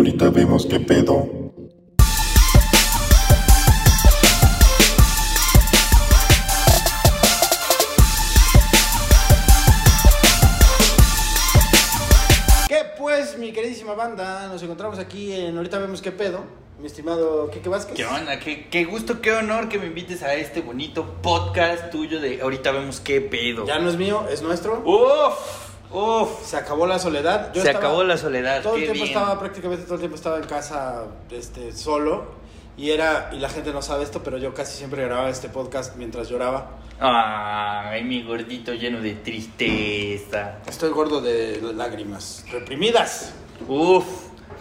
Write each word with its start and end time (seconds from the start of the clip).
ahorita 0.00 0.30
vemos 0.30 0.64
qué 0.64 0.80
pedo. 0.80 1.28
¿Qué 12.66 12.78
pues, 12.96 13.36
mi 13.36 13.52
queridísima 13.52 13.92
banda? 13.92 14.48
Nos 14.48 14.62
encontramos 14.62 14.98
aquí 14.98 15.34
en 15.34 15.58
Ahorita 15.58 15.78
Vemos 15.78 16.00
Qué 16.00 16.12
Pedo. 16.12 16.44
Mi 16.78 16.86
estimado 16.86 17.50
Kike 17.50 17.68
Vázquez. 17.68 17.94
¿Qué 17.94 18.06
onda? 18.06 18.38
Qué, 18.38 18.68
qué 18.70 18.86
gusto, 18.86 19.20
qué 19.20 19.32
honor 19.32 19.68
que 19.68 19.78
me 19.78 19.84
invites 19.84 20.22
a 20.22 20.32
este 20.32 20.62
bonito 20.62 21.16
podcast 21.20 21.90
tuyo 21.90 22.22
de 22.22 22.40
ahorita 22.40 22.72
vemos 22.72 23.00
qué 23.00 23.20
pedo. 23.20 23.66
Ya 23.66 23.78
no 23.78 23.90
es 23.90 23.98
mío, 23.98 24.24
es 24.32 24.40
nuestro. 24.40 24.82
Uf, 24.82 25.59
uf. 25.92 26.44
Se 26.44 26.56
acabó 26.56 26.86
la 26.86 26.98
soledad. 26.98 27.52
Yo 27.52 27.62
Se 27.62 27.68
estaba- 27.68 27.86
acabó 27.86 28.04
la 28.04 28.16
soledad. 28.16 28.62
Todo 28.62 28.74
el 28.76 28.80
tiempo 28.82 28.94
bien. 28.94 29.06
estaba, 29.08 29.38
prácticamente 29.38 29.84
todo 29.84 29.94
el 29.94 30.00
tiempo 30.00 30.16
estaba 30.16 30.38
en 30.38 30.44
casa 30.44 31.04
este, 31.30 31.72
solo. 31.72 32.38
Y 32.76 32.90
era, 32.90 33.28
y 33.32 33.38
la 33.38 33.48
gente 33.50 33.72
no 33.72 33.82
sabe 33.82 34.04
esto, 34.04 34.22
pero 34.22 34.38
yo 34.38 34.54
casi 34.54 34.78
siempre 34.78 35.04
grababa 35.04 35.28
este 35.28 35.48
podcast 35.50 35.96
mientras 35.96 36.28
lloraba. 36.30 36.78
Ay, 36.98 38.04
mi 38.04 38.22
gordito 38.22 38.72
lleno 38.72 39.00
de 39.00 39.14
tristeza. 39.14 40.58
Estoy 40.66 40.90
gordo 40.90 41.20
de 41.20 41.60
lágrimas 41.74 42.44
reprimidas. 42.50 43.32
Uf. 43.68 44.04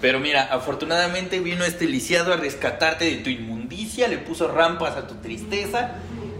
Pero 0.02 0.20
mira, 0.22 0.44
afortunadamente 0.44 1.40
vino 1.42 1.66
este 1.66 1.86
lisiado 1.86 2.34
a 2.34 2.38
rescatarte 2.38 3.04
de 3.06 3.18
tu 3.18 3.30
inmundicia, 3.30 4.08
le 4.08 4.18
puso 4.18 4.48
rampas 4.48 4.96
a 4.96 5.06
tu 5.08 5.16
tristeza 5.16 5.96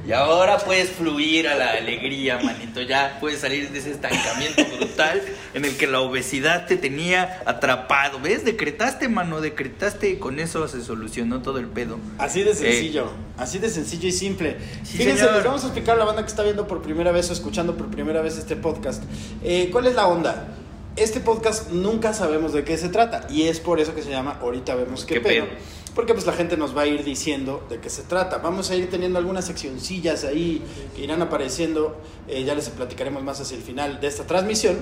y 0.10 0.12
ahora 0.12 0.58
puedes 0.58 0.90
fluir 0.90 1.48
a 1.48 1.56
la 1.56 1.70
alegría, 1.74 2.40
manito. 2.40 2.82
Ya 2.82 3.18
puedes 3.20 3.42
salir 3.42 3.70
de 3.70 3.78
ese 3.78 3.92
estancamiento 3.92 4.66
brutal 4.76 5.22
en 5.54 5.66
el 5.66 5.78
que 5.78 5.86
la 5.86 6.00
obesidad 6.00 6.66
te 6.66 6.78
tenía 6.78 7.44
atrapado. 7.46 8.20
¿Ves? 8.20 8.44
Decretaste, 8.44 9.08
mano, 9.08 9.40
decretaste 9.40 10.10
y 10.10 10.16
con 10.16 10.40
eso 10.40 10.68
se 10.68 10.82
solucionó 10.82 11.44
todo 11.44 11.60
el 11.60 11.68
pedo. 11.68 12.00
Así 12.18 12.42
de 12.42 12.56
sencillo, 12.56 13.12
así 13.38 13.60
de 13.60 13.70
sencillo 13.70 14.08
y 14.08 14.12
simple. 14.12 14.58
Sí, 14.84 14.98
Fíjense, 14.98 15.20
señor. 15.20 15.36
les 15.36 15.44
vamos 15.46 15.64
a 15.64 15.68
explicar 15.68 15.96
a 15.96 16.00
la 16.00 16.06
banda 16.06 16.24
que 16.24 16.30
está 16.30 16.42
viendo 16.42 16.66
por 16.66 16.82
primera 16.82 17.12
vez 17.12 17.30
o 17.30 17.34
escuchando 17.34 17.78
por 17.78 17.92
primera 17.92 18.24
vez 18.24 18.36
este 18.36 18.56
podcast. 18.56 19.04
Eh, 19.44 19.70
¿Cuál 19.72 19.86
es 19.86 19.94
la 19.94 20.08
onda? 20.08 20.48
Este 20.96 21.20
podcast 21.20 21.70
nunca 21.70 22.16
sabemos 22.16 22.52
de 22.52 22.64
qué 22.64 22.80
se 22.80 22.90
trata 22.90 23.28
y 23.30 23.44
es 23.44 23.60
por 23.60 23.80
eso 23.80 23.94
que 23.94 24.02
se 24.02 24.10
llama 24.10 24.40
Ahorita 24.42 24.74
vemos 24.74 25.06
qué, 25.06 25.14
¿Qué 25.14 25.22
pedo. 25.22 25.46
pedo? 25.46 25.56
Porque 25.96 26.14
pues 26.14 26.26
la 26.26 26.34
gente 26.34 26.56
nos 26.56 26.76
va 26.78 26.84
a 26.84 26.88
ir 26.88 27.04
diciendo 27.04 27.66
de 27.70 27.80
qué 27.80 27.90
se 27.90 28.04
trata. 28.04 28.38
Vamos 28.38 28.70
a 28.70 28.76
ir 28.76 28.90
teniendo 28.90 29.20
algunas 29.20 29.46
seccioncillas 29.46 30.24
ahí 30.24 30.62
que 30.96 31.04
irán 31.04 31.22
apareciendo. 31.22 31.98
eh, 32.28 32.44
ya 32.44 32.56
les 32.56 32.70
platicaremos 32.70 33.24
más 33.24 33.42
hacia 33.42 33.58
el 33.58 33.64
final 33.64 34.00
de 34.00 34.08
esta 34.08 34.26
transmisión. 34.26 34.78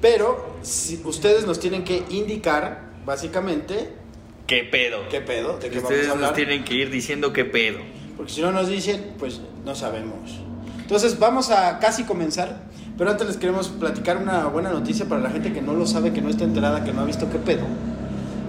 Pero 0.00 0.56
si, 0.62 1.00
ustedes 1.04 1.46
nos 1.46 1.60
tienen 1.60 1.84
que 1.84 2.02
indicar, 2.10 2.90
básicamente, 3.04 3.92
¿Qué 4.46 4.64
pedo? 4.64 5.08
qué 5.10 5.20
pedo, 5.20 5.58
de 5.58 5.70
qué 5.70 5.78
vamos 5.80 5.92
a 5.92 6.10
hablar. 6.12 6.18
nos 6.18 6.32
tienen 6.34 6.64
que 6.64 6.74
ir 6.74 6.90
diciendo 6.90 7.32
qué 7.32 7.44
pedo. 7.44 7.78
Porque 8.16 8.32
si 8.32 8.40
no 8.40 8.50
nos 8.50 8.68
dicen, 8.68 9.14
pues 9.18 9.40
no 9.64 9.74
sabemos. 9.74 10.40
Entonces 10.80 11.18
vamos 11.18 11.50
a 11.50 11.78
casi 11.78 12.04
comenzar, 12.04 12.62
pero 12.98 13.10
antes 13.10 13.26
les 13.26 13.36
queremos 13.36 13.68
platicar 13.68 14.16
una 14.16 14.46
buena 14.46 14.70
noticia 14.70 15.06
para 15.06 15.20
la 15.20 15.30
gente 15.30 15.52
que 15.52 15.62
no 15.62 15.74
lo 15.74 15.86
sabe, 15.86 16.12
que 16.12 16.20
no 16.20 16.28
está 16.30 16.44
enterada, 16.44 16.82
que 16.82 16.92
no 16.92 17.02
ha 17.02 17.04
visto 17.04 17.30
qué 17.30 17.38
pedo. 17.38 17.62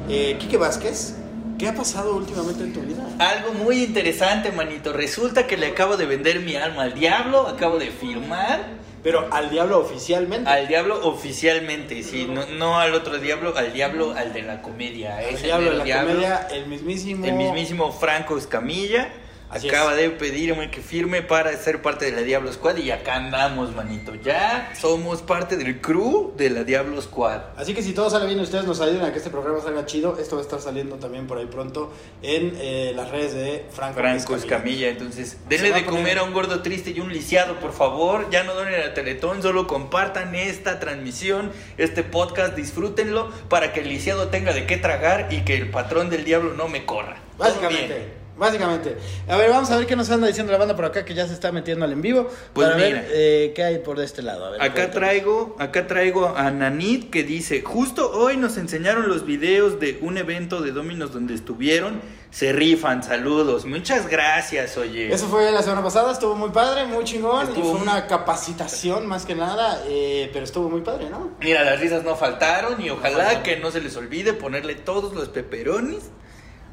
Eh, 0.10 0.38
Quique 0.40 0.58
Vázquez, 0.58 1.16
¿qué 1.62 1.68
ha 1.68 1.76
pasado 1.76 2.16
últimamente 2.16 2.64
en 2.64 2.74
tu 2.74 2.82
vida? 2.82 3.06
Algo 3.20 3.54
muy 3.54 3.84
interesante, 3.84 4.52
manito. 4.52 4.94
Resulta 4.94 5.46
que 5.46 5.58
le 5.58 5.68
acabo 5.68 5.96
de 5.96 6.08
vender 6.08 6.40
mi 6.40 6.56
alma 6.56 6.84
al 6.84 6.96
diablo, 6.96 7.48
acabo 7.48 7.78
de 7.78 7.92
firmar 7.92 8.82
Pero 9.04 9.28
al 9.32 9.52
diablo 9.52 9.80
oficialmente. 9.80 10.50
al 10.50 10.68
diablo 10.68 11.08
oficialmente, 11.08 12.02
sí, 12.02 12.28
no, 12.28 12.48
no 12.48 12.80
al 12.80 12.96
otro 12.96 13.20
diablo, 13.20 13.56
al 13.56 13.74
diablo, 13.74 14.14
al 14.18 14.34
de 14.34 14.42
la 14.42 14.64
comedia. 14.64 15.18
Al 15.18 15.40
diablo 15.40 15.72
de 15.72 15.78
la 15.78 15.84
diablo, 15.84 16.14
comedia, 16.14 16.48
el 16.52 16.66
mismísimo. 16.66 17.26
El 17.26 17.34
mismísimo 17.34 17.92
Franco 17.92 18.38
Escamilla 18.40 19.10
Así 19.52 19.68
acaba 19.70 19.92
es. 19.92 19.98
de 19.98 20.10
pedirme 20.12 20.72
que 20.72 20.82
firme 20.82 21.22
para 21.22 21.52
ser 21.58 21.82
parte 21.82 22.06
de 22.06 22.12
la 22.14 22.22
Diablo 22.22 22.52
Squad 22.54 22.78
y 22.78 22.90
acá 22.92 23.16
andamos, 23.16 23.76
manito. 23.76 24.16
Ya 24.16 24.72
somos 24.80 25.22
parte 25.22 25.58
del 25.58 25.82
crew 25.82 26.34
de 26.38 26.50
la 26.50 26.64
Diablo 26.64 27.02
Squad. 27.02 27.42
Así 27.58 27.74
que 27.74 27.84
si 27.84 27.94
todo 27.94 28.10
sale 28.10 28.26
bien 28.28 28.40
y 28.40 28.44
ustedes 28.44 28.66
nos 28.66 28.80
ayudan 28.82 29.06
a 29.06 29.12
que 29.12 29.18
este 29.18 29.30
programa 29.30 29.60
salga 29.62 29.86
chido, 29.86 30.18
esto 30.20 30.36
va 30.38 30.42
a 30.42 30.46
estar 30.46 30.60
saliendo 30.62 30.96
también 30.96 31.28
por 31.28 31.38
ahí 31.38 31.48
pronto 31.48 31.92
en 32.22 32.54
eh, 32.60 32.94
las 32.96 33.10
redes 33.12 33.34
de 33.34 33.66
Franco, 33.74 34.00
Franco 34.00 34.36
Escamilla. 34.36 34.88
Entonces 34.90 35.38
denle 35.50 35.70
de 35.74 35.82
poner- 35.82 35.86
comer 35.86 36.18
a 36.20 36.24
un 36.24 36.34
gordo 36.34 36.62
triste 36.62 36.92
y 36.92 37.00
un 37.00 37.12
lisiado, 37.12 37.60
por 37.60 37.74
favor. 37.74 38.30
Ya 38.32 38.44
no 38.44 38.54
donen 38.54 38.82
a 38.82 38.94
Teletón, 38.94 39.42
solo 39.42 39.68
compartan 39.68 40.34
esta 40.34 40.80
transmisión, 40.80 41.52
este 41.78 42.04
podcast, 42.04 42.56
disfrútenlo 42.56 43.30
para 43.50 43.74
que 43.74 43.82
el 43.82 43.90
lisiado 43.90 44.30
tenga 44.30 44.54
de 44.54 44.66
qué 44.66 44.78
tragar 44.78 45.28
y 45.32 45.42
que 45.42 45.56
el 45.56 45.70
patrón 45.70 46.10
del 46.10 46.24
diablo 46.24 46.54
no 46.54 46.68
me 46.70 46.86
corra. 46.86 47.18
Básicamente. 47.38 48.21
Básicamente. 48.42 48.98
A 49.30 49.38
ver, 49.38 49.52
vamos 49.52 49.70
a 49.70 49.78
ver 49.78 49.86
qué 49.86 49.96
nos 49.96 50.10
anda 50.10 50.26
diciendo 50.26 50.52
la 50.52 50.58
banda 50.58 50.76
por 50.76 50.86
acá 50.86 51.06
que 51.06 51.14
ya 51.14 51.28
se 51.28 51.34
está 51.36 51.52
metiendo 51.52 51.86
al 51.86 51.92
en 51.92 52.02
vivo. 52.02 52.28
Pues 52.54 52.68
para 52.70 52.76
mira. 52.78 53.02
ver 53.02 53.10
eh, 53.14 53.52
qué 53.56 53.64
hay 53.64 53.78
por 53.78 54.00
este 54.00 54.24
lado. 54.24 54.46
A 54.48 54.50
ver, 54.50 54.62
Acá 54.64 54.74
cuéntanos. 54.74 54.96
traigo, 54.96 55.56
acá 55.60 55.86
traigo 55.86 56.34
a 56.36 56.50
Nanit 56.50 57.12
que 57.12 57.22
dice, 57.24 57.62
justo 57.62 58.10
hoy 58.12 58.38
nos 58.38 58.58
enseñaron 58.58 59.08
los 59.08 59.28
videos 59.28 59.80
de 59.80 60.00
un 60.02 60.18
evento 60.18 60.60
de 60.62 60.72
Dominos 60.72 61.14
donde 61.14 61.36
estuvieron, 61.36 62.02
se 62.32 62.52
rifan, 62.52 63.04
saludos, 63.04 63.66
muchas 63.66 64.08
gracias, 64.08 64.76
oye. 64.76 65.14
Eso 65.14 65.28
fue 65.28 65.52
la 65.52 65.62
semana 65.62 65.84
pasada, 65.84 66.12
estuvo 66.12 66.34
muy 66.34 66.50
padre, 66.50 66.86
muy 66.86 67.04
chingón. 67.04 67.48
Estuvo 67.48 67.68
y 67.68 67.72
fue 67.74 67.82
una 67.82 68.08
capacitación 68.08 69.06
más 69.06 69.28
que 69.28 69.36
nada, 69.36 69.84
eh, 69.88 70.32
pero 70.34 70.46
estuvo 70.46 70.68
muy 70.68 70.82
padre, 70.82 71.12
¿no? 71.12 71.30
Mira, 71.42 71.64
las 71.64 71.80
risas 71.80 72.04
no 72.04 72.16
faltaron 72.16 72.82
y 72.82 72.90
ojalá 72.90 73.18
Faltaron. 73.18 73.44
que 73.44 73.58
no 73.58 73.70
se 73.70 73.82
les 73.82 73.96
olvide 73.98 74.34
ponerle 74.34 74.74
todos 74.74 75.14
los 75.14 75.30
peperonis 75.30 76.06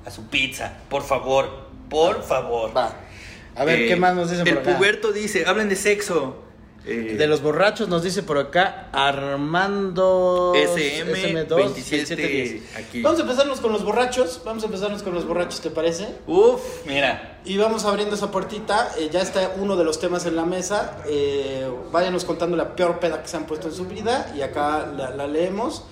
a 0.06 0.10
su 0.10 0.26
pizza, 0.28 0.72
por 0.88 1.02
favor, 1.02 1.48
por 1.90 2.22
favor. 2.22 2.76
Va. 2.76 2.94
A 3.56 3.64
ver, 3.64 3.80
Eh, 3.80 3.88
¿qué 3.88 3.96
más 3.96 4.14
nos 4.14 4.30
dicen 4.30 4.46
El 4.46 4.54
por 4.54 4.62
acá? 4.62 4.76
puberto 4.76 5.12
dice, 5.12 5.44
hablen 5.46 5.68
de 5.68 5.76
sexo. 5.76 6.44
Eh, 6.86 7.16
De 7.18 7.26
los 7.26 7.42
borrachos 7.42 7.88
nos 7.88 8.02
dice 8.02 8.22
por 8.22 8.38
acá 8.38 8.88
Armando 8.92 10.52
SM 10.54 11.44
2 11.44 11.56
27 11.74 12.62
aquí. 12.76 13.02
Vamos 13.02 13.18
a 13.18 13.22
empezarnos 13.22 13.60
con 13.60 13.72
los 13.72 13.84
borrachos. 13.84 14.40
Vamos 14.44 14.62
a 14.62 14.66
empezarnos 14.66 15.02
con 15.02 15.12
los 15.14 15.26
borrachos, 15.26 15.60
¿te 15.60 15.70
parece? 15.70 16.08
Uf, 16.26 16.60
mira. 16.86 17.40
Y 17.44 17.56
vamos 17.58 17.84
abriendo 17.84 18.14
esa 18.14 18.30
puertita. 18.30 18.90
eh, 18.98 19.08
ya 19.12 19.20
está 19.20 19.52
uno 19.58 19.76
de 19.76 19.84
los 19.84 19.98
temas 20.00 20.24
en 20.26 20.36
la 20.36 20.44
mesa. 20.44 20.96
Eh, 21.06 21.68
váyanos 21.92 22.24
contando 22.24 22.56
la 22.56 22.74
peor 22.74 23.00
peda 23.00 23.20
que 23.22 23.28
se 23.28 23.36
han 23.36 23.46
puesto 23.46 23.68
en 23.68 23.74
su 23.74 23.84
vida. 23.86 24.32
Y 24.36 24.42
acá 24.42 24.86
la, 24.96 25.10
la 25.10 25.26
leemos. 25.26 25.84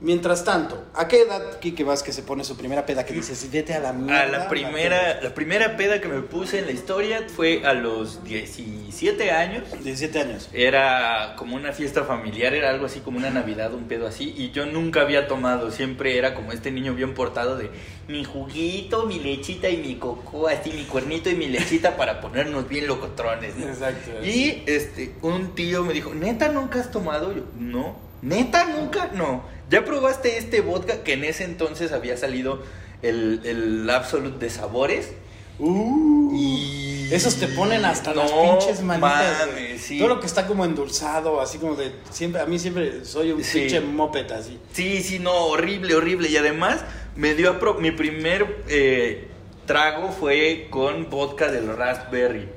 Mientras 0.00 0.44
tanto, 0.44 0.84
¿a 0.94 1.06
qué 1.06 1.22
edad 1.22 1.60
Kike 1.60 1.84
Vázquez 1.84 2.16
se 2.16 2.22
pone 2.22 2.42
su 2.42 2.56
primera 2.56 2.84
peda 2.84 3.06
que 3.06 3.14
dices, 3.14 3.48
vete 3.50 3.74
a 3.74 3.78
la 3.78 3.92
mierda? 3.92 4.22
A 4.22 4.26
la 4.26 4.48
primera, 4.48 5.20
la 5.22 5.32
primera 5.34 5.76
peda 5.76 6.00
que 6.00 6.08
me 6.08 6.20
puse 6.20 6.58
en 6.58 6.66
la 6.66 6.72
historia 6.72 7.24
fue 7.34 7.64
a 7.64 7.74
los 7.74 8.24
17 8.24 9.30
años. 9.30 9.62
17 9.70 10.20
años. 10.20 10.50
Era 10.52 11.36
como 11.38 11.54
una 11.54 11.72
fiesta 11.72 12.02
familiar, 12.04 12.54
era 12.54 12.70
algo 12.70 12.86
así 12.86 13.00
como 13.00 13.18
una 13.18 13.30
Navidad, 13.30 13.72
un 13.72 13.84
pedo 13.84 14.08
así, 14.08 14.34
y 14.36 14.50
yo 14.50 14.66
nunca 14.66 15.00
había 15.00 15.28
tomado, 15.28 15.70
siempre 15.70 16.18
era 16.18 16.34
como 16.34 16.52
este 16.52 16.72
niño 16.72 16.94
bien 16.94 17.14
portado 17.14 17.56
de 17.56 17.70
mi 18.08 18.24
juguito, 18.24 19.06
mi 19.06 19.20
lechita 19.20 19.70
y 19.70 19.76
mi 19.76 19.94
coco, 19.94 20.48
así 20.48 20.70
mi 20.70 20.84
cuernito 20.84 21.30
y 21.30 21.36
mi 21.36 21.46
lechita 21.46 21.96
para 21.96 22.20
ponernos 22.20 22.68
bien 22.68 22.88
locotrones. 22.88 23.56
¿no? 23.56 23.68
Exacto. 23.68 24.10
Y 24.24 24.64
este, 24.66 25.14
un 25.22 25.54
tío 25.54 25.84
me 25.84 25.92
dijo, 25.92 26.12
¿neta 26.14 26.48
nunca 26.48 26.80
has 26.80 26.90
tomado? 26.90 27.32
Yo, 27.32 27.44
no, 27.58 27.96
¿neta 28.22 28.66
nunca? 28.66 29.10
No. 29.14 29.53
¿Ya 29.70 29.84
probaste 29.84 30.38
este 30.38 30.60
vodka 30.60 31.02
que 31.02 31.14
en 31.14 31.24
ese 31.24 31.44
entonces 31.44 31.92
había 31.92 32.16
salido 32.16 32.62
el, 33.02 33.40
el 33.44 33.90
Absolute 33.90 34.38
de 34.38 34.50
sabores? 34.50 35.10
Uh, 35.58 36.30
Y... 36.34 37.08
Esos 37.12 37.36
te 37.36 37.46
ponen 37.48 37.84
hasta 37.84 38.14
las 38.14 38.30
No 38.30 38.58
pinches 38.58 38.82
manitas. 38.82 39.46
mames, 39.48 39.82
sí. 39.82 39.98
Todo 39.98 40.08
lo 40.08 40.20
que 40.20 40.26
está 40.26 40.46
como 40.46 40.64
endulzado, 40.64 41.40
así 41.40 41.58
como 41.58 41.76
de. 41.76 41.92
siempre 42.10 42.40
A 42.40 42.46
mí 42.46 42.58
siempre 42.58 43.04
soy 43.04 43.30
un 43.32 43.44
Sí. 43.44 43.60
pinche 43.60 43.80
moped 43.80 44.30
así. 44.32 44.58
Sí, 44.72 45.02
sí, 45.02 45.18
no, 45.18 45.32
horrible, 45.46 45.94
horrible. 45.94 46.28
Y 46.30 46.36
además, 46.38 46.80
me 47.14 47.34
dio 47.34 47.50
a 47.50 47.74
mi 47.78 47.90
primer 47.92 48.64
eh, 48.68 49.28
trago 49.66 50.10
fue 50.12 50.66
con 50.70 51.08
vodka 51.10 51.52
del 51.52 51.76
raspberry. 51.76 52.48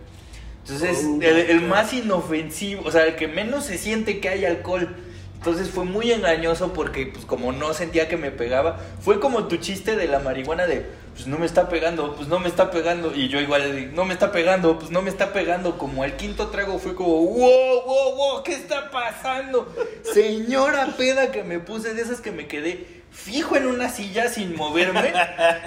Entonces, 0.64 1.06
Oh, 1.06 1.20
el, 1.22 1.38
el 1.38 1.62
más 1.62 1.94
inofensivo, 1.94 2.84
o 2.86 2.92
sea, 2.92 3.06
el 3.06 3.16
que 3.16 3.28
menos 3.28 3.66
se 3.66 3.78
siente 3.78 4.20
que 4.20 4.30
hay 4.30 4.46
alcohol. 4.46 4.96
Entonces 5.38 5.70
fue 5.70 5.86
muy 5.86 6.12
engañoso 6.12 6.74
porque, 6.74 7.06
pues, 7.06 7.26
como 7.26 7.52
no 7.52 7.74
sentía 7.74 8.10
que 8.10 8.18
me 8.18 8.32
pegaba, 8.32 8.80
fue 9.02 9.20
como 9.20 9.48
tu 9.48 9.58
chiste 9.58 9.96
de 9.96 10.08
la 10.08 10.20
marihuana 10.20 10.66
de, 10.66 10.86
pues, 11.14 11.28
no 11.28 11.38
me 11.38 11.46
está 11.46 11.70
pegando, 11.70 12.16
pues, 12.16 12.28
no 12.28 12.40
me 12.40 12.50
está 12.50 12.72
pegando. 12.72 13.16
Y 13.16 13.30
yo 13.30 13.40
igual, 13.40 13.62
de, 13.62 13.86
no 13.86 14.04
me 14.04 14.14
está 14.14 14.32
pegando, 14.32 14.80
pues, 14.80 14.92
no 14.92 15.02
me 15.02 15.10
está 15.10 15.34
pegando. 15.34 15.78
Como 15.78 16.04
el 16.04 16.16
quinto 16.16 16.48
trago 16.48 16.80
fue 16.80 16.96
como, 16.96 17.10
wow, 17.10 17.84
wow, 17.86 18.16
wow, 18.16 18.44
¿qué 18.44 18.54
está 18.54 18.90
pasando? 18.90 19.74
Señora 20.14 20.88
peda 20.98 21.32
que 21.32 21.44
me 21.44 21.60
puse 21.60 21.94
de 21.94 22.02
esas 22.02 22.20
que 22.20 22.32
me 22.32 22.48
quedé 22.48 22.98
fijo 23.12 23.56
en 23.56 23.68
una 23.68 23.90
silla 23.90 24.30
sin 24.30 24.56
moverme 24.56 25.14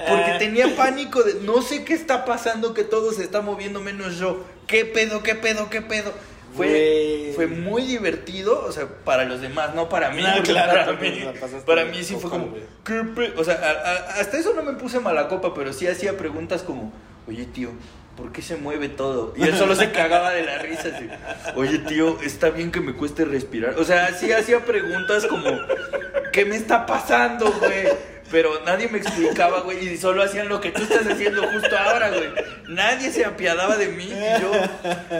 porque 0.08 0.37
tenía 0.38 0.76
pánico 0.76 1.22
de 1.22 1.34
no 1.43 1.62
sé 1.62 1.84
qué 1.84 1.94
está 1.94 2.25
pasando 2.25 2.75
que 2.75 2.84
todo 2.84 3.12
se 3.12 3.25
está 3.25 3.40
moviendo 3.40 3.81
menos 3.81 4.19
yo. 4.19 4.44
¿Qué 4.67 4.84
pedo, 4.84 5.22
qué 5.22 5.34
pedo, 5.34 5.69
qué 5.70 5.82
pedo? 5.82 6.12
Fue, 6.56 7.32
fue 7.37 7.47
muy 7.47 7.82
divertido, 7.82 8.64
o 8.67 8.73
sea, 8.73 8.87
para 9.05 9.25
los 9.25 9.41
demás, 9.41 9.75
no 9.75 9.88
para 9.88 10.11
mí. 10.11 10.23
No, 10.23 10.35
porque 10.37 10.50
claro, 10.52 10.97
para 10.97 11.00
mí, 11.11 11.25
para 11.64 11.85
mí 11.85 12.02
sí 12.05 12.17
fue 12.20 12.29
como. 12.31 12.55
O 13.37 13.44
sea, 13.44 13.55
a- 13.55 13.91
a- 14.17 14.20
hasta 14.20 14.38
eso 14.38 14.52
no 14.55 14.62
me 14.62 14.73
puse 14.73 14.99
mala 15.00 15.29
copa, 15.29 15.55
pero 15.55 15.73
sí 15.73 15.87
hacía 15.87 16.17
preguntas 16.17 16.62
como, 16.62 16.93
oye 17.29 17.44
tío, 17.47 17.70
¿por 18.17 18.32
qué 18.32 18.43
se 18.43 18.56
mueve 18.56 18.88
todo? 18.88 19.32
Y 19.37 19.44
él 19.44 19.56
solo 19.56 19.75
se 19.76 19.91
cagaba 19.93 20.32
de 20.32 20.43
la 20.43 20.58
risa. 20.58 20.88
Así, 20.94 21.08
oye 21.55 21.79
tío, 21.79 22.19
está 22.23 22.50
bien 22.50 22.73
que 22.73 22.81
me 22.81 22.94
cueste 22.94 23.25
respirar. 23.25 23.79
O 23.79 23.85
sea, 23.85 24.12
sí 24.14 24.32
hacía 24.32 24.64
preguntas 24.64 25.26
como, 25.26 25.46
¿qué 26.32 26.44
me 26.44 26.56
está 26.56 26.85
pasando, 26.85 27.50
güey? 27.53 27.87
Pero 28.31 28.61
nadie 28.65 28.88
me 28.88 28.99
explicaba, 28.99 29.61
güey, 29.61 29.88
y 29.88 29.97
solo 29.97 30.23
hacían 30.23 30.49
lo 30.49 30.61
que 30.61 30.71
tú 30.71 30.82
estás 30.82 31.06
haciendo 31.06 31.43
justo 31.50 31.77
ahora, 31.77 32.11
güey. 32.11 32.31
Nadie 32.69 33.11
se 33.11 33.25
apiadaba 33.25 33.77
de 33.77 33.88
mí 33.88 34.05
y 34.05 34.41
yo 34.41 34.53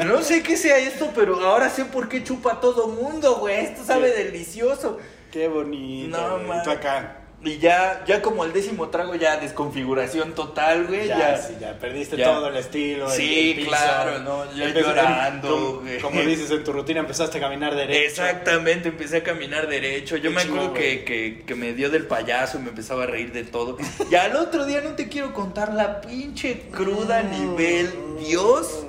no 0.05 0.23
sé 0.23 0.43
qué 0.43 0.57
sea 0.57 0.79
esto, 0.79 1.11
pero 1.15 1.45
ahora 1.45 1.69
sé 1.71 1.85
por 1.85 2.09
qué 2.09 2.23
chupa 2.23 2.61
todo 2.61 2.89
mundo, 2.89 3.37
güey. 3.37 3.65
Esto 3.65 3.85
sabe 3.85 4.13
delicioso. 4.13 4.99
Qué 5.33 5.49
bonito. 5.49 6.17
No, 6.17 6.39
man. 6.39 6.63
Tú 6.63 6.71
acá. 6.71 7.20
Y 7.43 7.57
ya, 7.57 8.05
ya 8.07 8.21
como 8.21 8.45
el 8.45 8.53
décimo 8.53 8.89
trago, 8.91 9.15
ya 9.15 9.39
desconfiguración 9.39 10.35
total, 10.35 10.87
güey. 10.87 11.07
Ya, 11.09 11.19
Ya, 11.19 11.37
sí, 11.39 11.55
ya 11.59 11.79
perdiste 11.79 12.19
ya. 12.19 12.27
todo 12.27 12.49
el 12.49 12.57
estilo. 12.57 13.09
Sí, 13.09 13.55
el 13.57 13.67
claro, 13.67 14.19
no, 14.19 14.53
ya 14.55 14.69
llorando, 14.69 15.81
güey. 15.83 15.99
como 16.01 16.21
dices 16.21 16.51
en 16.51 16.65
tu 16.65 16.73
rutina, 16.73 17.01
empezaste 17.01 17.39
a 17.39 17.41
caminar 17.41 17.75
derecho. 17.75 17.99
Exactamente, 18.23 18.89
empecé 18.91 19.19
a 19.19 19.23
caminar 19.23 19.69
derecho. 19.69 20.17
Yo 20.17 20.25
Qué 20.31 20.37
me 20.37 20.43
acuerdo 20.43 20.75
que, 20.75 21.05
que, 21.05 21.43
que 21.47 21.55
me 21.55 21.73
dio 21.73 21.89
del 21.89 22.07
payaso 22.07 22.59
y 22.59 22.63
me 22.63 22.69
empezaba 22.69 23.05
a 23.05 23.07
reír 23.07 23.33
de 23.33 23.45
todo. 23.45 23.79
Y 24.11 24.15
al 24.17 24.37
otro 24.37 24.67
día 24.67 24.83
no 24.83 24.91
te 24.91 25.09
quiero 25.09 25.33
contar 25.33 25.73
la 25.73 26.03
pinche 26.03 26.65
cruda 26.71 27.23
nivel. 27.23 27.91
Dios 28.19 28.85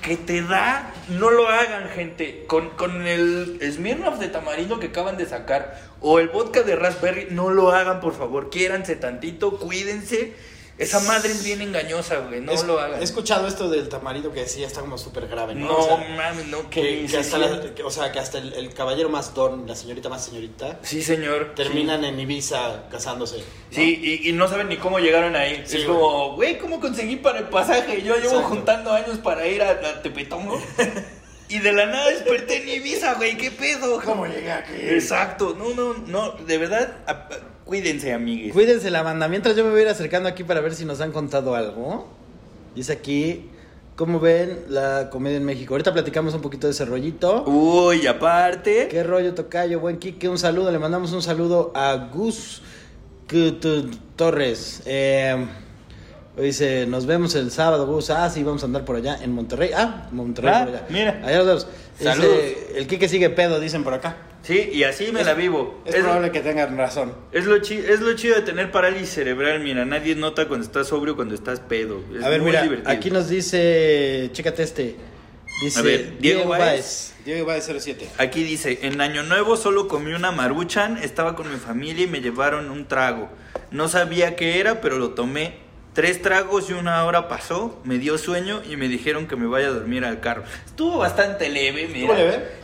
que 0.00 0.16
te 0.16 0.40
da, 0.40 0.94
no 1.10 1.28
lo 1.30 1.46
hagan, 1.48 1.90
gente. 1.90 2.44
Con, 2.46 2.70
con 2.70 3.06
el 3.06 3.58
Smirnoff 3.70 4.18
de 4.18 4.28
tamarindo 4.28 4.80
que 4.80 4.86
acaban 4.86 5.18
de 5.18 5.26
sacar 5.26 5.78
o 6.00 6.18
el 6.18 6.28
vodka 6.28 6.62
de 6.62 6.76
raspberry, 6.76 7.28
no 7.30 7.50
lo 7.50 7.70
hagan, 7.72 8.00
por 8.00 8.14
favor. 8.16 8.50
Quiéranse 8.50 8.96
tantito, 8.96 9.58
cuídense. 9.58 10.34
Esa 10.78 10.98
madre 11.00 11.30
es 11.32 11.44
bien 11.44 11.60
engañosa, 11.60 12.20
güey. 12.20 12.40
No 12.40 12.52
Es- 12.52 12.64
lo 12.64 12.80
hagan. 12.80 13.02
He 13.02 13.04
escuchado 13.04 13.46
esto 13.46 13.68
del 13.68 13.90
tamarindo 13.90 14.32
que 14.32 14.48
sí 14.48 14.64
está 14.64 14.80
como 14.80 14.96
súper 14.96 15.28
grave, 15.28 15.54
¿no? 15.54 15.66
no, 15.66 15.76
O 15.76 15.82
sea, 15.84 15.98
mames, 16.16 16.46
no, 16.46 16.70
que, 16.70 17.04
que, 17.04 17.18
hasta 17.18 17.36
la- 17.36 17.74
que- 17.74 17.82
o 17.82 17.90
sea, 17.90 18.10
que 18.12 18.18
hasta 18.18 18.38
el, 18.38 18.54
el 18.54 18.72
caballero 18.72 19.10
más 19.10 19.34
don, 19.34 19.66
la 19.66 19.76
señorita 19.76 20.08
más 20.08 20.24
señorita, 20.24 20.78
Sí, 20.82 21.02
señor. 21.02 21.52
terminan 21.54 22.02
en 22.06 22.18
Ibiza 22.18 22.88
casándose. 22.90 23.36
¿no? 23.40 23.44
Sí, 23.70 24.00
y, 24.22 24.30
y 24.30 24.32
no 24.32 24.48
saben 24.48 24.70
ni 24.70 24.78
cómo 24.78 25.00
llegaron 25.00 25.36
ahí. 25.36 25.64
Sí, 25.66 25.76
es 25.78 25.84
como, 25.84 26.34
güey, 26.36 26.56
¿cómo 26.58 26.80
conseguí 26.80 27.16
para 27.16 27.40
el 27.40 27.48
pasaje? 27.50 28.00
Yo 28.00 28.14
llevo 28.14 28.26
Exacto. 28.36 28.48
juntando 28.48 28.92
años 28.94 29.18
para 29.18 29.46
ir 29.46 29.60
a, 29.62 29.72
a 29.72 30.00
Tepetongo. 30.00 30.58
y 31.50 31.58
de 31.58 31.72
la 31.72 31.86
nada 31.86 32.08
desperté 32.10 32.62
en 32.62 32.68
Ibiza, 32.68 33.14
güey, 33.14 33.36
¿qué 33.36 33.50
pedo? 33.50 34.00
¿Cómo 34.04 34.26
llegué 34.26 34.52
aquí? 34.52 34.72
Exacto, 34.80 35.54
no, 35.58 35.74
no, 35.74 35.94
no, 36.06 36.32
de 36.46 36.58
verdad, 36.58 36.96
a- 37.06 37.10
a- 37.12 37.28
cuídense, 37.64 38.12
amigues. 38.12 38.52
Cuídense 38.52 38.90
la 38.90 39.02
banda. 39.02 39.28
Mientras 39.28 39.54
yo 39.56 39.64
me 39.64 39.70
voy 39.70 39.80
a 39.80 39.82
ir 39.82 39.88
acercando 39.88 40.28
aquí 40.28 40.44
para 40.44 40.60
ver 40.60 40.74
si 40.74 40.84
nos 40.84 41.00
han 41.00 41.12
contado 41.12 41.54
algo. 41.54 42.08
Dice 42.74 42.92
aquí, 42.92 43.50
¿cómo 43.96 44.20
ven 44.20 44.60
la 44.68 45.10
comedia 45.10 45.36
en 45.38 45.44
México? 45.44 45.74
Ahorita 45.74 45.92
platicamos 45.92 46.34
un 46.34 46.40
poquito 46.40 46.66
de 46.68 46.72
ese 46.72 46.84
rollito. 46.84 47.44
Uy, 47.44 48.06
aparte. 48.06 48.88
¿Qué 48.88 49.02
rollo, 49.02 49.34
Tocayo? 49.34 49.80
Buen 49.80 49.98
Kike, 49.98 50.28
un 50.28 50.38
saludo. 50.38 50.70
Le 50.70 50.78
mandamos 50.78 51.12
un 51.12 51.20
saludo 51.22 51.72
a 51.74 51.96
Gus 52.12 52.62
Torres. 54.16 54.82
Eh, 54.86 55.46
dice, 56.36 56.86
nos 56.86 57.06
vemos 57.06 57.34
el 57.34 57.50
sábado, 57.50 57.86
Gus. 57.86 58.10
Ah, 58.10 58.28
sí, 58.30 58.42
vamos 58.42 58.62
a 58.62 58.66
andar 58.66 58.84
por 58.84 58.96
allá 58.96 59.18
en 59.22 59.32
Monterrey. 59.32 59.70
Ah, 59.74 60.08
Monterrey 60.12 60.52
Ah, 60.54 60.64
por 60.64 60.74
allá. 60.74 60.86
mira. 60.90 61.20
Allá 61.24 61.38
nos 61.38 61.46
vemos. 61.46 61.66
Dice, 61.98 62.04
Saludos. 62.12 62.38
el 62.76 62.86
Kike 62.86 63.08
sigue 63.08 63.30
pedo, 63.30 63.60
dicen 63.60 63.84
por 63.84 63.92
acá. 63.94 64.16
Sí, 64.42 64.70
y 64.72 64.84
así 64.84 65.12
me 65.12 65.20
Es- 65.20 65.26
la 65.26 65.34
vivo. 65.34 65.82
Es, 65.84 65.96
probable 65.96 66.30
que 66.30 66.40
tengan 66.40 66.76
razón. 66.78 67.12
es 67.30 67.44
lo, 67.44 67.58
chi- 67.58 67.76
es 67.86 68.00
lo 68.00 68.14
chido 68.14 68.36
de 68.36 68.40
tener 68.42 68.70
parálisis 68.72 69.10
cerebral, 69.10 69.60
mira, 69.60 69.84
nadie 69.84 70.14
nota 70.14 70.48
cuando 70.48 70.64
estás 70.64 70.86
sobrio, 70.88 71.14
cuando 71.14 71.34
estás 71.34 71.60
pedo. 71.60 72.00
Es 72.16 72.24
a 72.24 72.30
ver, 72.30 72.40
muy 72.40 72.50
mira, 72.50 72.62
divertido. 72.62 72.90
aquí 72.90 73.10
nos 73.10 73.28
dice, 73.28 74.30
chécate 74.32 74.62
este. 74.62 74.96
Dice 75.62 75.78
A 75.78 75.82
ver, 75.82 76.18
Diego 76.20 76.48
Báez. 76.48 77.12
Diego 77.26 77.44
Báez 77.44 77.66
07. 77.66 78.08
Aquí 78.16 78.42
dice, 78.42 78.78
en 78.80 78.98
Año 79.02 79.22
Nuevo 79.24 79.58
solo 79.58 79.88
comí 79.88 80.14
una 80.14 80.32
maruchan, 80.32 80.96
estaba 80.96 81.36
con 81.36 81.50
mi 81.52 81.58
familia 81.58 82.04
y 82.04 82.06
me 82.06 82.22
llevaron 82.22 82.70
un 82.70 82.88
trago. 82.88 83.28
No 83.70 83.88
sabía 83.88 84.36
qué 84.36 84.58
era, 84.58 84.80
pero 84.80 84.96
lo 84.98 85.10
tomé. 85.10 85.68
Tres 85.92 86.22
tragos 86.22 86.70
y 86.70 86.72
una 86.72 87.04
hora 87.04 87.26
pasó, 87.26 87.80
me 87.82 87.98
dio 87.98 88.16
sueño 88.16 88.62
y 88.70 88.76
me 88.76 88.86
dijeron 88.86 89.26
que 89.26 89.34
me 89.34 89.48
vaya 89.48 89.66
a 89.66 89.70
dormir 89.72 90.04
al 90.04 90.20
carro. 90.20 90.44
Estuvo 90.64 90.98
bastante 90.98 91.48
leve, 91.48 91.88
mira. 91.92 92.14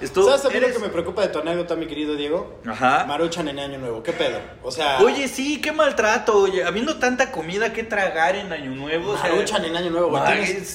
Estuvo- 0.00 0.26
¿Sabes 0.26 0.42
también 0.42 0.62
eres- 0.62 0.76
lo 0.76 0.80
que 0.80 0.86
me 0.86 0.92
preocupa 0.92 1.22
de 1.22 1.28
tu 1.28 1.40
anécdota, 1.40 1.74
mi 1.74 1.88
querido 1.88 2.14
Diego? 2.14 2.60
Ajá. 2.64 3.04
Maruchan 3.04 3.48
en 3.48 3.58
Año 3.58 3.78
Nuevo. 3.78 4.00
¿Qué 4.04 4.12
pedo? 4.12 4.38
O 4.62 4.70
sea... 4.70 4.98
Oye, 5.00 5.26
sí, 5.26 5.60
qué 5.60 5.72
maltrato, 5.72 6.36
oye, 6.38 6.62
habiendo 6.62 6.98
tanta 6.98 7.32
comida 7.32 7.72
que 7.72 7.82
tragar 7.82 8.36
en 8.36 8.52
Año 8.52 8.70
Nuevo. 8.70 9.10
o 9.10 9.18
sea, 9.18 9.30
Maruchan 9.32 9.64
en 9.64 9.76
Año 9.76 9.90
Nuevo, 9.90 10.10
güey. 10.10 10.22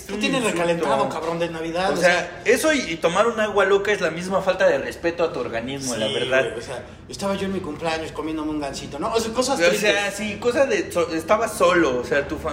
Tú 0.05 0.17
tienes 0.17 0.43
recalentado, 0.43 1.07
cabrón, 1.07 1.39
de 1.39 1.47
Navidad. 1.49 1.91
O 1.93 1.95
sea, 1.97 2.41
eso 2.43 2.73
y, 2.73 2.79
y 2.81 2.95
tomar 2.97 3.27
un 3.27 3.39
agua 3.39 3.63
loca 3.63 3.93
es 3.93 4.01
la 4.01 4.11
misma 4.11 4.41
falta 4.41 4.67
de 4.67 4.77
respeto 4.77 5.23
a 5.23 5.31
tu 5.31 5.39
organismo, 5.39 5.95
la 5.95 6.07
verdad. 6.07 6.43
güey, 6.49 6.59
o 6.59 6.61
sea, 6.61 6.83
estaba 7.07 7.35
yo 7.35 7.45
en 7.45 7.53
mi 7.53 7.61
cumpleaños 7.61 8.11
comiéndome 8.11 8.51
un 8.51 8.59
gansito, 8.59 8.99
¿no? 8.99 9.13
O 9.13 9.19
sea, 9.21 9.31
cosas 9.33 9.57
O 9.57 9.63
tristes. 9.63 9.79
sea, 9.93 10.11
sí, 10.11 10.35
cosa 10.37 10.65
de. 10.65 10.91
so- 10.91 11.13
estaba 11.13 11.47
solo. 11.47 11.99
O 12.01 12.03
sea, 12.03 12.27
tu 12.27 12.37
familia, 12.41 12.50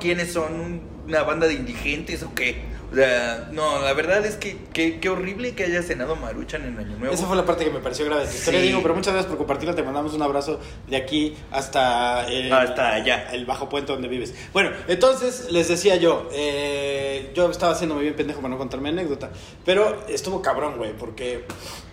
¿quiénes 0.00 0.32
son? 0.32 0.52
¿Un- 0.54 0.98
¿Una 1.08 1.22
banda 1.22 1.46
de 1.46 1.54
indigentes 1.54 2.22
o 2.22 2.34
qué? 2.34 2.76
O 2.92 2.94
sea, 2.94 3.48
no, 3.52 3.80
la 3.82 3.92
verdad 3.94 4.24
es 4.26 4.36
que 4.36 4.56
qué 4.72 5.08
horrible 5.10 5.54
que 5.54 5.64
hayas 5.64 5.86
cenado 5.86 6.16
maruchan 6.16 6.64
en 6.66 6.78
Año 6.78 6.96
Nuevo. 6.98 7.14
Esa 7.14 7.26
fue 7.26 7.36
la 7.36 7.44
parte 7.46 7.64
que 7.64 7.70
me 7.70 7.80
pareció 7.80 8.04
grave 8.06 8.24
tu 8.26 8.30
historia, 8.34 8.60
Sí. 8.60 8.66
Diego, 8.66 8.80
pero 8.82 8.94
muchas 8.94 9.12
gracias 9.14 9.28
por 9.28 9.38
compartirla. 9.38 9.74
Te 9.74 9.82
mandamos 9.82 10.12
un 10.14 10.22
abrazo 10.22 10.58
de 10.86 10.96
aquí 10.96 11.34
hasta, 11.50 12.26
el, 12.28 12.50
Hasta 12.52 12.94
allá. 12.94 13.28
el 13.32 13.44
bajo 13.46 13.68
puente 13.70 13.92
donde 13.92 14.08
vives. 14.08 14.34
Bueno, 14.54 14.70
entonces 14.86 15.50
les 15.50 15.68
decía 15.68 15.96
yo, 15.96 16.28
eh, 16.32 17.30
yo 17.34 17.50
estaba 17.50 17.72
haciéndome 17.72 18.02
bien 18.02 18.14
pendejo 18.14 18.40
para 18.40 18.50
no 18.52 18.58
contar 18.58 18.80
mi 18.80 18.88
anécdota, 18.90 19.30
pero 19.66 20.06
estuvo 20.08 20.40
cabrón, 20.42 20.76
güey, 20.78 20.92
porque 20.94 21.44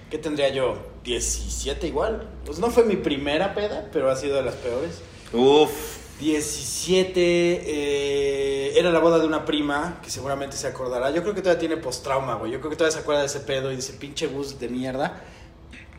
¿qué 0.09 0.17
tendría 0.17 0.49
yo? 0.49 0.77
¿17 1.05 1.83
igual? 1.85 2.27
Pues 2.45 2.59
no 2.59 2.69
fue 2.69 2.83
mi 2.85 2.95
primera 2.97 3.53
peda, 3.53 3.89
pero 3.93 4.09
ha 4.11 4.15
sido 4.15 4.35
de 4.37 4.43
las 4.43 4.55
peores. 4.55 5.01
Uf. 5.33 5.94
17, 6.19 7.19
eh, 7.19 8.79
era 8.79 8.89
la 8.91 8.99
boda 8.99 9.19
de 9.19 9.27
una 9.27 9.43
prima, 9.43 9.99
que 10.01 10.09
seguramente 10.09 10.55
se 10.55 10.67
acordará. 10.67 11.11
Yo 11.11 11.21
creo 11.21 11.35
que 11.35 11.41
todavía 11.41 11.59
tiene 11.59 11.77
postrauma, 11.77 12.35
güey. 12.35 12.51
Yo 12.51 12.59
creo 12.59 12.69
que 12.69 12.77
todavía 12.77 12.95
se 12.95 13.01
acuerda 13.01 13.21
de 13.21 13.27
ese 13.27 13.41
pedo 13.41 13.71
y 13.71 13.75
de 13.75 13.81
ese 13.81 13.93
pinche 13.93 14.27
bus 14.27 14.57
de 14.59 14.69
mierda. 14.69 15.21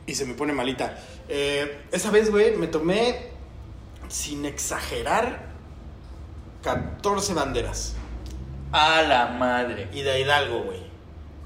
Y 0.07 0.15
se 0.15 0.25
me 0.25 0.35
pone 0.35 0.53
malita. 0.53 0.99
Eh, 1.29 1.83
esa 1.93 2.11
vez, 2.11 2.31
güey, 2.31 2.57
me 2.57 2.67
tomé, 2.67 3.31
sin 4.09 4.47
exagerar, 4.47 5.51
14 6.63 7.35
banderas. 7.35 7.95
A 8.73 9.03
la 9.03 9.27
madre. 9.29 9.89
Y 9.93 10.03
de 10.03 10.21
Hidalgo, 10.21 10.63
güey. 10.63 10.86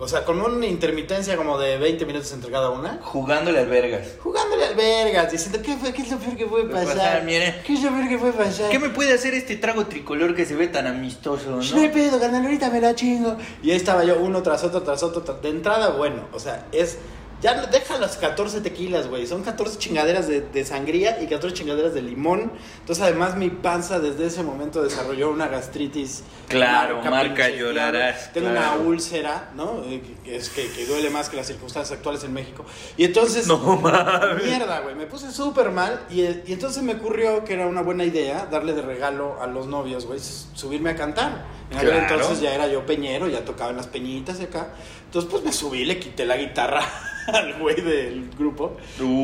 O 0.03 0.09
sea, 0.09 0.25
con 0.25 0.41
una 0.41 0.65
intermitencia 0.67 1.37
como 1.37 1.59
de 1.59 1.77
20 1.77 2.07
minutos 2.07 2.33
entre 2.33 2.51
cada 2.51 2.71
una. 2.71 2.99
Jugándole 3.03 3.59
al 3.59 3.67
vergas. 3.67 4.09
Jugándole 4.23 4.65
al 4.65 4.75
vergas, 4.75 5.31
diciendo, 5.31 5.61
¿qué, 5.63 5.77
fue, 5.77 5.93
¿qué 5.93 6.01
es 6.01 6.11
lo 6.11 6.17
peor 6.19 6.37
que 6.37 6.47
puede 6.47 6.65
pasar? 6.65 6.97
pasar, 6.97 7.25
mire. 7.25 7.57
¿Qué 7.67 7.75
es 7.75 7.83
lo 7.83 7.91
peor 7.91 8.09
que 8.09 8.17
puede 8.19 8.33
pasar? 8.33 8.71
¿Qué 8.71 8.79
me 8.79 8.89
puede 8.89 9.13
hacer 9.13 9.35
este 9.35 9.57
trago 9.57 9.85
tricolor 9.87 10.35
que 10.35 10.47
se 10.47 10.57
ve 10.57 10.69
tan 10.69 10.87
amistoso, 10.87 11.53
Pues 11.57 11.73
No 11.73 11.81
hay 11.83 11.89
no? 11.89 11.93
pedo, 11.93 12.19
carnal, 12.19 12.43
ahorita 12.43 12.71
me 12.71 12.81
la 12.81 12.95
chingo. 12.95 13.37
Y 13.63 13.71
ahí 13.73 13.77
estaba 13.77 14.03
yo, 14.05 14.19
uno 14.21 14.43
tras 14.43 14.65
otro, 14.65 14.83
tras 14.83 15.03
otro. 15.03 15.21
tras- 15.23 15.43
De 15.43 15.51
entrada, 15.51 15.91
bueno, 15.91 16.29
o 16.33 16.41
sea, 16.41 16.65
es. 16.73 16.97
Ya 17.43 17.67
deja 17.67 17.97
las 17.99 18.19
14 18.19 18.61
tequilas, 18.61 19.07
güey. 19.09 19.27
Son 19.27 19.43
14 19.43 19.79
chingaderas 19.79 20.29
de, 20.29 20.43
de 20.43 20.65
sangría 20.65 21.23
y 21.23 21.27
14 21.27 21.55
chingaderas 21.57 21.95
de 21.95 22.03
limón. 22.03 22.53
Entonces, 22.81 23.03
además, 23.03 23.37
mi 23.37 23.49
panza 23.49 23.99
desde 23.99 24.27
ese 24.27 24.43
momento 24.43 24.83
desarrolló 24.83 25.31
una 25.31 25.49
gastritis. 25.49 26.23
Claro, 26.49 27.01
marca 27.03 27.47
pinche 27.47 27.59
llorarás. 27.59 28.33
Tengo 28.35 28.51
claro. 28.51 28.81
una 28.81 28.89
úlcera, 28.89 29.51
¿no? 29.55 29.83
Eh, 29.87 30.03
Que, 30.25 30.37
es, 30.37 30.51
que, 30.51 30.69
que 30.71 30.85
duele 30.85 31.09
más 31.09 31.31
que 31.31 31.37
las 31.37 31.47
circunstancias 31.47 31.97
actuales 31.97 32.25
en 32.25 32.33
México. 32.35 32.65
Y 32.99 33.05
entonces. 33.05 33.47
No 33.47 33.57
mames. 33.59 34.45
Mierda, 34.45 34.81
güey. 34.81 34.95
Me 34.95 35.07
puse 35.07 35.31
súper 35.33 35.71
mal. 35.71 36.01
Y, 36.11 36.21
y 36.23 36.43
entonces 36.53 36.83
me 36.83 36.95
ocurrió 36.95 37.45
que 37.45 37.55
era 37.55 37.67
una 37.67 37.81
buena 37.81 38.05
idea 38.05 38.47
darle 38.51 38.75
de 38.75 38.83
regalo 38.83 39.41
a 39.41 39.47
los 39.47 39.67
novios, 39.67 40.05
güey, 40.07 40.21
subirme 40.21 40.91
a 40.91 40.97
cantar. 40.97 41.47
En 41.71 41.77
aquel 41.79 41.91
Claro. 41.91 42.15
entonces 42.17 42.41
ya 42.41 42.53
era 42.55 42.67
yo 42.67 42.85
peñero, 42.85 43.29
ya 43.29 43.45
tocaba 43.45 43.71
en 43.71 43.77
las 43.77 43.87
peñitas 43.87 44.39
de 44.39 44.45
acá. 44.45 44.75
Entonces, 45.07 45.31
pues 45.31 45.43
me 45.45 45.53
subí, 45.53 45.85
le 45.85 45.99
quité 45.99 46.25
la 46.27 46.37
guitarra 46.37 46.83
al 47.35 47.55
güey 47.59 47.77
del 47.81 48.31
grupo. 48.39 48.77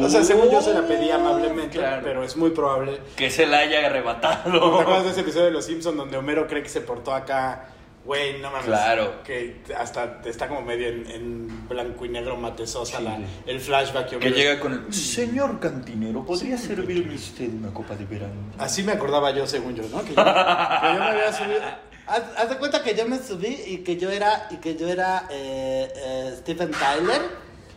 O 0.03 0.09
sea, 0.09 0.23
según 0.25 0.51
yo 0.51 0.61
se 0.61 0.73
la 0.75 0.83
pedí 0.87 1.11
amablemente, 1.11 1.79
Claro. 1.79 2.03
pero 2.05 2.23
es 2.25 2.37
muy 2.37 2.51
probable. 2.51 3.01
Que 3.17 3.31
se 3.31 3.47
la 3.47 3.59
haya 3.59 3.81
¿Te 3.81 3.87
arrebatado. 3.87 4.81
acuerdas 4.81 5.05
de 5.05 5.11
ese 5.11 5.21
episodio 5.21 5.47
de 5.47 5.53
Los 5.53 5.65
Simpsons 5.67 5.97
donde 5.97 6.17
Homero 6.17 6.47
cree 6.47 6.63
que 6.63 6.69
se 6.69 6.81
portó 6.81 7.15
acá 7.15 7.71
Güey, 8.05 8.39
no 8.41 8.53
mames. 8.53 8.67
Claro. 8.67 9.21
Que 9.25 9.63
hasta 9.77 10.21
está 10.27 10.47
como 10.47 10.63
medio 10.63 10.87
en, 10.87 11.11
en 11.11 11.69
blanco 11.69 12.05
y 12.05 12.09
negro 12.09 12.37
matesosa 12.37 12.99
Sí. 12.99 13.03
la- 13.03 13.19
el 13.47 13.59
flashback. 13.59 14.11
Que 14.11 14.19
me- 14.19 14.31
llega 14.31 14.61
con 14.61 14.73
el... 14.75 14.95
Señor 14.95 15.59
cantinero, 15.59 16.25
¿podría 16.25 16.57
servirme 16.57 17.17
usted 17.17 17.49
una 17.53 17.75
copa 17.75 17.97
de 17.97 18.05
verano? 18.05 18.35
Así 18.59 18.85
me 18.85 18.93
acordaba 18.93 19.33
yo, 19.33 19.45
según 19.49 19.75
yo, 19.75 19.83
¿no? 19.91 20.05
Que 20.05 20.11
yo, 20.15 20.25
que 20.25 20.93
yo 20.95 20.99
me 21.01 21.05
había 21.05 21.33
subido. 21.33 21.61
Haz, 22.07 22.23
haz 22.37 22.49
de 22.49 22.57
cuenta 22.59 22.81
que 22.85 22.95
yo 22.95 23.09
me 23.09 23.19
subí 23.19 23.49
y 23.67 23.79
que 23.79 23.97
yo 23.97 24.09
era, 24.09 24.47
y 24.53 24.59
que 24.59 24.77
yo 24.77 24.87
era 24.87 25.27
eh, 25.29 25.89
eh, 25.97 26.35
Stephen 26.39 26.71
Tyler 26.71 27.21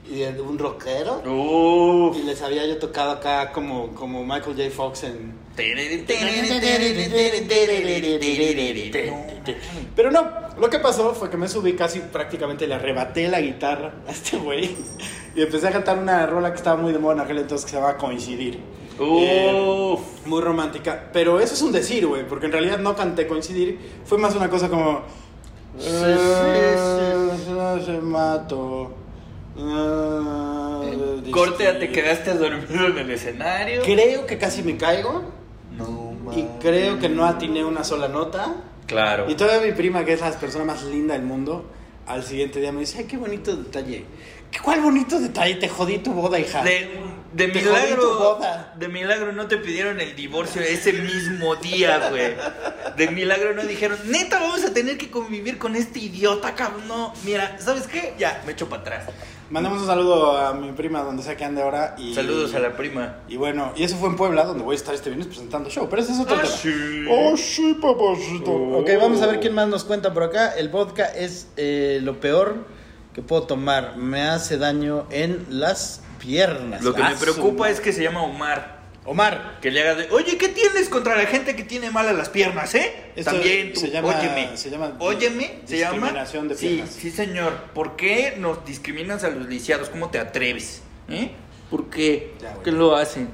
y 0.09 0.23
un 0.41 0.57
rockero. 0.57 1.21
Uf. 1.25 2.17
Y 2.17 2.23
les 2.23 2.41
había 2.41 2.65
yo 2.65 2.77
tocado 2.77 3.11
acá 3.11 3.51
como, 3.51 3.89
como 3.95 4.23
Michael 4.23 4.55
J. 4.57 4.69
Fox 4.71 5.03
en... 5.03 5.33
Pero 9.95 10.11
no, 10.11 10.27
lo 10.59 10.69
que 10.69 10.79
pasó 10.79 11.13
fue 11.13 11.29
que 11.29 11.37
me 11.37 11.47
subí 11.47 11.73
casi 11.73 11.99
prácticamente 11.99 12.65
le 12.67 12.75
arrebaté 12.75 13.27
la 13.27 13.41
guitarra 13.41 13.93
a 14.07 14.11
este 14.11 14.37
güey 14.37 14.75
y 15.35 15.41
empecé 15.41 15.67
a 15.67 15.71
cantar 15.71 15.97
una 15.97 16.25
rola 16.25 16.51
que 16.51 16.57
estaba 16.57 16.81
muy 16.81 16.93
de 16.93 16.99
moda 16.99 17.15
en 17.15 17.19
aquel 17.21 17.37
entonces 17.39 17.65
que 17.65 17.71
se 17.71 17.77
llama 17.81 17.97
Coincidir. 17.97 18.59
Eh, 19.01 19.97
muy 20.25 20.41
romántica. 20.41 21.09
Pero 21.13 21.39
eso 21.39 21.53
es 21.53 21.61
un 21.61 21.71
decir, 21.71 22.05
güey, 22.07 22.27
porque 22.27 22.47
en 22.47 22.51
realidad 22.51 22.79
no 22.79 22.95
canté 22.95 23.27
Coincidir. 23.27 23.79
Fue 24.05 24.17
más 24.17 24.35
una 24.35 24.49
cosa 24.49 24.69
como... 24.69 25.03
Sí, 25.77 25.85
sí, 25.87 25.93
"Eh, 25.93 27.29
Se 27.85 27.99
mato. 29.55 30.83
eh, 30.83 31.31
Corte, 31.31 31.63
te 31.65 31.71
distinto". 31.73 31.93
quedaste 31.93 32.33
dormido 32.35 32.87
en 32.87 32.97
el 32.97 33.11
escenario. 33.11 33.81
Creo 33.83 34.25
que 34.25 34.37
casi 34.37 34.63
me 34.63 34.77
caigo 34.77 35.23
No, 35.77 36.15
y 36.35 36.43
creo 36.59 36.99
que 36.99 37.09
no 37.09 37.25
atiné 37.25 37.63
una 37.63 37.83
sola 37.83 38.07
nota. 38.07 38.55
Claro. 38.87 39.29
Y 39.29 39.35
todavía 39.35 39.67
mi 39.67 39.73
prima, 39.75 40.03
que 40.03 40.13
es 40.13 40.21
la 40.21 40.31
persona 40.31 40.65
más 40.65 40.83
linda 40.83 41.13
del 41.13 41.23
mundo, 41.23 41.65
al 42.07 42.23
siguiente 42.23 42.59
día 42.59 42.71
me 42.71 42.79
dice, 42.81 42.99
ay, 42.99 43.05
qué 43.05 43.17
bonito 43.17 43.55
detalle. 43.55 44.05
¿Qué, 44.51 44.59
¿Cuál 44.59 44.81
bonito 44.81 45.19
detalle? 45.19 45.55
Te 45.55 45.69
jodí 45.69 45.99
tu 45.99 46.13
boda, 46.13 46.39
hija. 46.39 46.63
De, 46.63 46.89
de 47.33 47.47
Te 47.49 47.59
jodí 47.61 47.63
tu 47.63 47.69
milagro, 47.75 48.17
boda. 48.17 48.73
de 48.77 48.87
milagro 48.87 49.31
no 49.31 49.47
te 49.47 49.57
pidieron 49.57 49.99
el 50.01 50.15
divorcio 50.15 50.61
ese 50.61 50.93
mismo 50.93 51.55
día, 51.57 52.09
güey. 52.09 52.33
De 52.97 53.07
milagro 53.11 53.53
no 53.53 53.63
dijeron, 53.63 53.97
neta, 54.05 54.39
vamos 54.39 54.63
a 54.65 54.73
tener 54.73 54.97
que 54.97 55.11
convivir 55.11 55.57
con 55.59 55.75
este 55.75 55.99
idiota, 55.99 56.55
cabrón. 56.55 56.87
No, 56.87 57.13
mira, 57.25 57.57
¿sabes 57.59 57.85
qué? 57.87 58.15
Ya, 58.17 58.41
me 58.45 58.53
echo 58.53 58.67
para 58.67 58.81
atrás. 58.81 59.03
Mandamos 59.51 59.81
un 59.81 59.87
saludo 59.87 60.37
a 60.37 60.53
mi 60.53 60.71
prima, 60.73 61.01
donde 61.01 61.23
sea 61.23 61.35
que 61.35 61.43
ande 61.45 61.61
ahora. 61.63 61.95
Y, 61.97 62.13
Saludos 62.13 62.53
a 62.53 62.59
la 62.59 62.75
prima. 62.77 63.17
Y 63.27 63.35
bueno, 63.35 63.73
y 63.75 63.83
eso 63.83 63.95
fue 63.97 64.09
en 64.09 64.15
Puebla, 64.15 64.43
donde 64.45 64.63
voy 64.63 64.73
a 64.73 64.77
estar 64.77 64.93
este 64.93 65.09
viernes 65.09 65.27
presentando 65.27 65.69
show. 65.71 65.87
Pero 65.89 66.01
ese 66.03 66.11
es 66.13 66.19
otro 66.19 66.35
Ah, 66.37 66.41
tema. 66.41 66.55
sí. 66.55 67.05
Oh, 67.09 67.35
sí, 67.37 67.75
papacito. 67.81 68.51
Oh. 68.51 68.79
Ok, 68.81 68.89
vamos 68.99 69.21
a 69.23 69.27
ver 69.27 69.39
quién 69.39 69.53
más 69.53 69.67
nos 69.67 69.83
cuenta 69.85 70.13
por 70.13 70.23
acá. 70.23 70.53
El 70.55 70.69
vodka 70.69 71.05
es 71.05 71.47
eh, 71.57 71.99
lo 72.03 72.19
peor 72.19 72.57
que 73.21 73.27
puedo 73.27 73.43
tomar. 73.43 73.97
Me 73.97 74.21
hace 74.21 74.57
daño 74.57 75.05
en 75.11 75.45
las 75.49 76.01
piernas. 76.19 76.81
Lo 76.83 76.93
que 76.93 77.01
Ah, 77.03 77.09
me 77.09 77.15
su 77.17 77.21
preocupa 77.21 77.69
es 77.69 77.81
que 77.81 77.91
se 77.91 78.01
llama 78.01 78.23
Omar. 78.23 78.79
Omar. 79.05 79.57
Que 79.61 79.71
le 79.71 79.81
haga 79.81 79.95
de, 79.95 80.09
oye, 80.11 80.37
¿qué 80.37 80.47
tienes 80.49 80.87
contra 80.87 81.15
la 81.17 81.25
gente 81.25 81.55
que 81.55 81.63
tiene 81.63 81.89
malas 81.91 82.15
las 82.15 82.29
piernas, 82.29 82.73
eh? 82.75 83.11
Esto 83.15 83.31
También 83.31 83.73
tú, 83.73 83.79
se 83.81 83.89
llama- 83.91 84.07
óyeme. 84.17 84.55
se 84.55 84.69
llama 84.69 84.93
óyeme, 84.99 85.61
se 85.65 85.79
llama. 85.79 85.91
discriminación 85.95 86.47
de 86.47 86.55
sí, 86.55 86.67
piernas. 86.67 86.89
sí, 86.95 87.11
señor. 87.11 87.53
¿Por 87.73 87.95
qué 87.97 88.35
nos 88.37 88.63
discriminas 88.65 89.23
a 89.25 89.29
los 89.29 89.47
lisiados? 89.47 89.89
¿Cómo 89.89 90.09
te 90.09 90.19
atreves? 90.19 90.81
¿Eh? 91.09 91.31
¿Por 91.69 91.89
qué? 91.89 92.33
Ya, 92.41 92.51
güey. 92.51 92.63
¿Qué 92.63 92.71
lo 92.71 92.95
hacen? 92.95 93.25
No 93.25 93.29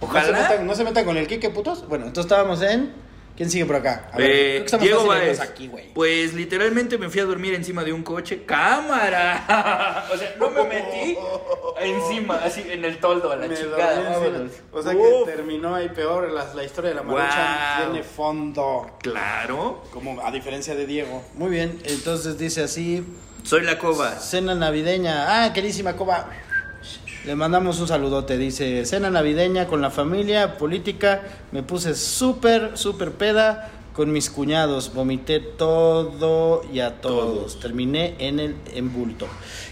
se, 0.00 0.04
Ojalá. 0.06 0.38
metan, 0.48 0.66
no 0.66 0.74
se 0.74 0.84
metan 0.84 1.04
con 1.04 1.16
el 1.18 1.26
Kike, 1.26 1.50
putos. 1.50 1.86
Bueno, 1.86 2.06
entonces 2.06 2.30
estábamos 2.30 2.62
en. 2.62 2.92
¿Quién 3.40 3.48
sigue 3.50 3.64
por 3.64 3.76
acá? 3.76 4.10
A 4.12 4.18
ver, 4.18 4.30
Eh, 4.30 4.34
creo 4.34 4.58
que 4.60 4.64
estamos 4.66 4.86
Diego 4.86 5.06
Baez. 5.06 5.40
aquí, 5.40 5.66
güey. 5.68 5.94
Pues 5.94 6.34
literalmente 6.34 6.98
me 6.98 7.08
fui 7.08 7.20
a 7.20 7.24
dormir 7.24 7.54
encima 7.54 7.82
de 7.82 7.90
un 7.90 8.02
coche. 8.02 8.42
¡Cámara! 8.44 10.04
o 10.12 10.16
sea, 10.18 10.34
no 10.38 10.50
me 10.50 10.62
metí 10.64 11.16
encima, 11.80 12.36
así 12.44 12.62
en 12.68 12.84
el 12.84 12.98
toldo 12.98 13.32
a 13.32 13.36
la 13.36 13.46
Me 13.48 13.54
chingada. 13.56 14.10
vámonos. 14.10 14.52
O 14.70 14.82
sea 14.82 14.92
Uf, 14.94 15.24
que 15.26 15.32
terminó 15.36 15.74
ahí 15.74 15.88
peor. 15.88 16.30
La, 16.30 16.52
la 16.52 16.64
historia 16.64 16.90
de 16.90 16.96
la 16.96 17.02
marucha 17.02 17.78
Wow. 17.80 17.92
tiene 17.92 18.04
fondo. 18.06 18.90
Claro. 19.00 19.84
Como 19.90 20.20
a 20.22 20.30
diferencia 20.30 20.74
de 20.74 20.84
Diego. 20.84 21.22
Muy 21.32 21.50
bien, 21.50 21.80
entonces 21.84 22.36
dice 22.36 22.62
así: 22.64 23.02
Soy 23.42 23.62
la 23.62 23.78
coba. 23.78 24.18
Cena 24.18 24.54
navideña. 24.54 25.44
Ah, 25.44 25.52
queridísima 25.54 25.96
Coba. 25.96 26.28
Le 27.26 27.34
mandamos 27.36 27.78
un 27.80 27.88
saludote. 27.88 28.38
Dice: 28.38 28.84
Cena 28.86 29.10
navideña 29.10 29.66
con 29.66 29.80
la 29.82 29.90
familia, 29.90 30.56
política. 30.56 31.22
Me 31.52 31.62
puse 31.62 31.94
súper, 31.94 32.78
súper 32.78 33.12
peda 33.12 33.70
con 33.92 34.10
mis 34.10 34.30
cuñados. 34.30 34.94
Vomité 34.94 35.38
todo 35.40 36.62
y 36.72 36.80
a 36.80 37.00
todos. 37.02 37.34
Todos. 37.34 37.60
Terminé 37.60 38.14
en 38.18 38.40
el 38.40 38.56
embulto. 38.74 39.26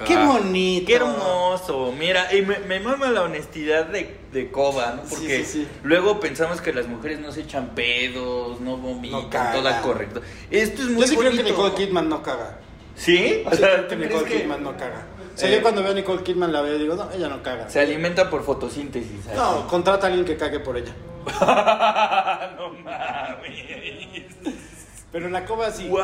¡Qué 0.06 0.12
Ah, 0.14 0.26
bonito! 0.26 0.86
Qué 0.86 0.96
hermoso. 0.96 1.94
Mira, 1.98 2.34
y 2.36 2.42
me, 2.42 2.58
me 2.58 2.80
mama 2.80 3.08
la 3.10 3.22
honestidad 3.22 3.86
de, 3.86 4.14
de 4.30 4.50
Coba, 4.50 4.92
¿no? 4.96 5.02
Porque 5.08 5.42
sí, 5.44 5.60
sí. 5.62 5.68
luego 5.82 6.20
pensamos 6.20 6.60
que 6.60 6.74
las 6.74 6.86
mujeres 6.86 7.18
no 7.18 7.32
se 7.32 7.40
echan 7.40 7.68
pedos, 7.74 8.60
no 8.60 8.76
vomitan, 8.76 9.22
No 9.22 9.52
toda 9.58 9.80
correcto. 9.80 10.20
Esto 10.50 10.82
es 10.82 10.88
muy 10.90 11.00
Yo 11.00 11.06
sí 11.08 11.16
creo 11.16 11.30
que 11.30 11.38
bonito. 11.38 11.56
Nicole 11.56 11.74
Kidman 11.86 12.08
no 12.10 12.22
caga. 12.22 12.58
¿Sí? 12.94 13.42
O 13.46 13.54
sea, 13.54 13.88
¿tú 13.88 13.96
que 13.96 13.96
Nicole 14.06 14.24
Kidman 14.30 14.62
no 14.62 14.76
caga. 14.76 15.06
O 15.38 15.40
sea, 15.40 15.48
Eh. 15.50 15.54
yo 15.54 15.62
cuando 15.62 15.82
veo 15.84 15.92
a 15.92 15.94
Nicole 15.94 16.24
Kidman 16.24 16.52
la 16.52 16.62
veo 16.62 16.74
y 16.74 16.78
digo, 16.80 16.96
no, 16.96 17.08
ella 17.12 17.28
no 17.28 17.40
caga. 17.44 17.70
se 17.70 17.78
alimenta 17.78 18.28
por 18.28 18.42
fotosíntesis? 18.42 19.24
No, 19.36 19.68
contrata 19.68 20.06
a 20.06 20.10
alguien 20.10 20.24
que 20.26 20.36
cague 20.36 20.58
por 20.58 20.76
ella. 20.76 20.92
no 22.58 22.70
mames. 22.82 24.24
Pero 25.10 25.26
en 25.26 25.32
la 25.32 25.44
cova 25.46 25.70
sí. 25.70 25.88
Wow. 25.88 26.02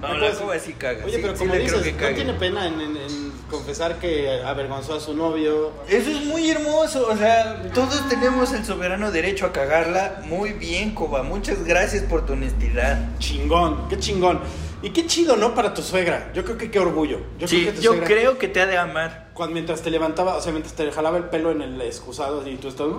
No 0.00 0.14
la 0.18 0.30
coba 0.32 0.58
sí 0.58 0.74
caga. 0.74 1.04
Oye, 1.06 1.16
sí, 1.16 1.18
pero 1.22 1.34
como 1.34 1.54
dices, 1.54 1.80
creo 1.80 1.96
que 1.96 2.08
no 2.10 2.14
tiene 2.14 2.32
pena 2.34 2.66
en, 2.66 2.80
en- 2.80 2.96
en 2.98 3.32
confesar 3.50 3.96
que 3.98 4.42
avergonzó 4.44 4.94
a 4.94 5.00
su 5.00 5.14
novio. 5.14 5.72
Eso 5.88 6.10
es 6.10 6.24
muy 6.26 6.50
hermoso, 6.50 7.08
o 7.10 7.16
sea, 7.16 7.62
todos 7.74 8.08
tenemos 8.08 8.52
el 8.52 8.64
soberano 8.64 9.10
derecho 9.12 9.46
a 9.46 9.52
cagarla. 9.52 10.20
Muy 10.26 10.52
bien, 10.52 10.94
Coba, 10.94 11.22
muchas 11.22 11.64
gracias 11.64 12.02
por 12.04 12.26
tu 12.26 12.34
honestidad. 12.34 12.98
Chingón, 13.18 13.88
qué 13.88 13.98
chingón. 13.98 14.40
Y 14.82 14.90
qué 14.90 15.06
chido, 15.06 15.36
¿no? 15.36 15.54
Para 15.54 15.72
tu 15.72 15.82
suegra. 15.82 16.30
Yo 16.34 16.44
creo 16.44 16.58
que 16.58 16.70
qué 16.70 16.78
orgullo. 16.78 17.20
Yo 17.38 17.48
sí, 17.48 17.62
creo 17.62 17.72
que 17.72 17.76
tu 17.76 17.82
yo 17.82 17.90
suegra, 17.92 18.06
creo 18.06 18.38
que 18.38 18.48
te 18.48 18.60
ha 18.60 18.66
de 18.66 18.76
amar. 18.76 19.30
Cuando, 19.32 19.54
mientras 19.54 19.82
te 19.82 19.90
levantaba, 19.90 20.36
o 20.36 20.40
sea, 20.40 20.52
mientras 20.52 20.74
te 20.74 20.90
jalaba 20.90 21.18
el 21.18 21.24
pelo 21.24 21.50
en 21.50 21.62
el 21.62 21.80
excusado 21.82 22.46
y 22.46 22.56
tú 22.56 22.68
estabas... 22.68 22.96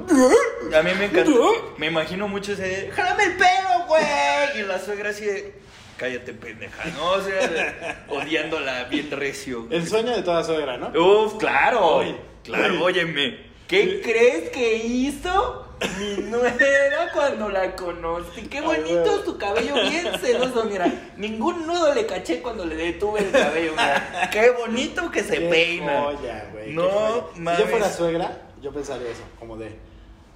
A 0.73 0.81
mí 0.83 0.91
me 0.97 1.05
encanta. 1.05 1.31
Me 1.77 1.87
imagino 1.87 2.27
mucho 2.27 2.53
ese 2.53 2.91
¡Jálame 2.91 3.23
el 3.23 3.37
pelo, 3.37 3.85
güey! 3.87 4.59
Y 4.59 4.63
la 4.63 4.79
suegra 4.79 5.09
así 5.09 5.25
de, 5.25 5.55
cállate, 5.97 6.33
pendeja, 6.33 6.85
¿no? 6.97 7.11
O 7.11 7.21
sea, 7.21 8.05
odiándola 8.09 8.85
bien 8.85 9.09
recio. 9.11 9.67
El 9.69 9.87
sueño 9.87 10.15
de 10.15 10.23
toda 10.23 10.43
suegra, 10.43 10.77
¿no? 10.77 10.89
Uf, 10.99 11.37
claro. 11.37 11.99
Uy, 11.99 12.15
claro, 12.43 12.75
uy. 12.75 12.81
óyeme. 12.81 13.47
¿Qué 13.67 14.01
crees 14.01 14.49
que 14.51 14.75
hizo 14.77 15.65
mi 15.99 16.23
nuera 16.29 17.11
cuando 17.13 17.49
la 17.49 17.75
conocí? 17.75 18.43
Qué 18.43 18.61
bonito 18.61 19.17
es 19.17 19.23
tu 19.25 19.37
cabello, 19.37 19.73
bien 19.75 20.09
sedoso, 20.21 20.63
mira. 20.65 20.91
Ningún 21.17 21.67
nudo 21.67 21.93
le 21.93 22.05
caché 22.05 22.41
cuando 22.41 22.65
le 22.65 22.75
detuve 22.75 23.19
el 23.19 23.31
cabello, 23.31 23.71
mira. 23.71 24.29
Qué 24.31 24.51
bonito 24.51 25.11
que 25.11 25.21
se 25.23 25.39
Qué 25.39 25.49
peina. 25.49 26.01
joya, 26.03 26.49
güey. 26.53 26.65
qué 26.67 26.73
No, 26.73 26.89
joya. 26.89 27.23
mames. 27.35 27.57
Si 27.57 27.63
yo 27.65 27.69
fuera 27.69 27.91
suegra, 27.91 28.41
yo 28.61 28.71
pensaría 28.71 29.09
eso, 29.09 29.23
como 29.39 29.57
de... 29.57 29.75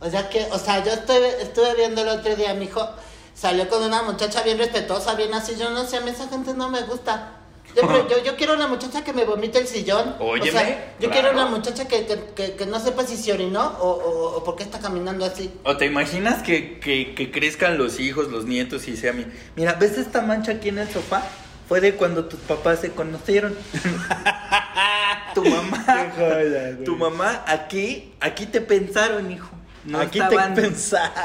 O 0.01 0.09
sea 0.09 0.29
que, 0.29 0.43
o 0.51 0.57
sea, 0.57 0.83
yo 0.83 0.91
estuve, 0.91 1.41
estuve 1.41 1.75
viendo 1.75 2.01
el 2.01 2.09
otro 2.09 2.35
día, 2.35 2.53
mi 2.55 2.65
hijo 2.65 2.88
salió 3.35 3.69
con 3.69 3.83
una 3.83 4.01
muchacha 4.03 4.41
bien 4.41 4.57
respetuosa, 4.57 5.15
bien 5.15 5.33
así, 5.33 5.55
yo 5.57 5.69
no 5.69 5.85
sé, 5.85 5.97
a 5.97 6.01
mí 6.01 6.09
esa 6.09 6.27
gente 6.27 6.53
no 6.55 6.69
me 6.69 6.81
gusta. 6.81 7.38
Yo, 7.75 7.88
pre- 7.88 8.06
yo, 8.10 8.24
yo 8.24 8.36
quiero 8.36 8.53
una 8.53 8.68
muchacha 8.68 9.03
que 9.03 9.13
me 9.13 9.24
vomite 9.25 9.60
el 9.60 9.68
sillón. 9.68 10.15
Óyeme, 10.20 10.50
o 10.50 10.51
sea, 10.51 10.96
yo 11.00 11.10
claro. 11.10 11.13
quiero 11.13 11.32
una 11.32 11.46
muchacha 11.48 11.88
que, 11.88 12.06
que, 12.06 12.20
que, 12.36 12.53
que 12.56 12.65
no 12.65 12.80
sepa 12.80 13.06
si 13.06 13.15
se 13.18 13.32
orinó 13.34 13.65
o, 13.80 13.89
o, 13.89 14.38
o 14.38 14.44
por 14.44 14.56
qué 14.56 14.63
está 14.63 14.80
caminando 14.80 15.24
así. 15.25 15.51
¿O 15.63 15.77
te 15.77 15.86
imaginas 15.86 16.44
que, 16.44 16.80
que, 16.80 17.13
que 17.15 17.32
crezcan 17.32 17.77
los 17.77 18.00
hijos, 18.00 18.30
los 18.30 18.46
nietos 18.46 18.88
y 18.88 18.98
sea 18.98 19.13
mi... 19.13 19.25
Mira, 19.56 19.74
¿ves 19.74 19.98
esta 19.98 20.22
mancha 20.22 20.53
aquí 20.53 20.70
en 20.70 20.80
el 20.80 20.89
sofá? 20.89 21.24
Fue 21.70 21.80
de 21.80 21.96
cuando 21.96 22.25
tus 22.25 22.39
papás 22.41 22.80
se 22.82 22.91
conocieron. 22.91 23.56
tu 25.34 25.44
mamá... 25.46 26.12
Joya. 26.18 26.77
Tu 26.84 26.96
mamá 26.98 27.44
aquí, 27.48 28.13
aquí 28.20 28.46
te 28.46 28.60
pensaron, 28.62 29.32
hijo. 29.32 29.50
No 29.85 30.00
Aquí 30.00 30.19
estaban, 30.19 30.53
te 30.53 30.61
pensaron. 30.61 31.15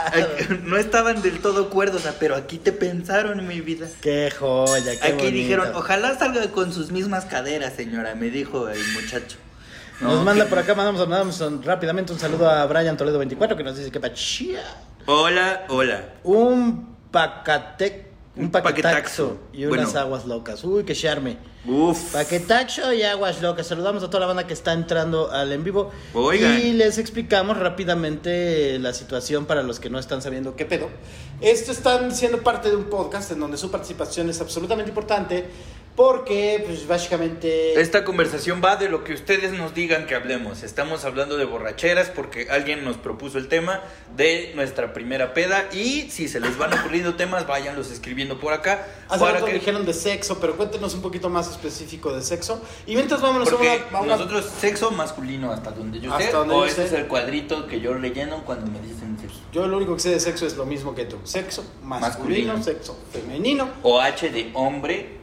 no 0.64 0.76
estaban 0.78 1.20
del 1.22 1.40
todo 1.40 1.68
cuerdos, 1.68 2.02
pero 2.18 2.34
aquí 2.36 2.56
te 2.58 2.72
pensaron, 2.72 3.46
mi 3.46 3.60
vida. 3.60 3.86
Qué 4.00 4.32
joya, 4.38 4.92
qué 4.92 5.08
Aquí 5.08 5.12
bonito. 5.12 5.30
dijeron, 5.30 5.72
ojalá 5.74 6.18
salga 6.18 6.50
con 6.52 6.72
sus 6.72 6.90
mismas 6.90 7.26
caderas, 7.26 7.74
señora, 7.74 8.14
me 8.14 8.30
dijo 8.30 8.68
el 8.68 8.80
muchacho. 8.94 9.36
Nos 10.00 10.14
No, 10.14 10.24
manda 10.24 10.44
que- 10.44 10.50
por 10.50 10.58
acá, 10.58 10.74
mandamos, 10.74 11.06
mandamos 11.08 11.64
rápidamente 11.64 12.12
un 12.12 12.18
saludo 12.18 12.48
a 12.48 12.64
Brian 12.66 12.96
Toledo 12.96 13.18
24 13.18 13.56
que 13.56 13.62
nos 13.64 13.76
dice 13.76 13.90
que 13.90 14.00
pachía. 14.00 14.62
Hola, 15.06 15.64
hola. 15.68 16.04
Un 16.24 16.96
pacateco 17.10 18.05
Un 18.36 18.50
paquetaxo 18.50 19.38
y 19.52 19.64
unas 19.64 19.86
Bueno. 19.92 20.00
aguas 20.00 20.26
locas. 20.26 20.62
Uy, 20.62 20.84
qué 20.84 20.94
charme. 20.94 21.38
Uf. 21.66 22.12
Paquetaxo 22.12 22.92
y 22.92 23.02
aguas 23.02 23.40
locas. 23.40 23.66
Saludamos 23.66 24.02
a 24.02 24.06
toda 24.10 24.20
la 24.20 24.26
banda 24.26 24.46
que 24.46 24.52
está 24.52 24.74
entrando 24.74 25.30
al 25.30 25.50
en 25.52 25.64
vivo. 25.64 25.90
Oigan. 26.12 26.58
Y 26.60 26.72
les 26.74 26.98
explicamos 26.98 27.56
rápidamente 27.58 28.78
la 28.78 28.92
situación 28.92 29.46
para 29.46 29.62
los 29.62 29.80
que 29.80 29.88
no 29.88 29.98
están 29.98 30.20
sabiendo 30.20 30.54
qué 30.54 30.66
pedo. 30.66 30.88
Esto 31.40 31.72
están 31.72 32.14
siendo 32.14 32.42
parte 32.42 32.68
de 32.70 32.76
un 32.76 32.84
podcast 32.84 33.32
en 33.32 33.40
donde 33.40 33.56
su 33.56 33.70
participación 33.70 34.28
es 34.28 34.40
absolutamente 34.40 34.90
importante 34.90 35.46
porque, 35.96 36.62
pues, 36.66 36.86
básicamente... 36.86 37.80
Esta 37.80 38.04
conversación 38.04 38.60
va 38.62 38.76
de 38.76 38.88
lo 38.90 39.02
que 39.02 39.14
ustedes 39.14 39.52
nos 39.52 39.74
digan 39.74 40.06
que 40.06 40.14
hablemos. 40.14 40.62
Estamos 40.62 41.04
hablando 41.06 41.38
de 41.38 41.46
borracheras 41.46 42.10
porque 42.10 42.48
alguien 42.50 42.84
nos 42.84 42.98
propuso 42.98 43.38
el 43.38 43.48
tema 43.48 43.82
de 44.14 44.52
nuestra 44.54 44.92
primera 44.92 45.32
peda 45.32 45.68
y 45.72 46.10
si 46.10 46.28
se 46.28 46.38
les 46.38 46.58
van 46.58 46.74
ocurriendo 46.78 47.14
temas, 47.14 47.46
váyanlos 47.46 47.90
escribiendo 47.90 48.38
por 48.38 48.52
acá. 48.52 48.86
Hace 49.08 49.20
para 49.20 49.32
rato 49.34 49.46
que- 49.46 49.54
dijeron 49.54 49.86
de 49.86 49.94
sexo, 49.94 50.38
pero 50.38 50.56
cuéntenos 50.56 50.92
un 50.94 51.00
poquito 51.00 51.30
más 51.30 51.50
específico 51.50 52.12
de 52.14 52.22
sexo. 52.22 52.62
Y 52.86 52.94
mientras 52.94 53.22
vámonos 53.22 53.48
a 53.48 53.52
Porque 53.52 53.80
una- 53.90 53.98
a 53.98 54.02
una... 54.02 54.16
nosotros 54.16 54.44
sexo 54.60 54.90
masculino 54.90 55.50
hasta 55.50 55.70
donde 55.70 55.98
yo 56.00 56.12
Hasta 56.12 56.26
sé, 56.26 56.32
donde 56.32 56.54
o 56.54 56.58
yo 56.60 56.66
ese 56.66 56.76
sé. 56.76 56.84
es 56.84 56.92
el 56.92 57.06
cuadrito 57.06 57.66
que 57.66 57.80
yo 57.80 57.94
relleno 57.94 58.44
cuando 58.44 58.70
me 58.70 58.80
dicen 58.80 59.16
sexo. 59.18 59.40
Yo 59.50 59.66
lo 59.66 59.78
único 59.78 59.94
que 59.94 60.00
sé 60.02 60.10
de 60.10 60.20
sexo 60.20 60.46
es 60.46 60.56
lo 60.58 60.66
mismo 60.66 60.94
que 60.94 61.06
tú. 61.06 61.16
Sexo 61.24 61.64
masculino, 61.82 62.52
Masculino. 62.52 62.62
sexo 62.62 62.98
femenino. 63.12 63.70
O 63.82 63.98
H 63.98 64.28
de 64.28 64.50
hombre. 64.52 65.15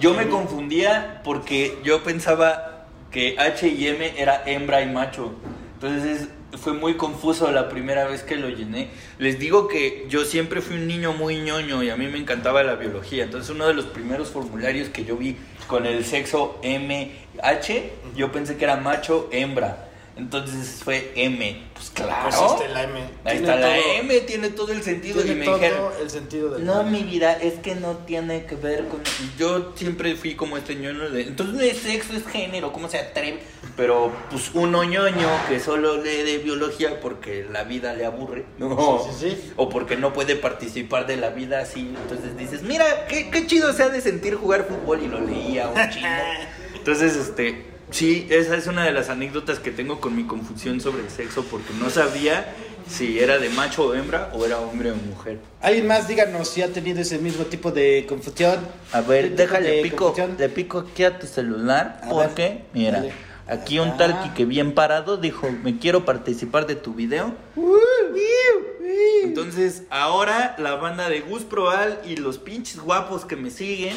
Yo 0.00 0.14
me 0.14 0.28
confundía 0.28 1.20
porque 1.24 1.78
yo 1.82 2.02
pensaba 2.02 2.86
que 3.10 3.36
H 3.38 3.68
y 3.68 3.88
M 3.88 4.14
era 4.16 4.42
hembra 4.46 4.82
y 4.82 4.86
macho. 4.86 5.34
Entonces 5.74 6.28
fue 6.56 6.72
muy 6.72 6.94
confuso 6.94 7.50
la 7.50 7.68
primera 7.68 8.06
vez 8.06 8.22
que 8.22 8.36
lo 8.36 8.48
llené. 8.48 8.88
Les 9.18 9.38
digo 9.38 9.68
que 9.68 10.06
yo 10.08 10.24
siempre 10.24 10.60
fui 10.60 10.76
un 10.76 10.86
niño 10.86 11.12
muy 11.12 11.40
ñoño 11.40 11.82
y 11.82 11.90
a 11.90 11.96
mí 11.96 12.06
me 12.06 12.18
encantaba 12.18 12.62
la 12.62 12.74
biología. 12.76 13.24
Entonces 13.24 13.50
uno 13.50 13.66
de 13.66 13.74
los 13.74 13.86
primeros 13.86 14.30
formularios 14.30 14.88
que 14.88 15.04
yo 15.04 15.16
vi 15.16 15.36
con 15.66 15.86
el 15.86 16.04
sexo 16.04 16.60
MH, 16.62 17.90
yo 18.16 18.32
pensé 18.32 18.56
que 18.56 18.64
era 18.64 18.76
macho, 18.76 19.28
hembra. 19.32 19.83
Entonces 20.16 20.80
fue 20.84 21.12
M. 21.16 21.62
Pues 21.74 21.90
claro. 21.90 22.28
Pues 22.30 22.34
está 22.36 22.68
la 22.68 22.82
M. 22.84 23.00
Ahí 23.24 23.38
está 23.38 23.56
la 23.56 23.78
M, 23.78 24.20
tiene 24.20 24.50
todo 24.50 24.72
el 24.72 24.82
sentido. 24.82 25.20
Y 25.20 25.24
Tiene 25.24 25.40
me 25.40 25.44
todo 25.44 25.56
dijeron, 25.56 25.92
el 26.00 26.10
sentido 26.10 26.50
del 26.50 26.64
no, 26.64 26.84
mi 26.84 27.02
vida, 27.02 27.32
es 27.32 27.54
que 27.54 27.74
no 27.74 27.96
tiene 27.98 28.46
que 28.46 28.54
ver 28.54 28.86
con... 28.86 29.00
Yo 29.36 29.72
siempre 29.74 30.14
fui 30.14 30.36
como 30.36 30.56
este 30.56 30.76
ñoño 30.76 31.10
de... 31.10 31.22
Entonces 31.22 31.54
no 31.56 31.60
es 31.62 31.78
sexo, 31.78 32.14
es 32.14 32.24
género, 32.26 32.72
¿cómo 32.72 32.88
se 32.88 32.98
atreve? 32.98 33.40
Pero 33.76 34.12
pues 34.30 34.52
uno 34.54 34.84
ñoño 34.84 35.28
que 35.48 35.58
solo 35.58 35.96
lee 35.96 36.22
de 36.22 36.38
biología 36.38 37.00
porque 37.00 37.44
la 37.50 37.64
vida 37.64 37.92
le 37.94 38.04
aburre, 38.06 38.44
¿no? 38.58 39.02
Sí, 39.04 39.10
sí, 39.18 39.30
sí. 39.30 39.52
O 39.56 39.68
porque 39.68 39.96
no 39.96 40.12
puede 40.12 40.36
participar 40.36 41.08
de 41.08 41.16
la 41.16 41.30
vida 41.30 41.58
así. 41.58 41.92
Entonces 42.02 42.36
dices, 42.36 42.62
mira, 42.62 43.06
qué, 43.08 43.30
qué 43.30 43.48
chido 43.48 43.72
se 43.72 43.82
ha 43.82 43.88
de 43.88 44.00
sentir 44.00 44.36
jugar 44.36 44.68
fútbol 44.68 45.02
y 45.02 45.08
lo 45.08 45.20
leía 45.20 45.68
un 45.68 45.90
chino. 45.90 46.08
Entonces, 46.76 47.16
este... 47.16 47.73
Sí, 47.94 48.26
esa 48.28 48.56
es 48.56 48.66
una 48.66 48.84
de 48.84 48.90
las 48.90 49.08
anécdotas 49.08 49.60
que 49.60 49.70
tengo 49.70 50.00
con 50.00 50.16
mi 50.16 50.24
confusión 50.24 50.80
sobre 50.80 51.04
el 51.04 51.10
sexo 51.10 51.44
porque 51.44 51.72
no 51.78 51.90
sabía 51.90 52.52
si 52.90 53.20
era 53.20 53.38
de 53.38 53.48
macho 53.50 53.84
o 53.86 53.94
hembra 53.94 54.32
o 54.34 54.44
era 54.44 54.58
hombre 54.58 54.90
o 54.90 54.96
mujer. 54.96 55.38
Alguien 55.62 55.86
más, 55.86 56.08
díganos 56.08 56.48
si 56.48 56.62
ha 56.62 56.72
tenido 56.72 57.00
ese 57.00 57.18
mismo 57.18 57.44
tipo 57.44 57.70
de 57.70 58.04
confusión. 58.08 58.58
A 58.92 59.00
ver, 59.00 59.26
Tipo 59.26 59.36
déjale 59.36 59.82
pico, 59.84 59.96
confusión. 60.06 60.34
le 60.36 60.48
pico 60.48 60.78
aquí 60.90 61.04
a 61.04 61.20
tu 61.20 61.28
celular, 61.28 62.00
A 62.02 62.08
porque, 62.08 62.42
ver, 62.48 62.62
mira, 62.74 62.98
dale. 62.98 63.12
aquí 63.46 63.78
un 63.78 63.90
Ah. 63.90 63.96
tal 63.96 64.22
Quique 64.24 64.44
bien 64.44 64.72
parado 64.74 65.16
dijo, 65.16 65.48
me 65.62 65.78
quiero 65.78 66.04
participar 66.04 66.66
de 66.66 66.74
tu 66.74 66.94
video. 66.94 67.32
Entonces, 69.22 69.84
ahora 69.90 70.56
la 70.58 70.74
banda 70.74 71.08
de 71.08 71.20
Gus 71.20 71.42
Proal 71.44 72.00
y 72.04 72.16
los 72.16 72.38
pinches 72.38 72.80
guapos 72.80 73.24
que 73.24 73.36
me 73.36 73.50
siguen 73.50 73.96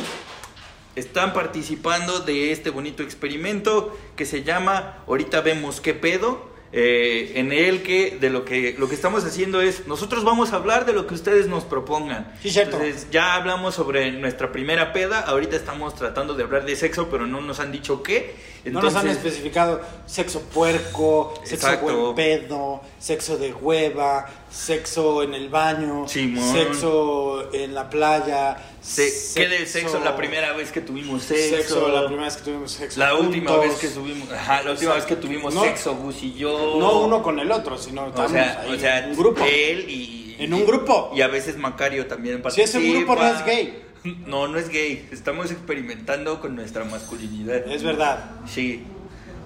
están 0.97 1.33
participando 1.33 2.19
de 2.21 2.51
este 2.51 2.69
bonito 2.71 3.03
experimento 3.03 3.95
que 4.15 4.25
se 4.25 4.43
llama 4.43 5.03
Ahorita 5.07 5.41
vemos 5.41 5.79
qué 5.79 5.93
pedo. 5.93 6.55
eh, 6.73 7.31
en 7.35 7.53
el 7.53 7.81
que 7.81 8.17
de 8.19 8.29
lo 8.29 8.43
que 8.43 8.75
lo 8.77 8.89
que 8.89 8.95
estamos 8.95 9.23
haciendo 9.23 9.61
es 9.61 9.87
nosotros 9.87 10.25
vamos 10.25 10.51
a 10.51 10.57
hablar 10.57 10.85
de 10.85 10.91
lo 10.91 11.07
que 11.07 11.13
ustedes 11.13 11.47
nos 11.47 11.63
propongan. 11.63 12.33
Sí, 12.41 12.49
cierto. 12.49 12.75
Entonces, 12.75 13.07
ya 13.09 13.35
hablamos 13.35 13.75
sobre 13.75 14.11
nuestra 14.11 14.51
primera 14.51 14.91
peda, 14.91 15.21
ahorita 15.21 15.55
estamos 15.55 15.95
tratando 15.95 16.33
de 16.33 16.43
hablar 16.43 16.65
de 16.65 16.75
sexo, 16.75 17.07
pero 17.09 17.25
no 17.25 17.39
nos 17.39 17.61
han 17.61 17.71
dicho 17.71 18.03
qué. 18.03 18.35
No 18.71 18.81
nos 18.81 18.95
han 18.95 19.07
Entonces, 19.07 19.25
especificado 19.25 19.81
sexo 20.05 20.41
puerco, 20.41 21.33
sexo 21.43 21.55
Exacto. 21.67 22.13
buen 22.13 22.15
pedo, 22.15 22.81
sexo 22.99 23.37
de 23.37 23.53
hueva, 23.53 24.25
sexo 24.49 25.23
en 25.23 25.33
el 25.33 25.49
baño, 25.49 26.07
Simón. 26.07 26.53
sexo 26.53 27.53
en 27.53 27.73
la 27.75 27.89
playa. 27.89 28.57
se- 28.81 29.11
¿qué 29.35 29.47
del 29.49 29.67
sexo? 29.67 29.99
La 30.03 30.15
primera 30.15 30.53
vez 30.53 30.71
que 30.71 30.79
tuvimos 30.81 31.23
sexo. 31.23 31.57
Sexo, 31.57 31.87
la 31.89 32.05
primera 32.05 32.25
vez 32.25 32.37
que 32.37 32.43
tuvimos 32.43 32.71
sexo. 32.71 32.99
La 32.99 33.15
última 33.15 33.51
juntos. 33.51 33.67
vez 33.69 33.75
que 33.79 33.87
tuvimos, 33.89 34.31
ajá, 34.31 34.63
la 34.63 34.71
última 34.71 34.93
vez 34.93 35.03
que 35.05 35.15
tuvimos 35.17 35.53
No. 35.53 35.61
sexo, 35.63 35.95
Gus 35.95 36.23
y 36.23 36.33
yo. 36.35 36.75
No 36.79 37.01
uno 37.01 37.21
con 37.21 37.39
el 37.39 37.51
otro, 37.51 37.77
sino 37.77 38.05
o 38.05 38.27
sea, 38.29 38.61
ahí 38.61 38.73
o 38.75 38.79
sea, 38.79 38.99
en 39.03 39.11
un 39.11 39.17
grupo. 39.17 39.43
él 39.45 39.89
y 39.89 40.35
En 40.39 40.53
un 40.53 40.65
grupo. 40.65 41.11
y 41.15 41.21
a 41.21 41.27
veces 41.27 41.57
Macario 41.57 42.07
también 42.07 42.37
Si 42.37 42.41
participa. 42.43 42.65
es 42.69 42.75
un 42.75 42.93
grupo, 42.93 43.15
no 43.15 43.27
es 43.27 43.45
gay. 43.45 43.83
No, 44.25 44.47
no 44.47 44.57
es 44.57 44.69
gay. 44.69 45.07
Estamos 45.11 45.51
experimentando 45.51 46.39
con 46.39 46.55
nuestra 46.55 46.83
masculinidad. 46.83 47.67
Es 47.67 47.83
verdad. 47.83 48.31
Sí. 48.47 48.83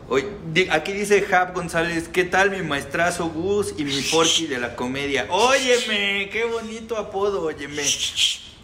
Oye, 0.09 0.27
aquí 0.71 0.91
dice 0.91 1.21
Jab 1.21 1.53
González, 1.53 2.09
¿qué 2.09 2.25
tal 2.25 2.51
mi 2.51 2.61
maestrazo 2.63 3.29
Gus 3.29 3.73
y 3.77 3.85
mi 3.85 4.01
Forky 4.01 4.45
de 4.47 4.59
la 4.59 4.75
comedia? 4.75 5.25
Óyeme, 5.29 6.29
qué 6.29 6.43
bonito 6.43 6.97
apodo, 6.97 7.43
óyeme. 7.43 7.81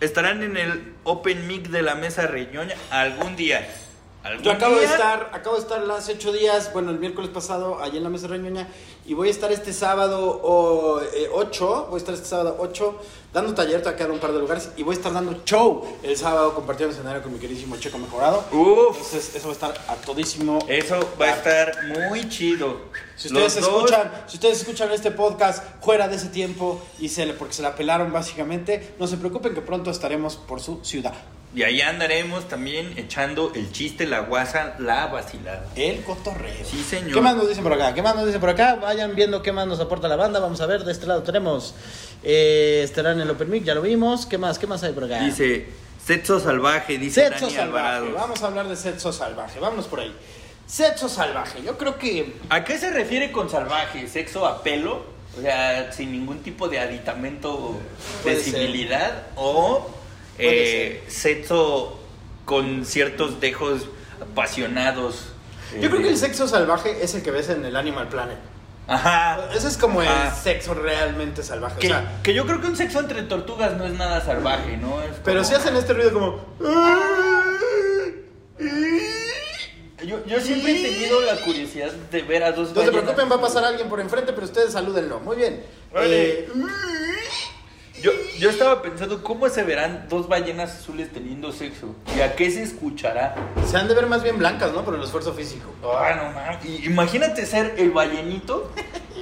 Estarán 0.02 0.44
en 0.44 0.58
el 0.58 0.94
Open 1.06 1.48
Mic 1.48 1.70
de 1.70 1.84
la 1.84 1.96
Mesa 1.96 2.28
Reñoña 2.28 2.76
algún 2.90 3.38
día. 3.38 3.66
¿Algún 4.24 4.44
Yo 4.44 4.52
acabo 4.52 4.76
de 4.76 4.86
estar, 4.86 5.30
acabo 5.32 5.56
de 5.56 5.62
estar 5.62 5.92
hace 5.92 6.14
ocho 6.14 6.34
días, 6.34 6.74
bueno, 6.74 6.92
el 6.92 7.00
miércoles 7.00 7.30
pasado, 7.30 7.82
allí 7.82 7.96
en 7.98 8.04
la 8.04 8.10
mesa 8.10 8.28
reñoña, 8.28 8.68
y 9.06 9.14
voy 9.14 9.30
a 9.30 9.32
estar 9.32 9.52
este 9.54 9.72
sábado 9.72 10.42
o, 10.44 11.00
eh, 11.02 11.30
8, 11.32 11.88
voy 11.90 11.96
a 11.96 11.98
estar 11.98 12.14
este 12.14 12.28
sábado 12.28 12.58
8, 12.60 13.02
dando 13.38 13.54
taller, 13.54 13.82
te 13.82 14.04
en 14.04 14.12
un 14.12 14.20
par 14.20 14.32
de 14.32 14.40
lugares, 14.40 14.70
y 14.78 14.84
voy 14.84 14.96
a 14.96 14.98
estar 14.98 15.14
dando 15.14 15.42
show 15.46 15.86
el 16.02 16.18
sábado 16.18 16.56
compartiendo 16.56 16.94
escenario 16.94 17.22
con 17.22 17.34
mi 17.34 17.40
queridísimo 17.40 17.78
Checo 17.78 17.98
Mejorado. 18.00 18.44
Uf. 18.52 18.98
Entonces, 18.98 19.36
eso 19.36 19.48
va 19.48 19.52
a 19.52 19.54
estar 19.54 19.86
a 19.88 19.96
todísimo. 19.96 20.60
Eso 20.68 21.00
va 21.22 21.26
a 21.26 21.36
estar 21.36 21.72
muy 21.86 22.28
chido. 22.30 22.78
Si 23.18 23.28
ustedes 23.28 23.56
Los 23.56 23.66
dos- 23.66 23.84
escuchan, 23.92 24.12
si 24.28 24.36
ustedes 24.38 24.60
escuchan 24.60 24.92
este 24.92 25.12
podcast 25.12 25.64
fuera 25.82 26.08
de 26.08 26.16
ese 26.16 26.28
tiempo 26.28 26.82
y 27.00 27.10
se 27.10 27.26
le, 27.26 27.34
porque 27.34 27.54
se 27.56 27.62
la 27.64 27.76
pelaron 27.76 28.14
básicamente, 28.14 28.94
no 29.00 29.08
se 29.08 29.18
preocupen 29.18 29.54
que 29.56 29.62
pronto 29.62 29.90
estaremos 29.92 30.36
por 30.38 30.62
su 30.62 30.86
ciudad. 30.86 31.16
Y 31.56 31.64
ahí 31.64 31.82
andaremos 31.82 32.48
también 32.48 32.94
echando 32.98 33.52
el 33.56 33.72
chiste, 33.72 34.06
la 34.06 34.20
guasa, 34.20 34.76
la 34.80 35.08
vacilada. 35.08 35.66
El 35.76 36.04
cotorreo. 36.04 36.54
Sí, 36.64 36.84
señor. 36.84 37.14
¿Qué 37.14 37.22
más 37.22 37.36
nos 37.36 37.48
dicen 37.50 37.64
por 37.64 37.74
acá? 37.74 37.94
¿Qué 37.96 38.04
más 38.04 38.16
nos 38.16 38.26
dicen 38.28 38.40
por 38.42 38.50
acá? 38.50 38.76
Vayan 38.76 39.16
viendo 39.16 39.42
qué 39.42 39.52
más 39.52 39.66
nos 39.66 39.80
aporta 39.80 40.08
la 40.08 40.18
banda. 40.18 40.40
Vamos 40.40 40.62
a 40.62 40.68
ver, 40.68 40.84
de 40.84 40.92
este 40.92 41.08
lado 41.08 41.24
tenemos. 41.24 41.74
Eh, 42.24 42.82
estarán 42.84 43.14
en 43.16 43.22
el 43.22 43.30
Open 43.32 43.50
Mic, 43.50 43.64
ya 43.64 43.74
lo 43.74 43.82
vimos. 43.82 44.26
¿Qué 44.28 44.38
más? 44.38 44.60
¿Qué 44.60 44.68
más 44.68 44.84
hay 44.84 44.92
por 44.94 45.06
acá? 45.06 45.20
Dice, 45.22 45.68
sexo 46.06 46.40
salvaje, 46.40 46.98
dice 47.00 47.22
Sexo 47.24 47.46
Dani 47.46 47.56
salvaje. 47.56 47.88
Alvarado. 47.88 48.14
Vamos 48.14 48.44
a 48.44 48.48
hablar 48.48 48.68
de 48.68 48.76
sexo 48.76 49.12
salvaje. 49.12 49.60
Vámonos 49.60 49.88
por 49.88 50.02
ahí. 50.02 50.14
Sexo 50.68 51.08
salvaje. 51.10 51.62
Yo 51.64 51.78
creo 51.78 51.98
que. 51.98 52.36
¿A 52.50 52.64
qué 52.64 52.78
se 52.78 52.92
refiere 52.92 53.32
con 53.32 53.50
salvaje? 53.50 54.08
¿Sexo 54.08 54.46
a 54.46 54.62
pelo? 54.64 55.06
O 55.38 55.42
sea, 55.42 55.92
sin 55.94 56.12
ningún 56.12 56.40
tipo 56.44 56.68
de 56.68 56.80
aditamento 56.80 57.80
de 58.26 58.36
ser. 58.36 58.44
civilidad. 58.54 59.28
¿O 59.36 59.90
eh, 60.38 61.04
sexo 61.08 62.00
con 62.46 62.86
ciertos 62.86 63.40
dejos 63.40 63.88
apasionados? 64.22 65.30
Yo 65.80 65.88
Eh, 65.88 65.90
creo 65.90 66.02
que 66.02 66.10
el 66.10 66.18
sexo 66.18 66.48
salvaje 66.48 67.02
es 67.04 67.14
el 67.16 67.22
que 67.24 67.32
ves 67.32 67.50
en 67.50 67.64
el 67.66 67.76
Animal 67.76 68.08
Planet. 68.10 68.38
Ajá. 68.88 69.50
Ese 69.54 69.68
es 69.68 69.78
como 69.78 70.02
el 70.02 70.08
Ah. 70.08 70.34
sexo 70.34 70.74
realmente 70.74 71.44
salvaje. 71.44 71.80
Que, 71.80 71.88
o 71.88 71.90
sea, 71.92 72.20
que 72.24 72.34
yo 72.34 72.46
creo 72.46 72.60
que 72.62 72.68
un 72.68 72.76
sexo 72.78 73.00
entre 73.00 73.22
tortugas 73.24 73.74
no 73.78 73.86
es 73.86 73.94
nada 73.94 74.20
salvaje, 74.26 74.78
¿no? 74.78 75.02
Es 75.02 75.12
pero 75.24 75.44
si 75.44 75.54
hacen 75.56 75.76
este 75.76 75.94
ruido 75.94 76.14
como. 76.14 76.46
Yo, 80.08 80.26
yo 80.26 80.40
siempre 80.40 80.72
he 80.72 80.84
tenido 80.90 81.20
la 81.22 81.36
curiosidad 81.42 81.92
de 81.92 82.22
ver 82.22 82.44
a 82.44 82.52
dos 82.54 82.74
No 82.74 82.82
se 82.84 82.92
preocupen, 82.92 83.30
va 83.30 83.36
a 83.36 83.42
pasar 83.42 83.64
alguien 83.66 83.90
por 83.90 84.00
enfrente, 84.00 84.32
pero 84.34 84.46
ustedes 84.46 84.72
salúdenlo. 84.74 85.20
Muy 85.20 85.36
bien. 85.36 85.64
Vale. 85.94 86.30
Eh, 86.40 86.50
Yo, 88.02 88.12
yo 88.38 88.50
estaba 88.52 88.84
pensando 88.84 89.24
cómo 89.24 89.50
se 89.50 89.64
verán 89.64 90.06
dos 90.08 90.28
ballenas 90.28 90.72
azules 90.76 91.12
teniendo 91.12 91.52
sexo. 91.52 91.96
¿Y 92.16 92.22
a 92.22 92.36
qué 92.36 92.52
se 92.52 92.62
escuchará? 92.62 93.36
se 93.70 93.76
han 93.76 93.88
de 93.88 93.96
ver 93.96 94.06
más 94.06 94.22
bien 94.22 94.38
blancas, 94.38 94.72
¿no? 94.72 94.86
Por 94.86 94.94
el 94.96 95.02
esfuerzo 95.04 95.34
físico. 95.34 95.74
Ah, 95.84 96.14
no 96.16 96.32
mames. 96.32 96.86
Imagínate 96.86 97.46
ser 97.48 97.74
el 97.78 97.90
ballenito 97.90 98.72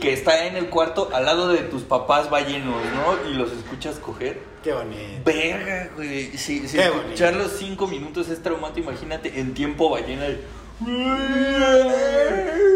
que 0.01 0.11
está 0.11 0.45
en 0.45 0.57
el 0.57 0.69
cuarto 0.69 1.09
al 1.13 1.23
lado 1.25 1.47
de 1.47 1.59
tus 1.59 1.83
papás 1.83 2.29
ballenos, 2.29 2.75
¿no? 2.93 3.29
Y 3.31 3.33
los 3.35 3.49
escuchas 3.53 3.95
coger. 3.95 4.41
Qué 4.61 4.73
bonito. 4.73 5.21
Verga, 5.23 5.89
güey. 5.95 6.37
Si, 6.37 6.67
si 6.67 6.75
Qué 6.77 6.83
escuchar 6.85 7.33
los 7.35 7.53
cinco 7.53 7.87
minutos 7.87 8.27
es 8.27 8.43
traumante, 8.43 8.81
imagínate 8.81 9.39
en 9.39 9.53
tiempo 9.53 9.89
ballena. 9.89 10.25
el- 10.25 10.41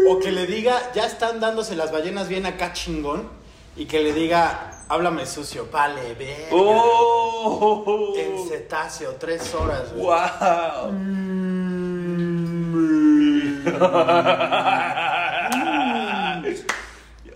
O 0.08 0.18
que 0.18 0.32
le 0.32 0.46
diga, 0.46 0.92
ya 0.94 1.06
están 1.06 1.40
dándose 1.40 1.76
las 1.76 1.92
ballenas 1.92 2.28
bien 2.28 2.46
acá 2.46 2.72
chingón. 2.72 3.28
Y 3.76 3.84
que 3.86 4.00
le 4.00 4.12
diga, 4.12 4.84
háblame 4.88 5.26
sucio, 5.26 5.68
vale, 5.70 6.14
ve. 6.14 6.48
¡Oh! 6.50 8.14
En 8.16 8.48
cetáceo, 8.48 9.14
tres 9.16 9.54
horas, 9.54 9.92
güey. 9.92 10.06
¡Wow! 10.06 10.90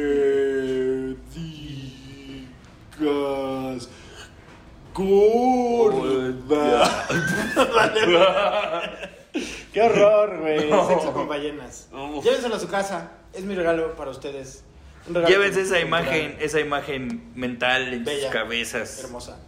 digas 3.01 3.88
gorda. 4.95 6.91
Qué 9.73 9.83
horror, 9.83 10.39
güey. 10.41 10.71
No. 10.71 10.87
Sexo 10.89 11.13
con 11.13 11.27
ballenas. 11.29 11.89
Uf. 11.93 12.25
Llévenselo 12.25 12.55
a 12.55 12.61
su 12.61 12.69
casa. 12.69 13.11
Es 13.33 13.43
mi 13.45 13.55
regalo 13.57 13.95
para 13.97 14.11
ustedes. 14.13 14.63
Un 15.09 15.15
regalo 15.17 15.35
Llévense 15.35 15.63
esa 15.63 15.81
imagen, 15.81 16.37
esa 16.41 16.61
imagen 16.61 17.33
mental 17.35 17.93
en 17.93 18.05
Bella. 18.05 18.23
sus 18.23 18.31
cabezas. 18.33 19.01
Hermosa. 19.05 19.39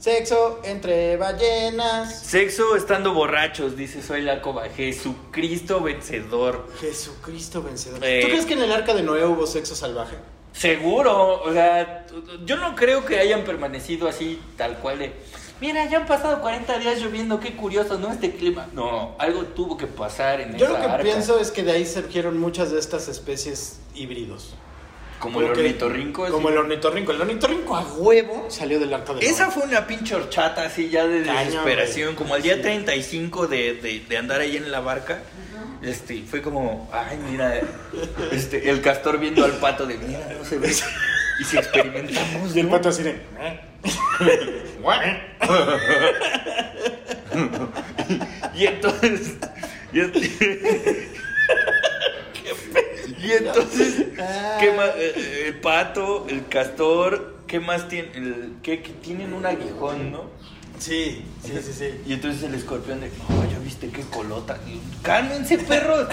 Sexo 0.00 0.60
entre 0.64 1.16
ballenas. 1.16 2.18
Sexo 2.22 2.74
estando 2.74 3.14
borrachos, 3.14 3.76
dice 3.76 4.02
Soy 4.02 4.22
la 4.22 4.42
Coba. 4.42 4.68
Jesucristo 4.68 5.80
vencedor. 5.80 6.66
Jesucristo 6.80 7.62
vencedor. 7.62 8.00
Eh. 8.02 8.22
¿Tú 8.22 8.28
crees 8.30 8.46
que 8.46 8.54
en 8.54 8.62
el 8.62 8.72
arca 8.72 8.94
de 8.94 9.04
Noé 9.04 9.24
hubo 9.24 9.46
sexo 9.46 9.76
salvaje? 9.76 10.16
Seguro, 10.52 11.42
o 11.42 11.52
sea, 11.52 12.06
yo 12.44 12.56
no 12.56 12.74
creo 12.74 13.04
que 13.04 13.18
hayan 13.18 13.42
permanecido 13.44 14.08
así 14.08 14.40
tal 14.56 14.78
cual 14.78 14.98
de, 14.98 15.12
mira, 15.60 15.88
ya 15.88 15.98
han 15.98 16.06
pasado 16.06 16.40
40 16.40 16.78
días 16.78 17.00
lloviendo, 17.00 17.40
qué 17.40 17.56
curioso, 17.56 17.98
¿no? 17.98 18.12
Este 18.12 18.32
clima. 18.32 18.68
No, 18.72 19.14
algo 19.18 19.44
tuvo 19.44 19.76
que 19.76 19.86
pasar 19.86 20.40
en 20.40 20.56
Yo 20.56 20.66
esa 20.66 20.74
lo 20.74 20.80
que 20.80 20.90
arca. 20.90 21.02
pienso 21.02 21.38
es 21.40 21.50
que 21.50 21.62
de 21.62 21.72
ahí 21.72 21.86
surgieron 21.86 22.38
muchas 22.38 22.70
de 22.70 22.78
estas 22.78 23.08
especies 23.08 23.80
híbridos. 23.94 24.54
Como 25.22 25.40
el 25.40 25.46
Porque- 25.46 25.60
ornitorrinco. 25.60 26.26
Como 26.30 26.48
el 26.48 26.58
ornitorrinco. 26.58 27.12
El 27.12 27.20
ornitorrinco 27.20 27.76
a 27.76 27.82
huevo 27.82 28.46
salió 28.50 28.80
del 28.80 28.92
arca 28.92 29.12
de 29.14 29.20
Noé. 29.20 29.30
Esa 29.30 29.52
fue 29.52 29.62
una 29.62 29.86
pinche 29.86 30.16
horchata 30.16 30.64
así 30.64 30.90
ya 30.90 31.06
de 31.06 31.22
Cañón, 31.24 31.44
desesperación, 31.46 32.06
güey. 32.08 32.16
como 32.16 32.34
al 32.34 32.42
día 32.42 32.56
Sí. 32.56 32.62
35 32.62 33.46
de, 33.46 33.74
de, 33.74 34.00
de 34.08 34.16
andar 34.18 34.40
ahí 34.40 34.56
en 34.56 34.72
la 34.72 34.80
barca. 34.80 35.22
Este, 35.80 36.24
fue 36.28 36.42
como, 36.42 36.90
ay, 36.92 37.18
mira, 37.30 37.60
este, 38.32 38.68
el 38.68 38.80
castor 38.80 39.20
viendo 39.20 39.44
al 39.44 39.52
pato 39.52 39.86
de, 39.86 39.96
mira, 39.98 40.18
no 40.36 40.44
se 40.44 40.58
ve. 40.58 40.72
Y 41.40 41.44
si 41.44 41.56
experimentamos, 41.56 42.54
Y 42.54 42.60
el 42.60 42.66
¿no? 42.66 42.72
pato 42.72 42.88
así 42.88 43.04
de... 43.04 43.20
Y 48.54 48.66
entonces. 48.66 49.34
Y, 49.92 50.00
este- 50.00 51.08
y 53.22 53.32
entonces. 53.32 54.06
¿Qué 54.60 54.72
más? 54.72 54.88
Eh, 54.96 55.12
eh, 55.16 55.44
El 55.48 55.60
pato, 55.60 56.26
el 56.28 56.46
castor. 56.48 57.36
¿Qué 57.46 57.60
más 57.60 57.88
tienen? 57.88 58.56
¿qué, 58.62 58.82
qué 58.82 58.92
tienen 58.92 59.32
un 59.34 59.44
aguijón, 59.44 60.10
¿no? 60.10 60.30
Sí, 60.78 61.22
sí, 61.44 61.52
sí, 61.62 61.72
sí. 61.72 61.88
Y 62.06 62.14
entonces 62.14 62.42
el 62.42 62.54
escorpión 62.54 63.00
de. 63.00 63.08
No, 63.08 63.50
ya 63.50 63.58
viste 63.58 63.88
qué 63.88 64.02
colota. 64.02 64.58
Y, 64.66 64.80
Cálmense, 65.02 65.58
perros. 65.58 66.08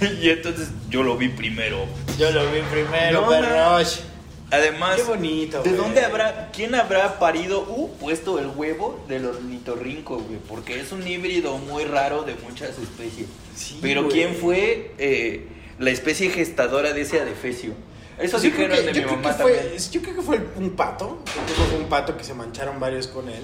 y 0.22 0.30
entonces 0.30 0.68
yo 0.88 1.02
lo 1.02 1.16
vi 1.16 1.28
primero. 1.28 1.84
Yo 2.18 2.30
lo 2.30 2.50
vi 2.50 2.60
primero, 2.70 3.22
No, 3.22 3.28
perros. 3.28 4.02
Además. 4.50 4.96
Qué 4.96 5.02
bonito, 5.02 5.62
¿De 5.62 5.70
güey. 5.70 5.82
dónde 5.82 6.00
habrá, 6.02 6.50
quién 6.54 6.74
habrá 6.76 7.18
parido, 7.18 7.62
uh, 7.68 7.90
puesto 7.98 8.38
el 8.38 8.46
huevo 8.46 9.04
del 9.08 9.26
ornitorrinco, 9.26 10.18
güey? 10.18 10.38
Porque 10.48 10.78
es 10.80 10.92
un 10.92 11.06
híbrido 11.06 11.58
muy 11.58 11.84
raro 11.84 12.22
de 12.22 12.36
muchas 12.36 12.78
especies. 12.78 13.26
Sí, 13.56 13.80
Pero 13.82 14.04
güey. 14.04 14.14
¿quién 14.14 14.34
fue 14.36 14.92
eh, 14.98 15.48
la 15.78 15.90
especie 15.90 16.30
gestadora 16.30 16.92
de 16.92 17.02
ese 17.02 17.20
adefesio? 17.20 17.72
Eso 18.18 18.38
creo 18.38 18.50
dijeron 18.52 18.76
que- 18.78 18.82
de 18.92 19.00
mi 19.00 19.06
mamá 19.16 19.32
fue- 19.34 19.52
también. 19.52 19.78
Yo 19.90 20.00
creo 20.02 20.14
que 20.16 20.22
fue 20.22 20.40
un 20.56 20.70
pato. 20.70 21.18
Yo 21.26 21.32
creo 21.44 21.56
que 21.56 21.62
fue 21.74 21.78
un 21.78 21.88
pato 21.88 22.16
que 22.16 22.24
se 22.24 22.32
mancharon 22.34 22.80
varios 22.80 23.06
con 23.08 23.28
él. 23.28 23.42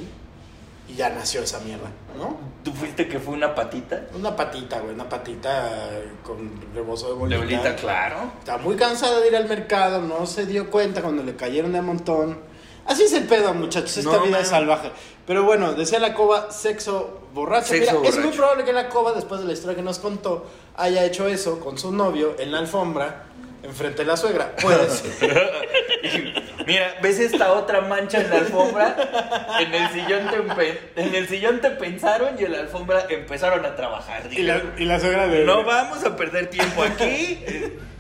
Y 0.89 0.95
ya 0.97 1.09
nació 1.11 1.43
esa 1.43 1.61
mierda, 1.61 1.91
¿no? 2.19 2.37
¿Tú 2.65 2.73
fuiste 2.73 3.07
que 3.09 3.19
fue 3.19 3.35
una 3.35 3.55
patita? 3.55 4.03
Una 4.15 4.35
patita, 4.35 4.81
güey. 4.81 4.95
Una 4.95 5.09
patita 5.09 5.91
con 6.25 6.51
rebozo 6.75 7.07
de 7.07 7.13
De 7.13 7.19
bolita. 7.39 7.39
bolita, 7.61 7.77
claro. 7.77 8.33
Está 8.41 8.59
muy 8.59 8.77
cansada 8.77 9.21
de 9.21 9.29
ir 9.29 9.37
al 9.37 9.49
mercado, 9.49 10.03
no 10.03 10.27
se 10.27 10.45
dio 10.45 10.71
cuenta 10.71 11.01
cuando 11.01 11.23
le 11.23 11.35
cayeron 11.37 11.73
de 11.73 11.81
montón. 11.83 12.39
Así 12.87 13.05
es 13.05 13.13
el 13.13 13.25
pedo, 13.25 13.55
muchachos, 13.55 13.97
esta 13.97 14.11
No, 14.13 14.21
vida 14.23 14.33
man. 14.33 14.43
es 14.43 14.49
salvaje. 14.49 14.91
Pero 15.27 15.45
bueno, 15.45 15.73
decía 15.75 15.99
la 16.01 16.15
coba, 16.15 16.51
sexo 16.51 17.23
borracho. 17.33 17.69
Sexo 17.69 18.01
Mira, 18.01 18.09
es 18.11 18.19
muy 18.19 18.33
probable 18.33 18.65
que 18.65 18.73
la 18.73 18.89
coba, 18.89 19.13
después 19.13 19.41
de 19.41 19.47
la 19.47 19.53
historia 19.53 19.77
que 19.77 19.83
nos 19.83 19.99
contó, 19.99 20.47
haya 20.77 21.05
hecho 21.05 21.29
eso 21.29 21.61
con 21.61 21.79
su 21.79 21.93
novio 21.93 22.35
en 22.39 22.51
la 22.51 22.59
alfombra, 22.59 23.25
enfrente 23.63 23.99
de 24.03 24.07
la 24.09 24.17
suegra. 24.17 24.57
Puede 24.57 24.91
ser. 24.91 25.53
Mira, 26.67 26.97
¿ves 27.03 27.19
esta 27.21 27.53
otra 27.53 27.81
mancha 27.83 28.21
en 28.21 28.31
la 28.31 28.37
alfombra? 28.37 28.97
En 29.61 29.73
el 29.75 29.89
sillón 29.91 30.29
te, 30.31 30.93
en 31.03 31.15
el 31.15 31.29
sillón 31.29 31.61
te 31.61 31.71
pensaron 31.71 32.35
y 32.39 32.45
en 32.45 32.53
la 32.53 32.59
alfombra 32.61 33.07
empezaron 33.09 33.65
a 33.65 33.75
trabajar. 33.77 34.23
y, 34.31 34.43
la, 34.43 34.61
y 34.77 34.85
la 34.85 34.99
suegra 35.01 35.29
de... 35.29 35.45
No 35.45 35.65
vamos 35.65 36.05
a 36.05 36.17
perder 36.17 36.51
tiempo 36.51 36.83
aquí. 36.83 37.45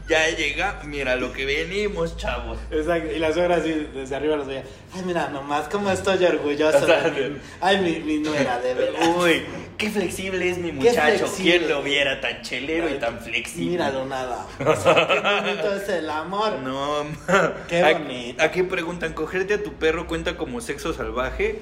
Ya 0.08 0.28
llega, 0.30 0.80
mira 0.84 1.16
lo 1.16 1.32
que 1.32 1.44
venimos, 1.46 2.16
chavos. 2.16 2.58
Exacto, 2.70 3.12
y 3.12 3.18
la 3.18 3.32
suegra 3.32 3.56
así, 3.56 3.88
desde 3.94 4.16
arriba 4.16 4.36
los 4.36 4.46
veía. 4.46 4.64
Ay, 4.94 5.02
mira, 5.06 5.28
nomás 5.28 5.68
cómo 5.68 5.90
estoy 5.90 6.24
orgullosa. 6.24 6.78
O 6.78 6.86
sea, 6.86 7.08
de 7.08 7.30
mí. 7.30 7.36
Ay, 7.60 7.78
mi, 7.80 8.00
mi 8.00 8.18
nuera, 8.18 8.58
de 8.58 8.74
verdad. 8.74 9.16
Uy, 9.16 9.42
qué 9.78 9.90
flexible 9.90 10.50
es 10.50 10.58
mi 10.58 10.72
muchacho. 10.72 11.32
¿Quién 11.36 11.68
lo 11.68 11.82
viera 11.82 12.20
tan 12.20 12.42
chelero 12.42 12.88
y 12.90 12.98
tan 12.98 13.20
flexible? 13.20 13.70
Míralo 13.70 14.04
nada. 14.06 14.46
O 14.66 14.76
sea, 14.76 15.06
qué 15.06 15.20
bonito 15.50 15.74
es 15.76 15.88
el 15.88 16.10
amor. 16.10 16.58
No, 16.58 17.04
ma. 17.04 17.52
Qué 17.68 17.82
¿A- 17.82 17.92
bonito. 17.92 18.42
Aquí 18.42 18.64
preguntan, 18.64 19.12
¿cogerte 19.14 19.54
a 19.54 19.62
tu 19.62 19.74
perro 19.74 20.06
cuenta 20.08 20.36
como 20.36 20.60
sexo 20.60 20.92
salvaje? 20.92 21.60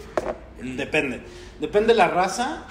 Depende. 0.62 1.20
Depende 1.60 1.94
la 1.94 2.08
raza 2.08 2.64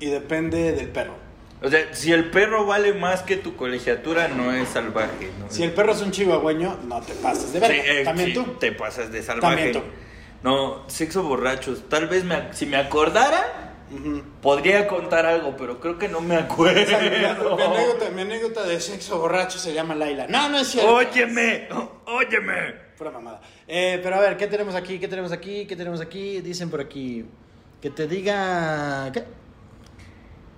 y 0.00 0.06
depende 0.06 0.72
del 0.72 0.88
perro. 0.88 1.21
O 1.62 1.70
sea, 1.70 1.94
si 1.94 2.12
el 2.12 2.30
perro 2.30 2.66
vale 2.66 2.92
más 2.92 3.22
que 3.22 3.36
tu 3.36 3.54
colegiatura, 3.56 4.28
no 4.28 4.52
es 4.52 4.68
salvaje. 4.70 5.30
¿no? 5.38 5.48
Si 5.48 5.62
el 5.62 5.72
perro 5.72 5.92
es 5.92 6.00
un 6.02 6.10
chihuahueño, 6.10 6.80
no 6.88 7.00
te 7.00 7.14
pases 7.14 7.52
de 7.52 7.60
verga. 7.60 7.82
Sí, 7.82 7.88
eh, 7.88 8.04
También 8.04 8.28
sí, 8.30 8.34
tú. 8.34 8.44
te 8.58 8.72
pasas 8.72 9.12
de 9.12 9.22
salvaje. 9.22 9.56
También 9.56 9.72
tú. 9.72 9.82
No, 10.42 10.88
sexo 10.88 11.22
borrachos. 11.22 11.88
Tal 11.88 12.08
vez 12.08 12.24
me, 12.24 12.52
si 12.52 12.66
me 12.66 12.76
acordara, 12.76 13.74
podría 14.40 14.88
contar 14.88 15.24
algo, 15.24 15.56
pero 15.56 15.78
creo 15.78 15.98
que 15.98 16.08
no 16.08 16.20
me 16.20 16.34
acuerdo. 16.36 16.82
O 16.82 16.86
sea, 16.86 16.98
mi, 16.98 17.10
mi 17.10 17.16
anécdota, 17.62 18.10
mi 18.10 18.22
anécdota 18.22 18.64
de 18.64 18.80
sexo 18.80 19.18
borracho 19.18 19.58
se 19.58 19.72
llama 19.72 19.94
Laila. 19.94 20.26
No, 20.26 20.48
no 20.48 20.58
es 20.58 20.68
cierto. 20.68 20.94
Óyeme, 20.94 21.68
óyeme. 22.06 22.74
Pura 22.98 23.10
mamada. 23.12 23.40
Eh, 23.68 24.00
pero 24.02 24.16
a 24.16 24.20
ver, 24.20 24.36
¿qué 24.36 24.48
tenemos 24.48 24.74
aquí? 24.74 24.98
¿Qué 24.98 25.06
tenemos 25.08 25.30
aquí? 25.30 25.66
¿Qué 25.66 25.76
tenemos 25.76 26.00
aquí? 26.00 26.40
Dicen 26.40 26.70
por 26.70 26.80
aquí. 26.80 27.24
Que 27.80 27.90
te 27.90 28.08
diga. 28.08 29.10
¿Qué? 29.12 29.24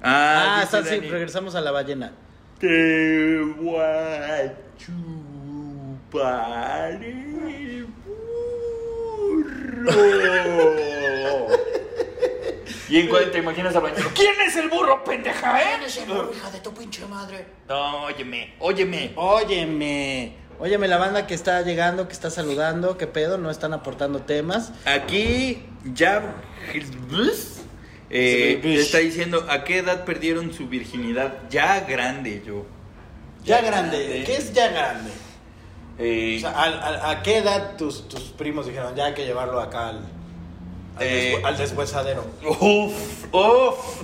Ah, 0.06 0.60
dice 0.62 0.78
está 0.80 0.90
sí, 0.90 1.00
regresamos 1.00 1.54
a 1.54 1.62
la 1.62 1.70
ballena. 1.70 2.12
Te 2.60 3.40
voy 3.58 3.80
a 3.80 4.54
chupar 4.76 6.22
el 7.02 7.86
burro. 8.04 9.90
y 12.90 13.00
en 13.00 13.08
cuanto 13.08 13.30
te 13.30 13.38
imaginas 13.38 13.74
a 13.74 13.80
baño, 13.80 13.96
¿quién 14.14 14.34
es 14.46 14.54
el 14.56 14.68
burro, 14.68 15.02
pendeja, 15.04 15.62
eh? 15.62 15.78
hija 15.86 16.50
de 16.50 16.60
tu 16.60 16.74
pinche 16.74 17.06
madre? 17.06 17.46
No, 17.66 18.04
óyeme, 18.04 18.56
óyeme. 18.58 19.12
Óyeme. 19.16 20.36
Óyeme, 20.60 20.86
la 20.86 20.98
banda 20.98 21.26
que 21.26 21.32
está 21.34 21.62
llegando, 21.62 22.08
que 22.08 22.12
está 22.12 22.28
saludando, 22.28 22.98
¿qué 22.98 23.06
pedo? 23.06 23.38
No 23.38 23.50
están 23.50 23.72
aportando 23.72 24.20
temas. 24.20 24.70
Aquí 24.84 25.64
ya 25.94 26.34
eh, 28.14 28.60
está 28.80 28.98
diciendo 28.98 29.44
a 29.50 29.64
qué 29.64 29.78
edad 29.78 30.04
perdieron 30.04 30.52
su 30.54 30.68
virginidad. 30.68 31.34
Ya 31.50 31.80
grande 31.80 32.42
yo. 32.46 32.64
Ya 33.44 33.60
grande. 33.60 34.22
¿Qué 34.24 34.36
es 34.36 34.52
ya 34.54 34.68
grande? 34.68 35.10
Eh, 35.98 36.36
O 36.38 36.40
sea, 36.40 36.50
¿a, 36.50 36.64
a- 36.64 37.10
a 37.10 37.22
qué 37.22 37.38
edad 37.38 37.76
tus, 37.76 38.08
tus 38.08 38.22
primos 38.22 38.66
dijeron 38.66 38.94
ya 38.96 39.06
hay 39.06 39.14
que 39.14 39.24
llevarlo 39.24 39.60
acá 39.60 39.88
al, 39.90 39.96
al, 40.96 41.02
Eh. 41.06 41.34
deshu- 41.36 41.44
al 41.46 41.56
deshuesadero? 41.58 42.24
Uf, 42.60 43.26
uf. 43.32 44.02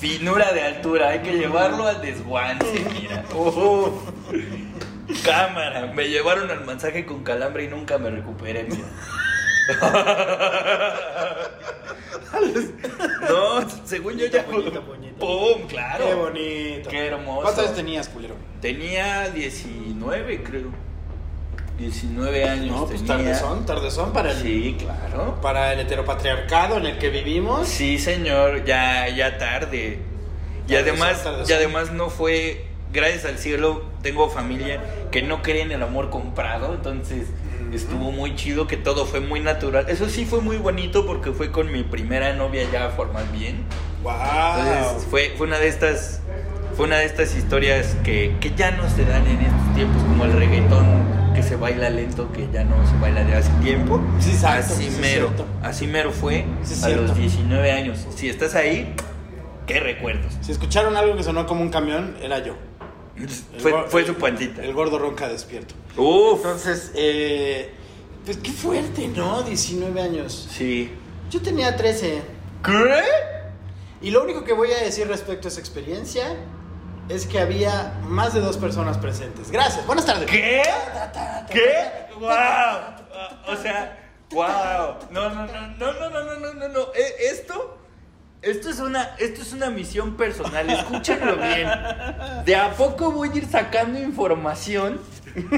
Finura 0.00 0.52
de 0.52 0.62
altura, 0.62 1.08
hay 1.10 1.18
que 1.20 1.32
llevarlo 1.36 1.86
al 1.86 2.00
desguance, 2.00 2.84
mira. 3.00 3.24
Uf. 3.34 3.88
Cámara, 5.24 5.92
me 5.94 6.08
llevaron 6.08 6.50
al 6.50 6.64
masaje 6.64 7.04
con 7.04 7.22
calambre 7.24 7.64
y 7.64 7.68
nunca 7.68 7.98
me 7.98 8.10
recuperé, 8.10 8.62
mira. 8.64 8.84
No, 13.28 13.68
según 13.84 14.16
yo 14.16 14.26
ya. 14.26 14.44
Puñito, 14.44 14.82
puñito. 14.82 15.16
¡Pum! 15.18 15.66
Claro. 15.68 16.04
Qué 16.06 16.14
bonito. 16.14 16.90
Qué 16.90 17.06
hermoso. 17.06 17.42
¿Cuántos 17.42 17.64
años 17.64 17.76
tenías, 17.76 18.08
culero? 18.08 18.34
Tenía 18.60 19.28
19, 19.30 20.42
creo. 20.42 20.68
19 21.78 22.48
años. 22.48 22.76
No, 22.76 22.86
pues 22.86 23.00
tenía. 23.00 23.16
tardezón, 23.16 23.66
tardezón 23.66 24.12
para 24.12 24.32
el, 24.32 24.36
Sí, 24.42 24.76
claro. 24.78 25.38
para 25.40 25.72
el 25.72 25.80
heteropatriarcado 25.80 26.78
en 26.78 26.86
el 26.86 26.98
que 26.98 27.10
vivimos. 27.10 27.68
Sí, 27.68 27.98
señor, 27.98 28.64
ya, 28.64 29.08
ya 29.08 29.38
tarde. 29.38 29.98
Y 30.68 30.76
además, 30.76 31.22
tardezón. 31.24 31.50
y 31.50 31.52
además 31.52 31.92
no 31.92 32.10
fue 32.10 32.66
gracias 32.92 33.24
al 33.24 33.38
cielo 33.38 33.84
tengo 34.02 34.28
familia 34.30 34.80
que 35.10 35.22
no 35.22 35.42
cree 35.42 35.62
en 35.62 35.72
el 35.72 35.82
amor 35.82 36.10
comprado, 36.10 36.74
entonces 36.74 37.28
estuvo 37.76 38.10
muy 38.12 38.34
chido, 38.34 38.66
que 38.66 38.76
todo 38.76 39.06
fue 39.06 39.20
muy 39.20 39.40
natural. 39.40 39.86
Eso 39.88 40.08
sí 40.08 40.24
fue 40.24 40.40
muy 40.40 40.56
bonito 40.56 41.06
porque 41.06 41.32
fue 41.32 41.50
con 41.50 41.70
mi 41.72 41.82
primera 41.82 42.32
novia 42.34 42.62
ya 42.72 42.90
formal 42.90 43.24
bien. 43.32 43.64
¡Wow! 44.02 44.12
Entonces 44.58 45.06
fue, 45.08 45.34
fue 45.36 45.46
una 45.46 45.58
de 45.58 45.68
estas 45.68 46.20
fue 46.76 46.86
una 46.86 46.98
de 46.98 47.04
estas 47.04 47.34
historias 47.34 47.96
que, 48.04 48.36
que 48.40 48.54
ya 48.54 48.70
no 48.70 48.88
se 48.88 49.04
dan 49.04 49.26
en 49.26 49.40
estos 49.40 49.74
tiempos 49.74 50.02
como 50.04 50.24
el 50.24 50.32
reggaetón 50.32 50.86
que 51.34 51.42
se 51.42 51.56
baila 51.56 51.90
lento 51.90 52.32
que 52.32 52.48
ya 52.52 52.64
no 52.64 52.74
se 52.88 52.96
baila 52.98 53.24
de 53.24 53.34
hace 53.34 53.50
tiempo. 53.62 54.00
Sí, 54.18 54.30
exacto, 54.30 54.74
así 54.74 54.90
sí, 54.90 55.00
mero, 55.00 55.30
así 55.62 55.86
mero 55.86 56.10
fue 56.10 56.44
Sí, 56.62 56.84
a 56.84 56.88
los 56.90 57.16
19 57.16 57.72
años. 57.72 58.06
Si 58.14 58.28
estás 58.28 58.54
ahí, 58.54 58.94
qué 59.66 59.80
recuerdos. 59.80 60.32
Si 60.40 60.52
escucharon 60.52 60.96
algo 60.96 61.16
que 61.16 61.22
sonó 61.22 61.46
como 61.46 61.62
un 61.62 61.70
camión, 61.70 62.16
era 62.22 62.38
yo. 62.38 62.54
Fue, 63.58 63.84
fue 63.88 64.06
su 64.06 64.14
puentita. 64.14 64.62
El 64.62 64.72
gordo 64.74 64.98
ronca 64.98 65.28
despierto. 65.28 65.74
Uf, 65.96 66.38
Entonces, 66.38 66.92
eh, 66.94 67.70
pues 68.24 68.36
qué 68.38 68.50
fuerte, 68.50 69.08
¿no? 69.08 69.42
19 69.42 70.00
años. 70.00 70.48
sí. 70.50 70.92
Yo 71.30 71.40
tenía 71.40 71.76
13. 71.76 72.22
¿Qué? 72.64 73.02
Y 74.02 74.10
lo 74.10 74.24
único 74.24 74.42
que 74.42 74.52
voy 74.52 74.72
a 74.72 74.78
decir 74.82 75.06
respecto 75.06 75.46
a 75.46 75.50
esa 75.50 75.60
experiencia 75.60 76.36
es 77.08 77.24
que 77.26 77.38
había 77.38 78.00
más 78.02 78.34
de 78.34 78.40
dos 78.40 78.56
personas 78.56 78.98
presentes. 78.98 79.50
Gracias. 79.52 79.86
Buenas 79.86 80.06
tardes. 80.06 80.28
¿Qué? 80.28 80.62
¿Qué? 81.52 81.74
¡Wow! 82.18 82.26
O 83.46 83.56
sea, 83.62 84.12
wow. 84.30 84.96
No, 85.12 85.28
no, 85.30 85.46
no, 85.46 85.68
no, 85.76 85.92
no, 85.92 86.10
no, 86.10 86.24
no, 86.24 86.36
no, 86.40 86.54
no, 86.54 86.68
no. 86.68 86.80
Eh, 86.94 87.14
Esto, 87.30 87.78
esto 88.42 88.70
es 88.70 88.80
una, 88.80 89.14
esto 89.18 89.42
es 89.42 89.52
una 89.52 89.70
misión 89.70 90.16
personal. 90.16 90.68
Escúchenlo 90.70 91.36
bien. 91.36 91.68
De 92.44 92.56
a 92.56 92.72
poco 92.74 93.12
voy 93.12 93.30
a 93.34 93.36
ir 93.36 93.46
sacando 93.46 93.98
información 93.98 95.00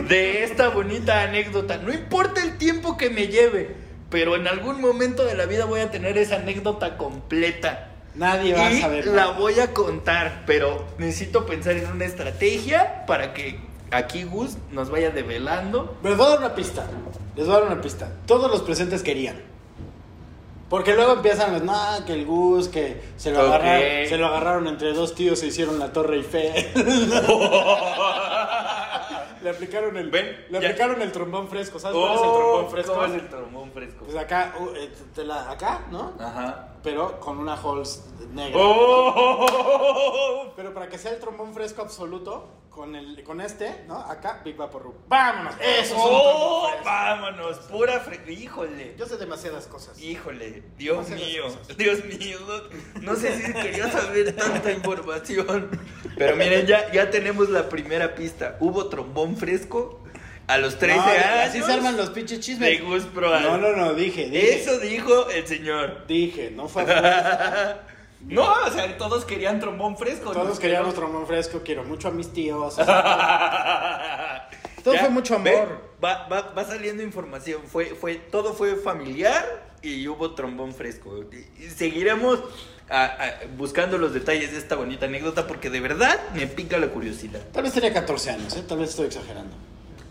de 0.09 0.45
esta 0.45 0.68
bonita 0.68 1.23
anécdota. 1.23 1.79
No 1.79 1.92
importa 1.92 2.42
el 2.42 2.59
tiempo 2.59 2.97
que 2.97 3.11
me 3.11 3.29
lleve, 3.29 3.77
pero 4.11 4.37
en 4.37 4.49
algún 4.49 4.81
momento 4.81 5.25
de 5.25 5.35
la 5.35 5.47
vida 5.47 5.64
voy 5.64 5.81
a 5.81 5.90
tener 5.90 6.18
esa 6.18 6.37
anécdota 6.37 6.97
completa. 6.97 7.88
Nadie 8.14 8.53
va 8.53 8.66
a 8.66 8.81
saber. 8.81 9.07
la 9.07 9.12
nada. 9.12 9.38
voy 9.38 9.59
a 9.61 9.73
contar, 9.73 10.42
pero 10.47 10.87
necesito 10.99 11.47
pensar 11.47 11.77
en 11.77 11.90
una 11.90 12.05
estrategia 12.05 13.07
para 13.07 13.33
que 13.33 13.59
aquí 13.90 14.25
Gus 14.25 14.59
nos 14.71 14.90
vaya 14.90 15.11
develando. 15.11 15.97
Les 16.03 16.16
voy 16.16 16.27
a 16.27 16.31
dar 16.31 16.38
una 16.40 16.55
pista. 16.55 16.87
Les 17.37 17.47
voy 17.47 17.57
a 17.57 17.61
dar 17.61 17.73
una 17.73 17.81
pista. 17.81 18.12
Todos 18.27 18.51
los 18.51 18.62
presentes 18.62 19.03
querían. 19.03 19.51
Porque 20.72 20.94
luego 20.94 21.12
empiezan 21.12 21.52
los, 21.52 21.62
no, 21.62 21.74
que 22.06 22.14
el 22.14 22.24
Gus, 22.24 22.68
que 22.68 22.98
se 23.18 23.30
lo, 23.30 23.40
agarraron, 23.40 24.08
se 24.08 24.16
lo 24.16 24.26
agarraron 24.28 24.66
entre 24.68 24.94
dos 24.94 25.14
tíos 25.14 25.42
e 25.42 25.48
hicieron 25.48 25.78
la 25.78 25.92
Torre 25.92 26.16
Eiffel. 26.16 26.50
le 29.42 29.50
aplicaron 29.50 29.98
el, 29.98 30.11
Ven, 30.11 30.46
le 30.48 30.61
ya. 30.61 30.68
aplicaron 30.68 31.02
el 31.02 31.12
trombón 31.12 31.48
fresco. 31.48 31.78
¿Sabes 31.78 31.98
cuál 31.98 32.14
es 32.14 32.22
el 32.22 32.30
trombón 32.32 32.70
fresco? 32.70 32.92
Oh, 32.92 32.94
¿Cómo 32.94 33.06
es 33.06 33.12
el 33.20 33.28
trombón 33.28 33.70
fresco? 33.72 34.04
Pues 34.06 34.16
acá, 34.16 34.54
uh, 34.58 34.68
eh, 34.74 34.90
te 35.14 35.24
la- 35.24 35.50
acá, 35.50 35.82
¿no? 35.90 36.14
Ajá. 36.18 36.68
Pero 36.82 37.20
con 37.20 37.37
una 37.37 37.52
Halls 37.54 38.06
negra. 38.32 38.58
Oh. 38.58 40.52
Pero 40.56 40.72
para 40.72 40.88
que 40.88 40.96
sea 40.96 41.11
el 41.11 41.20
trombón 41.20 41.52
fresco 41.52 41.82
absoluto, 41.82 42.48
con, 42.74 42.96
el, 42.96 43.22
con 43.22 43.40
este, 43.40 43.85
¿no? 43.87 43.98
Acá, 43.98 44.40
Big 44.44 44.56
Vaporru. 44.56 44.94
¡Vámonos! 45.08 45.54
Eso 45.61 45.80
es 45.82 45.90
un 45.92 45.98
Oh, 46.00 46.70
vámonos, 46.85 47.58
pura 47.70 48.00
fre... 48.00 48.20
Híjole. 48.32 48.94
Yo 48.98 49.06
sé 49.06 49.18
demasiadas 49.18 49.66
cosas. 49.66 50.00
Híjole, 50.00 50.62
Dios 50.78 51.08
Demasiadas 51.08 51.32
mío, 51.32 51.42
cosas. 51.44 51.76
Dios 51.76 52.04
mío, 52.04 52.38
no, 52.94 53.12
no 53.12 53.16
sé 53.16 53.37
si 53.37 53.52
quería 53.52 53.90
saber 53.90 54.35
tanta 54.35 54.72
información. 54.72 55.68
Pero 56.16 56.37
miren, 56.37 56.66
ya, 56.66 56.90
ya 56.92 57.11
tenemos 57.11 57.50
la 57.50 57.68
primera 57.68 58.14
pista. 58.14 58.56
Hubo 58.61 58.88
trombón 58.88 59.37
fresco 59.37 60.02
a 60.46 60.56
los 60.58 60.78
13 60.78 60.96
No, 60.96 61.02
años. 61.02 61.24
Así 61.48 61.62
se 61.62 61.72
arman 61.72 61.96
los 61.96 62.11
pinches 62.11 62.38
de 62.38 62.42
chismes. 62.42 62.82
Gus 62.85 63.04
Proal. 63.04 63.42
No, 63.42 63.58
no, 63.58 63.76
no, 63.76 63.94
dije, 63.94 64.30
dije. 64.30 64.54
Eso 64.61 64.78
dijo 64.78 65.28
el 65.28 65.46
señor. 65.46 66.06
Dije, 66.06 66.50
no 66.50 66.68
fue. 66.68 66.85
No, 68.26 68.50
o 68.66 68.70
sea, 68.70 68.96
todos 68.98 69.24
querían 69.24 69.58
trombón 69.61 69.96
fresco. 69.96 70.32
Todos 70.32 70.54
¿no? 70.54 70.58
queríamos 70.61 70.94
trombón 70.94 71.26
fresco, 71.26 71.61
quiero 71.64 71.85
mucho 71.85 72.08
a 72.08 72.11
mis 72.12 72.32
tíos. 72.32 72.76
Todo 74.85 74.96
fue 74.98 75.11
mucho 75.11 75.37
amor. 75.37 75.92
Va, 76.04 76.26
va, 76.26 76.52
va 76.56 76.64
saliendo 76.64 77.02
información. 77.04 77.62
Fue, 77.66 77.87
fue, 77.94 78.16
todo 78.16 78.52
fue 78.52 78.74
familiar 78.74 79.44
y 79.80 80.08
hubo 80.08 80.35
trombón 80.35 80.74
fresco. 80.74 81.20
Y 81.61 81.68
seguiremos 81.70 82.40
a- 82.90 83.04
a- 83.04 83.35
buscando 83.56 83.96
los 83.98 84.12
detalles 84.12 84.50
de 84.50 84.58
esta 84.58 84.74
bonita 84.74 85.06
anécdota 85.06 85.46
porque 85.46 85.70
de 85.70 85.78
verdad 85.80 86.18
me 86.35 86.48
pica 86.48 86.78
la 86.78 86.88
curiosidad. 86.88 87.40
Tal 87.52 87.62
vez 87.62 87.72
tenía 87.72 87.92
14 87.92 88.30
años, 88.30 88.56
¿eh? 88.56 88.64
Tal 88.66 88.78
vez 88.78 88.90
estoy 88.90 89.06
exagerando. 89.06 89.54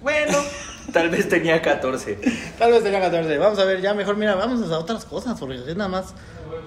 Bueno, 0.02 0.38
tal 0.94 1.10
vez 1.10 1.30
tenía 1.30 1.62
14. 1.62 2.20
Tal 2.58 2.72
vez 2.72 2.84
tenía 2.84 3.00
14. 3.00 3.38
Vamos 3.38 3.60
a 3.60 3.66
ver, 3.66 3.82
ya 3.82 3.94
mejor, 3.94 4.18
mira, 4.18 4.36
vamos 4.36 4.70
a 4.72 4.80
otras 4.80 5.06
cosas, 5.06 5.40
porque 5.40 5.56
es 5.56 5.76
nada 5.76 5.90
más. 5.90 6.14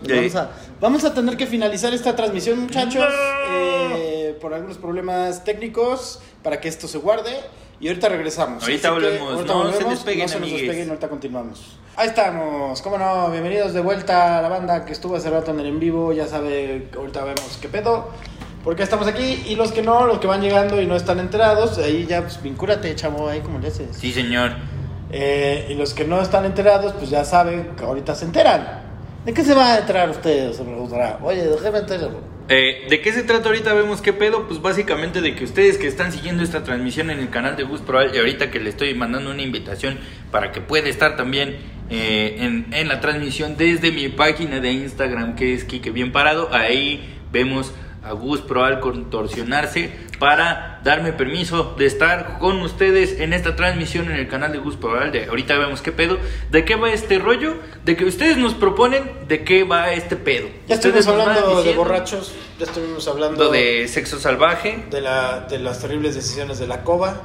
Vamos 0.06 0.36
a, 0.36 0.50
vamos 0.80 1.04
a 1.04 1.14
tener 1.14 1.36
que 1.36 1.46
finalizar 1.46 1.94
esta 1.94 2.14
transmisión, 2.14 2.58
muchachos, 2.60 3.04
No. 3.04 3.96
eh, 3.96 4.36
por 4.40 4.52
algunos 4.52 4.76
problemas 4.78 5.44
técnicos, 5.44 6.20
para 6.42 6.60
que 6.60 6.68
esto 6.68 6.88
se 6.88 6.98
guarde. 6.98 7.32
Y 7.80 7.88
ahorita 7.88 8.08
regresamos. 8.08 8.62
Ahorita 8.62 8.88
Así 8.92 9.00
que 9.00 9.18
volvemos. 9.18 9.46
No 9.46 9.72
se 9.72 9.84
despeguen, 9.84 10.26
no 10.26 10.28
se 10.32 10.40
nos 10.40 10.50
despeguen, 10.50 10.88
ahorita 10.88 11.08
continuamos. 11.08 11.76
Ahí 11.96 12.08
estamos, 12.08 12.82
cómo 12.82 12.98
no, 12.98 13.30
bienvenidos 13.30 13.72
de 13.72 13.80
vuelta 13.80 14.38
a 14.38 14.42
la 14.42 14.48
banda 14.48 14.84
que 14.84 14.92
estuvo 14.92 15.16
hace 15.16 15.30
rato 15.30 15.50
en 15.50 15.60
el 15.60 15.66
en 15.66 15.80
vivo. 15.80 16.12
Ya 16.12 16.26
sabe, 16.26 16.88
ahorita 16.96 17.24
vemos 17.24 17.58
qué 17.60 17.68
pedo. 17.68 18.08
Porque 18.64 18.82
estamos 18.82 19.06
aquí 19.06 19.44
y 19.46 19.56
los 19.56 19.72
que 19.72 19.82
no, 19.82 20.06
los 20.06 20.18
que 20.18 20.26
van 20.26 20.40
llegando 20.40 20.80
y 20.80 20.86
no 20.86 20.96
están 20.96 21.20
enterados, 21.20 21.76
ahí 21.78 22.06
ya, 22.06 22.22
pues 22.22 22.42
vincúrate, 22.42 22.94
chavo, 22.96 23.28
ahí 23.28 23.40
como 23.40 23.58
le 23.58 23.68
haces. 23.68 23.94
Sí, 23.94 24.10
señor. 24.10 24.52
Eh, 25.12 25.66
y 25.68 25.74
los 25.74 25.92
que 25.92 26.04
no 26.04 26.20
están 26.20 26.46
enterados, 26.46 26.94
pues 26.94 27.10
ya 27.10 27.24
saben 27.24 27.72
que 27.76 27.84
ahorita 27.84 28.14
se 28.14 28.24
enteran. 28.24 28.82
¿De 29.26 29.32
qué 29.32 29.44
se 29.44 29.54
va 29.54 29.74
a 29.74 29.78
enterar 29.78 30.08
ustedes? 30.08 30.56
Se 30.56 30.64
preguntará. 30.64 31.18
Oye, 31.22 31.44
déjeme 31.44 31.78
enterarlo. 31.78 32.20
Eh, 32.48 32.86
¿De 32.90 33.00
qué 33.00 33.12
se 33.12 33.22
trata 33.22 33.48
ahorita? 33.48 33.72
Vemos 33.74 34.00
qué 34.00 34.12
pedo. 34.12 34.46
Pues 34.48 34.60
básicamente 34.60 35.20
de 35.20 35.34
que 35.34 35.44
ustedes 35.44 35.78
que 35.78 35.86
están 35.86 36.12
siguiendo 36.12 36.42
esta 36.42 36.64
transmisión 36.64 37.10
en 37.10 37.20
el 37.20 37.30
canal 37.30 37.56
de 37.56 37.64
Gus 37.64 37.80
Proal 37.80 38.10
y 38.14 38.18
ahorita 38.18 38.50
que 38.50 38.60
le 38.60 38.70
estoy 38.70 38.94
mandando 38.94 39.30
una 39.30 39.42
invitación 39.42 39.98
para 40.30 40.52
que 40.52 40.60
pueda 40.60 40.88
estar 40.88 41.16
también 41.16 41.56
eh, 41.90 42.36
en, 42.40 42.66
en 42.72 42.88
la 42.88 43.00
transmisión 43.00 43.56
desde 43.56 43.92
mi 43.92 44.08
página 44.08 44.60
de 44.60 44.72
Instagram 44.72 45.36
que 45.36 45.54
es 45.54 45.64
Kike 45.64 45.90
Bien 45.90 46.12
Parado. 46.12 46.48
Ahí 46.52 47.18
vemos 47.32 47.72
a 48.04 48.12
Gus 48.12 48.40
Proal 48.40 48.80
contorsionarse 48.80 49.90
para 50.18 50.80
darme 50.84 51.12
permiso 51.12 51.74
de 51.78 51.86
estar 51.86 52.38
con 52.38 52.60
ustedes 52.62 53.20
en 53.20 53.32
esta 53.32 53.56
transmisión 53.56 54.06
en 54.10 54.16
el 54.16 54.28
canal 54.28 54.52
de 54.52 54.58
Gus 54.58 54.76
Proal. 54.76 55.10
De 55.12 55.24
ahorita 55.26 55.56
vemos 55.58 55.80
qué 55.82 55.92
pedo. 55.92 56.18
¿De 56.50 56.64
qué 56.64 56.76
va 56.76 56.92
este 56.92 57.18
rollo? 57.18 57.56
De 57.84 57.96
que 57.96 58.04
ustedes 58.04 58.36
nos 58.36 58.54
proponen 58.54 59.10
de 59.28 59.44
qué 59.44 59.64
va 59.64 59.92
este 59.92 60.16
pedo. 60.16 60.48
Ya 60.68 60.76
estuvimos 60.76 61.06
hablando 61.06 61.62
de 61.62 61.72
borrachos, 61.74 62.32
ya 62.58 62.66
estuvimos 62.66 63.06
hablando 63.08 63.50
de 63.50 63.88
sexo 63.88 64.18
salvaje. 64.20 64.84
de, 64.90 65.00
la, 65.00 65.40
de 65.48 65.58
las 65.58 65.80
terribles 65.80 66.14
decisiones 66.14 66.58
de 66.58 66.66
la 66.66 66.82
COBA. 66.82 67.22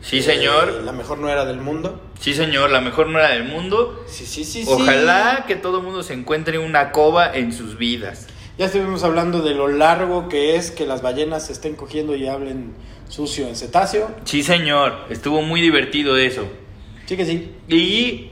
Sí, 0.00 0.18
Eh, 0.18 0.22
señor. 0.22 0.82
la 0.84 0.92
mejor 0.92 1.18
no 1.18 1.30
era 1.30 1.46
del 1.46 1.58
mundo. 1.58 1.98
Sí, 2.20 2.34
señor, 2.34 2.70
la 2.70 2.80
mejor 2.82 3.06
nuera 3.08 3.30
del 3.30 3.44
mundo. 3.44 4.04
Sí, 4.06 4.26
sí, 4.26 4.44
sí. 4.44 4.62
sí. 4.64 4.68
Ojalá 4.70 5.44
que 5.46 5.56
todo 5.56 5.78
el 5.78 5.84
mundo 5.84 6.02
se 6.02 6.12
encuentre 6.12 6.58
una 6.58 6.92
coba 6.92 7.34
en 7.34 7.52
sus 7.54 7.78
vidas. 7.78 8.26
Ya 8.58 8.66
estuvimos 8.66 9.02
hablando 9.02 9.42
de 9.42 9.54
lo 9.54 9.66
largo 9.68 10.28
que 10.28 10.54
es 10.56 10.70
que 10.70 10.86
las 10.86 11.02
ballenas 11.02 11.46
se 11.46 11.52
estén 11.52 11.74
cogiendo 11.74 12.14
y 12.14 12.26
hablen 12.28 12.72
sucio 13.08 13.48
en 13.48 13.56
cetáceo. 13.56 14.10
Sí, 14.24 14.42
señor, 14.42 15.06
estuvo 15.10 15.42
muy 15.42 15.60
divertido 15.60 16.16
eso. 16.16 16.44
Sí 17.06 17.16
que 17.16 17.24
sí. 17.26 17.50
Y 17.68 18.30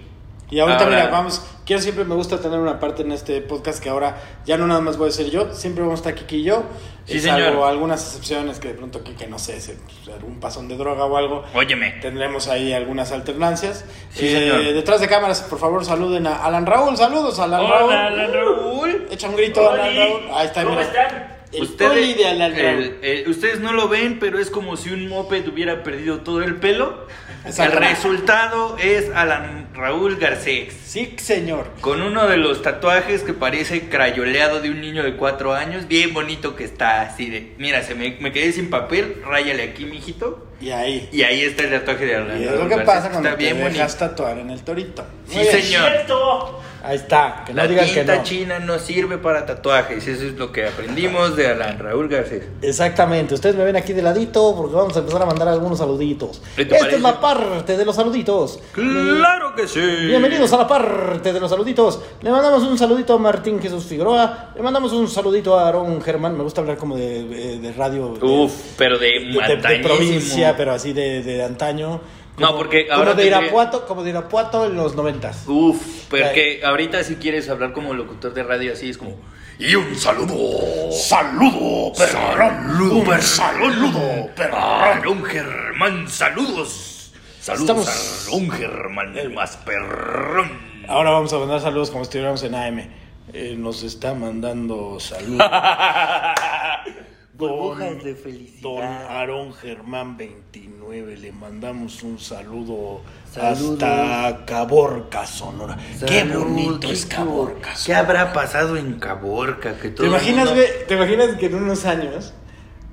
Y 0.50 0.60
ahorita, 0.60 0.84
Ahora- 0.84 0.96
mira, 0.96 1.08
vamos, 1.10 1.42
quiero 1.72 1.82
siempre 1.82 2.04
me 2.04 2.14
gusta 2.14 2.38
tener 2.38 2.58
una 2.58 2.78
parte 2.78 3.00
en 3.02 3.12
este 3.12 3.40
podcast 3.40 3.82
que 3.82 3.88
ahora 3.88 4.16
ya 4.44 4.58
no 4.58 4.66
nada 4.66 4.80
más 4.82 4.98
voy 4.98 5.08
a 5.08 5.12
ser 5.12 5.30
yo, 5.30 5.54
siempre 5.54 5.82
vamos 5.82 6.00
a 6.00 6.08
estar 6.10 6.14
Kiki 6.14 6.36
y 6.36 6.42
yo. 6.44 6.64
Sí, 7.06 7.18
señor. 7.18 7.64
algunas 7.66 8.02
excepciones 8.04 8.58
que 8.58 8.68
de 8.68 8.74
pronto 8.74 9.02
Kiki, 9.02 9.26
no 9.26 9.38
sé, 9.38 9.58
se, 9.60 9.78
algún 10.14 10.38
pasón 10.38 10.68
de 10.68 10.76
droga 10.76 11.04
o 11.06 11.16
algo. 11.16 11.44
óyeme. 11.54 11.92
Tendremos 12.02 12.48
ahí 12.48 12.72
algunas 12.74 13.10
alternancias. 13.10 13.84
Sí, 14.10 14.26
Eh, 14.28 14.38
señor. 14.38 14.74
Detrás 14.74 15.00
de 15.00 15.08
cámaras, 15.08 15.40
por 15.42 15.58
favor, 15.58 15.82
saluden 15.84 16.26
a 16.26 16.44
Alan 16.44 16.66
Raúl. 16.66 16.94
Saludos, 16.96 17.38
Alan 17.38 17.62
Raúl. 17.66 17.84
Hola, 17.90 18.06
Alan 18.08 18.32
Raúl. 18.32 19.06
Echa 19.10 19.28
un 19.30 19.36
grito, 19.36 19.70
Alan. 19.70 19.96
Raúl. 19.96 20.20
Ahí 20.34 20.46
está, 20.46 20.62
¿Cómo 20.64 20.76
mira. 20.76 20.86
están? 20.88 21.41
El 21.52 21.62
Ustedes, 21.62 22.16
de 22.16 22.70
el- 22.70 22.96
el- 23.02 23.28
ustedes 23.30 23.60
no 23.60 23.72
lo 23.72 23.88
ven, 23.88 24.18
pero 24.18 24.38
es 24.38 24.50
como 24.50 24.76
si 24.76 24.90
un 24.90 25.08
moped 25.08 25.46
hubiera 25.48 25.82
perdido 25.82 26.20
todo 26.20 26.42
el 26.42 26.56
pelo. 26.56 27.06
El 27.44 27.72
resultado 27.90 28.76
es 28.78 29.10
Alan 29.14 29.68
Raúl 29.74 30.16
Garcés. 30.16 30.72
Sí, 30.84 31.14
señor. 31.18 31.70
Con 31.80 32.00
uno 32.00 32.28
de 32.28 32.36
los 32.36 32.62
tatuajes 32.62 33.22
que 33.22 33.32
parece 33.32 33.88
crayoleado 33.88 34.60
de 34.60 34.70
un 34.70 34.80
niño 34.80 35.02
de 35.02 35.16
cuatro 35.16 35.52
años, 35.52 35.88
bien 35.88 36.14
bonito 36.14 36.54
que 36.56 36.64
está, 36.64 37.02
así 37.02 37.28
de, 37.28 37.52
mira, 37.58 37.82
se 37.82 37.94
me, 37.94 38.16
me 38.20 38.32
quedé 38.32 38.52
sin 38.52 38.70
papel, 38.70 39.16
ráyale 39.26 39.62
aquí, 39.64 39.84
mijito. 39.86 40.46
Y 40.62 40.70
ahí. 40.70 41.08
Y 41.12 41.22
ahí 41.22 41.42
está 41.42 41.64
el 41.64 41.70
tatuaje 41.72 42.06
de 42.06 42.14
Alan 42.16 42.40
Y 42.40 42.44
es 42.44 42.52
lo 42.52 42.68
que 42.68 42.76
pasa 42.78 43.10
cuando 43.10 43.28
está 43.30 43.38
te 43.38 43.44
bien 43.44 43.56
bonito. 43.58 43.74
dejas 43.74 43.98
tatuar 43.98 44.38
en 44.38 44.50
el 44.50 44.62
torito. 44.62 45.04
Sí, 45.28 45.36
Muy 45.38 45.44
señor. 45.46 45.90
Ahí 46.84 46.96
está, 46.96 47.44
que 47.46 47.52
no 47.54 47.62
La 47.62 47.68
digan 47.68 47.86
que 47.86 47.94
tinta 47.94 48.16
no. 48.16 48.22
china 48.24 48.58
no 48.58 48.76
sirve 48.80 49.16
para 49.16 49.46
tatuajes. 49.46 50.04
Eso 50.08 50.24
es 50.26 50.32
lo 50.34 50.50
que 50.50 50.66
aprendimos 50.66 51.36
de 51.36 51.46
Alan 51.46 51.78
Raúl 51.78 52.08
Garcés. 52.08 52.42
Exactamente, 52.60 53.34
ustedes 53.34 53.54
me 53.54 53.62
ven 53.64 53.76
aquí 53.76 53.92
de 53.92 54.02
ladito 54.02 54.52
porque 54.56 54.74
vamos 54.74 54.96
a 54.96 54.98
empezar 54.98 55.22
a 55.22 55.26
mandar 55.26 55.46
algunos 55.46 55.78
saluditos. 55.78 56.42
¿Qué 56.56 56.64
te 56.64 56.74
Esta 56.74 56.78
parece? 56.80 56.96
es 56.96 57.02
la 57.02 57.20
parte 57.20 57.76
de 57.76 57.84
los 57.84 57.94
saluditos. 57.94 58.58
¡Claro 58.72 59.54
que 59.54 59.68
sí! 59.68 59.78
Bienvenidos 59.80 60.52
a 60.54 60.56
la 60.56 60.66
parte 60.66 61.32
de 61.32 61.38
los 61.38 61.50
saluditos. 61.50 62.00
Le 62.20 62.30
mandamos 62.32 62.64
un 62.64 62.76
saludito 62.76 63.14
a 63.14 63.18
Martín 63.18 63.60
Jesús 63.62 63.84
Figueroa. 63.84 64.50
Le 64.56 64.62
mandamos 64.62 64.92
un 64.92 65.06
saludito 65.08 65.56
a 65.56 65.66
Aarón 65.66 66.02
Germán. 66.02 66.36
Me 66.36 66.42
gusta 66.42 66.62
hablar 66.62 66.78
como 66.78 66.96
de, 66.96 67.22
de- 67.28 67.58
de 67.60 67.72
radio. 67.74 68.14
de- 68.14 68.26
Uf, 68.26 68.52
pero 68.76 68.98
de, 68.98 69.06
de, 69.06 69.20
de- 69.20 69.32
de 69.32 69.52
antañísimo. 69.52 70.34
Pero 70.56 70.72
así 70.72 70.92
de, 70.92 71.22
de 71.22 71.42
antaño. 71.44 72.00
No, 72.38 72.46
Como- 72.46 72.58
porque 72.58 72.86
como 72.86 72.98
ahora 73.00 73.14
de 73.14 73.24
tendría- 73.24 73.42
Irapuato, 73.42 73.86
como 73.86 74.02
de 74.02 74.10
Irapuato 74.10 74.66
en 74.66 74.76
los 74.76 74.94
noventas. 74.94 75.44
Uf, 75.46 76.06
porque 76.08 76.62
ahorita 76.64 77.04
si 77.04 77.16
quieres 77.16 77.48
hablar 77.50 77.72
como 77.72 77.92
locutor 77.94 78.32
de 78.32 78.42
radio 78.42 78.72
así 78.72 78.88
es 78.90 78.96
como... 78.98 79.16
Y 79.58 79.74
un 79.74 79.94
saludo. 79.94 80.90
Saludo, 80.90 81.94
Saludo, 81.94 82.94
Un 82.96 83.22
saludo, 83.22 84.30
Aarón 84.52 85.22
Germán, 85.24 86.08
saludos. 86.08 87.12
Saludos 87.38 87.86
Estamos- 87.86 87.88
a 87.88 88.32
Aarón 88.32 88.50
Germán, 88.50 89.18
el 89.18 89.30
más 89.30 89.56
perrón. 89.58 90.50
Ahora 90.88 91.10
vamos 91.10 91.32
a 91.32 91.38
mandar 91.38 91.60
saludos 91.60 91.90
como 91.90 92.02
si 92.04 92.08
estuviéramos 92.08 92.42
en 92.44 92.54
AM. 92.54 92.88
Eh, 93.34 93.54
nos 93.58 93.82
está 93.82 94.14
mandando 94.14 94.98
saludos. 94.98 95.46
Burbujas 97.48 98.04
de 98.04 98.50
Don. 98.60 98.82
Aarón 98.82 99.52
Germán 99.54 100.16
29, 100.16 101.16
le 101.16 101.32
mandamos 101.32 102.02
un 102.02 102.18
saludo 102.18 103.00
Saludos. 103.32 103.82
hasta 103.82 104.44
Caborca, 104.44 105.26
Sonora. 105.26 105.76
qué 106.06 106.20
Salud, 106.20 106.44
bonito 106.44 106.80
qué 106.88 106.92
es 106.92 107.06
Caborca. 107.06 107.70
¿Qué 107.84 107.94
habrá 107.94 108.32
pasado 108.32 108.76
en 108.76 108.98
Caborca? 108.98 109.78
Que 109.78 109.90
todo 109.90 110.04
¿Te 110.04 110.08
imaginas, 110.10 110.46
mundo- 110.50 110.62
güey? 110.62 110.86
¿Te 110.86 110.94
imaginas 110.94 111.36
que 111.36 111.46
en 111.46 111.54
unos 111.56 111.84
años, 111.86 112.32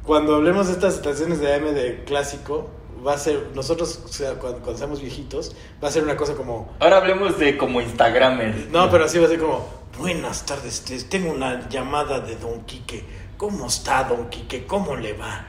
cuando 0.03 0.35
hablemos 0.35 0.67
de 0.67 0.73
estas 0.73 0.95
estaciones 0.95 1.39
de 1.39 1.53
AM 1.53 1.71
de 1.73 2.03
clásico, 2.05 2.69
va 3.05 3.13
a 3.13 3.17
ser, 3.17 3.51
nosotros, 3.55 4.01
o 4.03 4.07
sea, 4.09 4.33
cuando, 4.33 4.59
cuando 4.59 4.77
seamos 4.77 5.01
viejitos, 5.01 5.55
va 5.83 5.87
a 5.87 5.91
ser 5.91 6.03
una 6.03 6.17
cosa 6.17 6.33
como, 6.35 6.73
Ahora 6.79 6.97
hablemos 6.97 7.37
de 7.39 7.57
como 7.57 7.79
Instagramer. 7.81 8.67
no, 8.71 8.89
pero 8.91 9.05
así 9.05 9.17
va 9.19 9.25
a 9.25 9.29
ser 9.29 9.39
como, 9.39 9.65
buenas 9.97 10.45
tardes, 10.45 10.81
te- 10.81 11.01
tengo 11.03 11.31
una 11.31 11.69
llamada 11.69 12.19
de 12.19 12.35
Don 12.35 12.61
Quique. 12.65 13.03
¿Cómo 13.39 13.67
está 13.67 14.03
Don 14.03 14.29
Quique? 14.29 14.65
¿Cómo 14.65 14.97
le 14.97 15.13
va? 15.13 15.47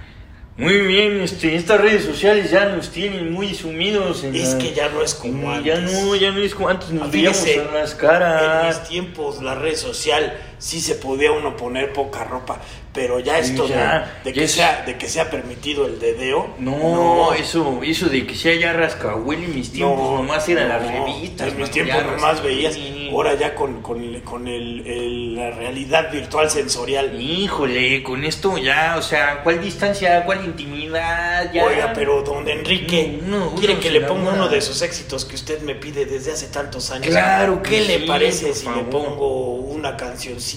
Muy 0.56 0.78
bien, 0.82 1.20
este, 1.22 1.56
estas 1.56 1.80
redes 1.80 2.04
sociales 2.04 2.48
ya 2.48 2.66
nos 2.66 2.90
tienen 2.90 3.32
muy 3.32 3.52
sumidos. 3.52 4.22
En 4.22 4.32
Es 4.32 4.52
la- 4.52 4.58
que 4.58 4.72
ya 4.72 4.88
no 4.90 5.02
es 5.02 5.12
como 5.16 5.48
Mm, 5.56 5.64
Ya 5.64 5.74
antes. 5.74 5.92
no, 6.04 6.14
ya 6.14 6.30
no 6.30 6.38
es 6.40 6.54
como 6.54 6.68
antes, 6.68 6.90
nos 6.90 7.10
veíamos 7.10 7.38
Fíjese, 7.38 7.62
en 7.66 7.74
las 7.74 7.90
En 7.92 7.98
caras. 7.98 8.78
mis 8.80 8.88
tiempos, 8.88 9.42
la 9.42 9.56
red 9.56 9.74
social, 9.74 10.38
sí 10.60 10.80
se 10.80 10.94
podía 10.94 11.32
uno 11.32 11.56
poner 11.56 11.92
poca 11.92 12.22
ropa, 12.22 12.60
pero 12.92 13.18
ya 13.18 13.38
esto 13.38 13.64
de- 13.66 13.74
ya, 13.74 14.20
de, 14.22 14.32
que 14.32 14.46
sea, 14.46 14.82
de 14.86 14.96
que 14.98 15.08
sea 15.08 15.28
permitido 15.30 15.86
el 15.86 15.98
dedeo. 15.98 16.54
No, 16.58 17.32
eso, 17.34 17.80
eso 17.82 18.08
de 18.08 18.26
que 18.26 18.34
sea 18.36 18.54
ya 18.54 18.72
rascahuele 18.72 19.46
en 19.46 19.54
mis 19.56 19.72
tiempos, 19.72 19.98
no, 19.98 20.16
nomás 20.18 20.48
eran 20.48 20.68
las 20.68 20.82
no, 20.82 21.06
revistas. 21.06 21.48
En 21.48 21.56
mis 21.56 21.70
tiempos 21.70 22.04
nomás 22.04 22.42
veías, 22.42 22.78
ahora 23.10 23.34
ya 23.34 23.54
con, 23.56 23.80
con, 23.82 24.20
con 24.20 24.46
el, 24.46 24.86
el- 24.86 25.34
la 25.34 25.50
realidad 25.50 26.12
virtual 26.12 26.50
sensorial. 26.50 27.20
Híjole, 27.20 28.02
con 28.02 28.24
esto 28.24 28.58
ya, 28.58 28.96
o 28.98 29.02
sea, 29.02 29.42
¿cuál 29.42 29.60
distancia, 29.62 30.24
cuál 30.24 30.44
intimidad? 30.44 31.50
Ya. 31.52 31.64
Oiga, 31.64 31.92
pero 31.94 32.22
don 32.22 32.46
Enrique, 32.48 33.18
¿quiere 33.58 33.78
que 33.78 33.90
le 33.90 34.02
ponga 34.02 34.32
uno 34.32 34.48
de 34.48 34.58
esos 34.58 34.82
éxitos 34.82 35.24
que 35.24 35.36
usted 35.36 35.62
me 35.62 35.74
pide 35.74 36.04
desde 36.04 36.32
hace 36.32 36.48
tantos 36.48 36.90
años? 36.90 37.06
Claro 37.06 37.62
que 37.62 37.70
¿Qué 37.70 37.80
le 37.82 38.06
parece 38.06 38.52
si 38.54 38.66
le 38.68 38.82
pongo 38.84 39.54
una 39.54 39.96
cancioncita 39.96 40.49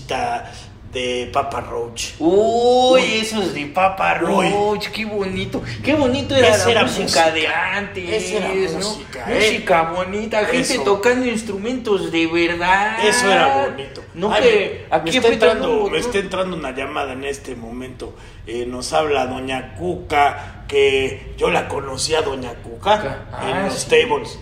de 0.93 1.29
Papa 1.33 1.59
Roach? 1.61 2.11
Uy, 2.19 3.01
esos 3.21 3.53
de 3.53 3.65
Papa. 3.65 4.13
Roach, 4.15 4.89
qué 4.89 5.05
bonito. 5.05 5.61
Qué 5.83 5.95
bonito 5.95 6.35
era 6.35 6.49
Esa 6.49 6.65
la 6.65 6.71
era 6.71 6.83
música, 6.83 7.01
música. 7.03 7.31
de 7.31 7.47
antes. 7.47 8.09
Esa 8.23 8.37
era 8.37 8.47
¿no? 8.79 8.89
música, 8.89 9.25
¿eh? 9.27 9.35
Música 9.51 9.81
bonita, 9.91 10.45
gente 10.45 10.59
Eso. 10.73 10.83
tocando 10.83 11.25
instrumentos 11.25 12.11
de 12.11 12.27
verdad. 12.27 13.03
Eso 13.03 13.31
era 13.31 13.65
bonito. 13.67 14.03
No 14.13 14.31
Ay, 14.31 14.43
que 14.43 14.85
me, 14.91 14.95
aquí 14.95 15.09
me 15.11 15.17
está 15.17 15.27
entrando, 15.33 15.89
me 15.89 15.97
está 15.97 16.17
entrando 16.19 16.55
una 16.57 16.71
llamada 16.75 17.13
en 17.13 17.23
este 17.23 17.55
momento. 17.55 18.13
Eh, 18.45 18.65
nos 18.67 18.93
habla 18.93 19.25
Doña 19.25 19.73
Cuca, 19.75 20.65
que 20.67 21.33
yo 21.37 21.49
la 21.49 21.67
conocí 21.67 22.13
a 22.13 22.21
Doña 22.21 22.53
Cuca 22.61 23.25
Ah, 23.31 23.49
en 23.49 23.65
los 23.65 23.73
sí. 23.79 23.89
tables. 23.89 24.37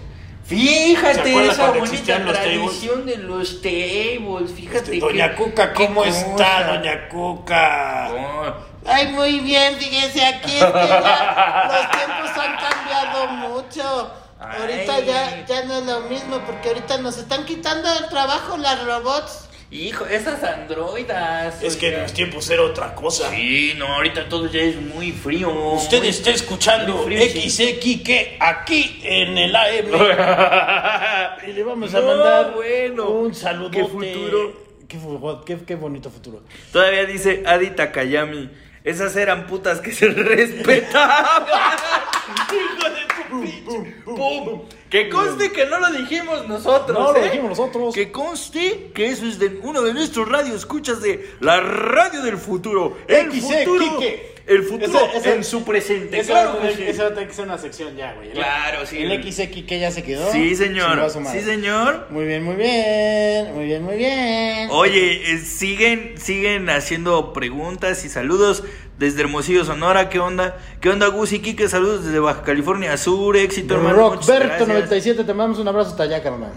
¿Se 0.48 0.56
Fíjate 0.56 1.48
esa 1.48 1.72
bonita 1.72 2.26
tradición 2.26 3.06
de 3.06 3.18
los 3.18 3.62
tables. 3.62 4.52
Fíjate 4.56 4.78
Este, 4.80 4.92
que- 4.92 5.00
Doña 5.00 5.36
Cuca, 5.36 5.72
qué 5.74 5.86
¿cómo 5.88 6.04
está. 6.04 6.64
Doña 6.76 7.08
Cuca? 7.10 8.10
Oh, 8.12 8.54
Ay, 8.86 9.08
muy 9.14 9.40
bien, 9.42 9.76
fíjese, 9.78 10.26
aquí 10.26 10.54
es 10.58 10.66
que 10.66 10.88
ya 10.88 11.70
los 11.72 11.92
tiempos 11.92 12.32
han 12.38 12.56
cambiado 12.58 13.28
mucho. 13.28 14.12
Ahorita 14.40 15.00
ya, 15.02 15.46
ya 15.46 15.64
no 15.66 15.76
es 15.78 15.86
lo 15.86 16.00
mismo, 16.02 16.40
porque 16.40 16.70
ahorita 16.70 16.98
nos 16.98 17.18
están 17.18 17.46
quitando 17.46 17.88
el 17.94 18.08
trabajo 18.10 18.58
las 18.58 18.84
robots. 18.84 19.46
Hijo, 19.72 20.06
esas 20.06 20.44
androidas. 20.44 21.62
Es 21.64 21.78
que 21.78 21.94
en 21.96 22.04
mis 22.04 22.14
tiempos 22.14 22.50
era 22.50 22.62
otra 22.64 22.94
cosa. 22.94 23.30
Sí, 23.32 23.74
no, 23.78 23.88
ahorita 23.88 24.28
todo 24.30 24.48
ya 24.48 24.60
es 24.62 24.76
muy 24.76 25.12
frío. 25.12 25.50
Usted 25.74 26.00
muy- 26.00 26.08
está 26.10 26.30
escuchando 26.32 27.06
sí. 27.08 27.50
XXK 27.50 28.10
aquí 28.40 29.00
en 29.04 29.38
el 29.38 29.56
AM. 29.56 29.88
Y 31.48 31.54
le 31.54 31.64
vamos 31.64 31.94
a 31.96 32.00
No, 32.02 32.08
mandar 32.08 32.54
bueno. 32.54 33.10
un 33.10 33.34
saludo. 33.34 33.72
Qué 33.72 33.84
futuro. 33.86 34.62
Qué, 34.88 34.98
fu- 35.00 35.42
qué- 35.46 35.58
qué 35.66 35.76
bonito 35.76 36.10
futuro. 36.12 36.44
Todavía 36.72 37.06
dice 37.06 37.44
Adi 37.46 37.70
Takayami. 37.72 38.50
Esas 38.84 39.16
eran 39.16 39.48
putas 39.48 39.80
que 39.80 39.92
se 39.92 40.08
respetaban. 40.10 41.48
Hijo 42.52 42.90
de 42.90 43.02
tu 43.30 43.42
pinche. 43.42 43.96
¡Pum! 44.04 44.62
Que 44.92 45.10
conste 45.10 45.54
que 45.54 45.66
no 45.68 45.80
lo 45.80 45.90
dijimos 45.90 46.50
nosotros. 46.50 47.00
No, 47.00 47.14
lo 47.14 47.20
¿eh? 47.20 47.24
dijimos 47.24 47.58
nosotros. 47.58 47.96
Que 47.96 48.12
conste 48.12 48.92
que 48.94 49.06
eso 49.06 49.26
es 49.26 49.40
de 49.40 49.62
uno 49.64 49.82
de 49.84 49.94
nuestros 49.94 50.28
radioescuchas 50.28 51.02
de 51.02 51.36
la 51.40 51.62
radio 51.62 52.22
del 52.22 52.38
futuro. 52.38 52.98
El 53.08 53.32
XC, 53.32 53.64
futuro. 53.64 53.98
Quique. 54.00 54.36
El 54.52 54.64
futuro 54.64 55.00
en 55.24 55.44
su 55.46 55.64
presente. 55.64 56.22
Claro 56.22 56.58
va 56.60 56.66
a 56.66 56.70
que 56.70 56.94
sí. 56.94 57.36
ser 57.36 57.46
una 57.46 57.58
sección 57.58 57.96
ya, 57.96 58.14
güey. 58.14 58.32
Claro, 58.32 58.86
sí. 58.86 58.98
El 58.98 59.24
XX 59.24 59.48
que 59.66 59.80
ya 59.80 59.92
se 59.92 60.04
quedó. 60.04 60.30
Sí, 60.32 60.56
señor. 60.56 61.10
Sí, 61.32 61.42
señor. 61.42 62.08
Muy 62.10 62.26
bien, 62.26 62.44
muy 62.44 62.56
bien. 62.56 63.54
Muy 63.56 63.66
bien, 63.66 63.84
muy 63.84 63.96
bien. 63.96 64.70
Oye, 64.72 65.32
eh, 65.32 65.38
siguen, 65.40 66.16
siguen 66.18 66.70
haciendo 66.70 67.32
preguntas 67.32 68.04
y 68.04 68.10
saludos 68.10 68.64
desde 68.98 69.22
Hermosillo, 69.22 69.64
Sonora. 69.64 70.10
¿Qué 70.10 70.20
onda? 70.20 70.58
¿Qué 70.82 70.90
onda, 70.90 71.08
Gus 71.08 71.32
y 71.32 71.40
Kike? 71.40 71.70
Saludos 71.70 72.04
desde 72.04 72.20
Baja 72.20 72.44
California 72.44 72.98
Sur. 72.98 73.38
Éxito, 73.38 73.76
hermano. 73.76 74.10
Muchas 74.10 74.28
Rockberto 74.28 74.48
gracias. 74.48 74.68
97, 74.68 75.24
te 75.24 75.34
mandamos 75.34 75.60
un 75.60 75.68
abrazo 75.70 75.92
hasta 75.92 76.04
allá, 76.04 76.22
carnal. 76.22 76.52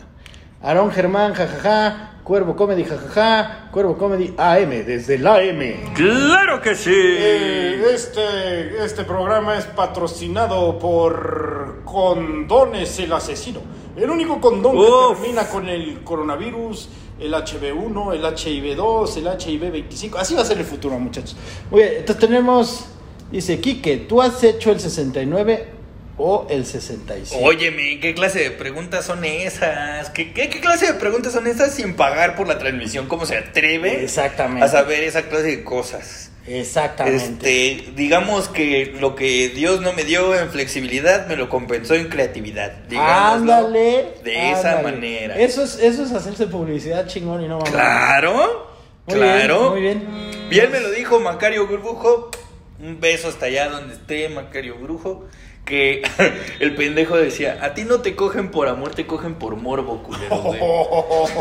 Aarón 0.61 0.91
Germán, 0.91 1.35
jajaja. 1.35 2.14
Cuervo 2.25 2.57
Comedy, 2.57 2.85
jajaja. 2.85 3.69
Cuervo 3.71 3.99
Comedy 3.99 4.33
AM, 4.39 4.71
desde 4.71 5.19
la 5.19 5.35
AM. 5.35 5.93
Claro 5.95 6.59
que 6.63 6.75
sí. 6.75 6.91
Eh, 6.91 7.85
este, 7.93 8.83
este 8.83 9.05
programa 9.05 9.59
es 9.59 9.67
patrocinado 9.67 10.79
por 10.79 11.83
Condones 11.85 12.99
el 12.99 13.13
Asesino. 13.13 13.61
El 13.95 14.09
único 14.09 14.41
condón 14.41 14.75
Uf. 14.79 14.87
que 14.87 15.21
termina 15.21 15.47
con 15.51 15.69
el 15.69 16.03
coronavirus, 16.03 16.89
el 17.21 17.35
HB1, 17.35 18.15
el 18.15 18.25
HIV2, 18.25 19.17
el 19.19 19.27
HIV25. 19.27 20.17
Así 20.17 20.35
va 20.35 20.41
a 20.41 20.47
ser 20.47 20.57
el 20.57 20.65
futuro, 20.65 20.99
muchachos. 20.99 21.37
Muy 21.71 21.83
bien, 21.83 21.93
entonces 21.99 22.27
tenemos, 22.27 22.87
dice 23.31 23.61
Quique, 23.61 23.99
¿tú 23.99 24.23
has 24.23 24.43
hecho 24.43 24.73
el 24.73 24.81
69 24.81 25.74
o 26.17 26.47
el 26.51 26.65
65? 26.65 27.45
Óyeme, 27.45 27.99
¿qué 28.01 28.15
clase 28.15 28.41
de 28.41 28.51
preguntas 28.51 29.05
son 29.05 29.25
esas? 29.25 30.11
¿Qué, 30.11 30.33
qué, 30.33 30.49
qué 30.49 30.61
clase 30.61 30.87
de 30.87 30.95
preguntas 30.95 31.33
son 31.33 31.47
esas 31.47 31.75
sin 31.75 31.95
pagar 31.97 32.37
por 32.37 32.47
la 32.47 32.59
transmisión? 32.59 33.07
¿Cómo 33.09 33.27
se 33.27 33.37
atreve 33.37 34.05
Exactamente. 34.05 34.65
a 34.65 34.69
saber 34.69 35.03
esa 35.05 35.23
clase 35.23 35.47
de 35.47 35.65
cosas? 35.65 36.31
Exactamente. 36.47 37.73
Este, 37.73 37.93
digamos 37.97 38.49
que 38.49 38.95
lo 39.01 39.17
que 39.17 39.49
Dios 39.49 39.81
no 39.81 39.93
me 39.95 40.05
dio 40.05 40.39
en 40.39 40.51
flexibilidad 40.51 41.27
me 41.27 41.37
lo 41.37 41.49
compensó 41.49 41.95
en 41.95 42.09
creatividad. 42.09 42.73
Ándale. 42.97 44.15
De 44.23 44.51
esa 44.53 44.83
manera. 44.83 45.39
Eso 45.39 45.65
es, 45.65 45.77
eso 45.79 46.05
es 46.05 46.13
hacerse 46.13 46.47
publicidad 46.47 47.07
chingón 47.07 47.43
y 47.43 47.49
no 47.49 47.59
mamá. 47.59 47.71
Claro, 47.71 48.69
Muy 49.07 49.17
claro. 49.17 49.73
bien, 49.75 50.05
muy 50.07 50.29
bien. 50.31 50.49
Bien 50.51 50.71
me 50.71 50.81
lo 50.81 50.91
dijo 50.91 51.19
Macario 51.19 51.67
Brujo. 51.67 52.31
Un 52.79 53.01
beso 53.01 53.29
hasta 53.29 53.47
allá 53.47 53.69
donde 53.71 53.95
esté 53.95 54.29
Macario 54.29 54.77
Brujo. 54.77 55.27
Que 55.65 56.03
el 56.61 56.75
pendejo 56.75 57.17
decía, 57.17 57.59
a 57.63 57.75
ti 57.75 57.85
no 57.85 58.01
te 58.01 58.15
cogen 58.15 58.51
por 58.51 58.69
amor, 58.69 58.95
te 58.95 59.07
cogen 59.07 59.35
por 59.35 59.57
morbo, 59.57 60.03
culero, 60.03 60.37
güey. 60.37 60.61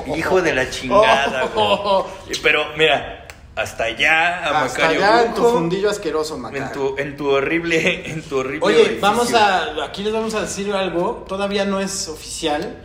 Hijo 0.20 0.42
de 0.42 0.54
la 0.54 0.70
chingada, 0.70 1.48
güey. 1.54 2.06
Pero 2.44 2.66
mira, 2.78 3.28
hasta 3.56 3.84
allá, 3.84 4.40
a 4.40 4.64
Hasta 4.64 4.82
Macario 4.84 5.06
allá 5.06 5.26
en 5.26 5.34
tu 5.34 5.44
fundillo 5.44 5.90
asqueroso, 5.90 6.38
Macario. 6.38 6.66
en 6.66 6.72
tu, 6.72 6.96
en 6.98 7.18
tu 7.18 7.30
horrible, 7.30 8.10
en 8.10 8.22
tu 8.24 8.38
horrible 8.38 8.66
Oye, 8.66 8.98
vamos 9.02 9.34
a. 9.34 9.84
Aquí 9.84 10.04
les 10.04 10.14
vamos 10.14 10.34
a 10.36 10.42
decir 10.42 10.72
algo. 10.74 11.26
Todavía 11.28 11.66
no 11.66 11.80
es 11.80 12.08
oficial. 12.08 12.78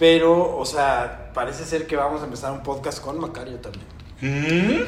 Pero, 0.00 0.56
o 0.56 0.64
sea, 0.64 1.30
parece 1.34 1.66
ser 1.66 1.86
que 1.86 1.94
vamos 1.94 2.22
a 2.22 2.24
empezar 2.24 2.52
un 2.52 2.62
podcast 2.62 3.02
con 3.02 3.20
Macario 3.20 3.58
también. 3.58 3.84
¿Mm? 4.22 4.82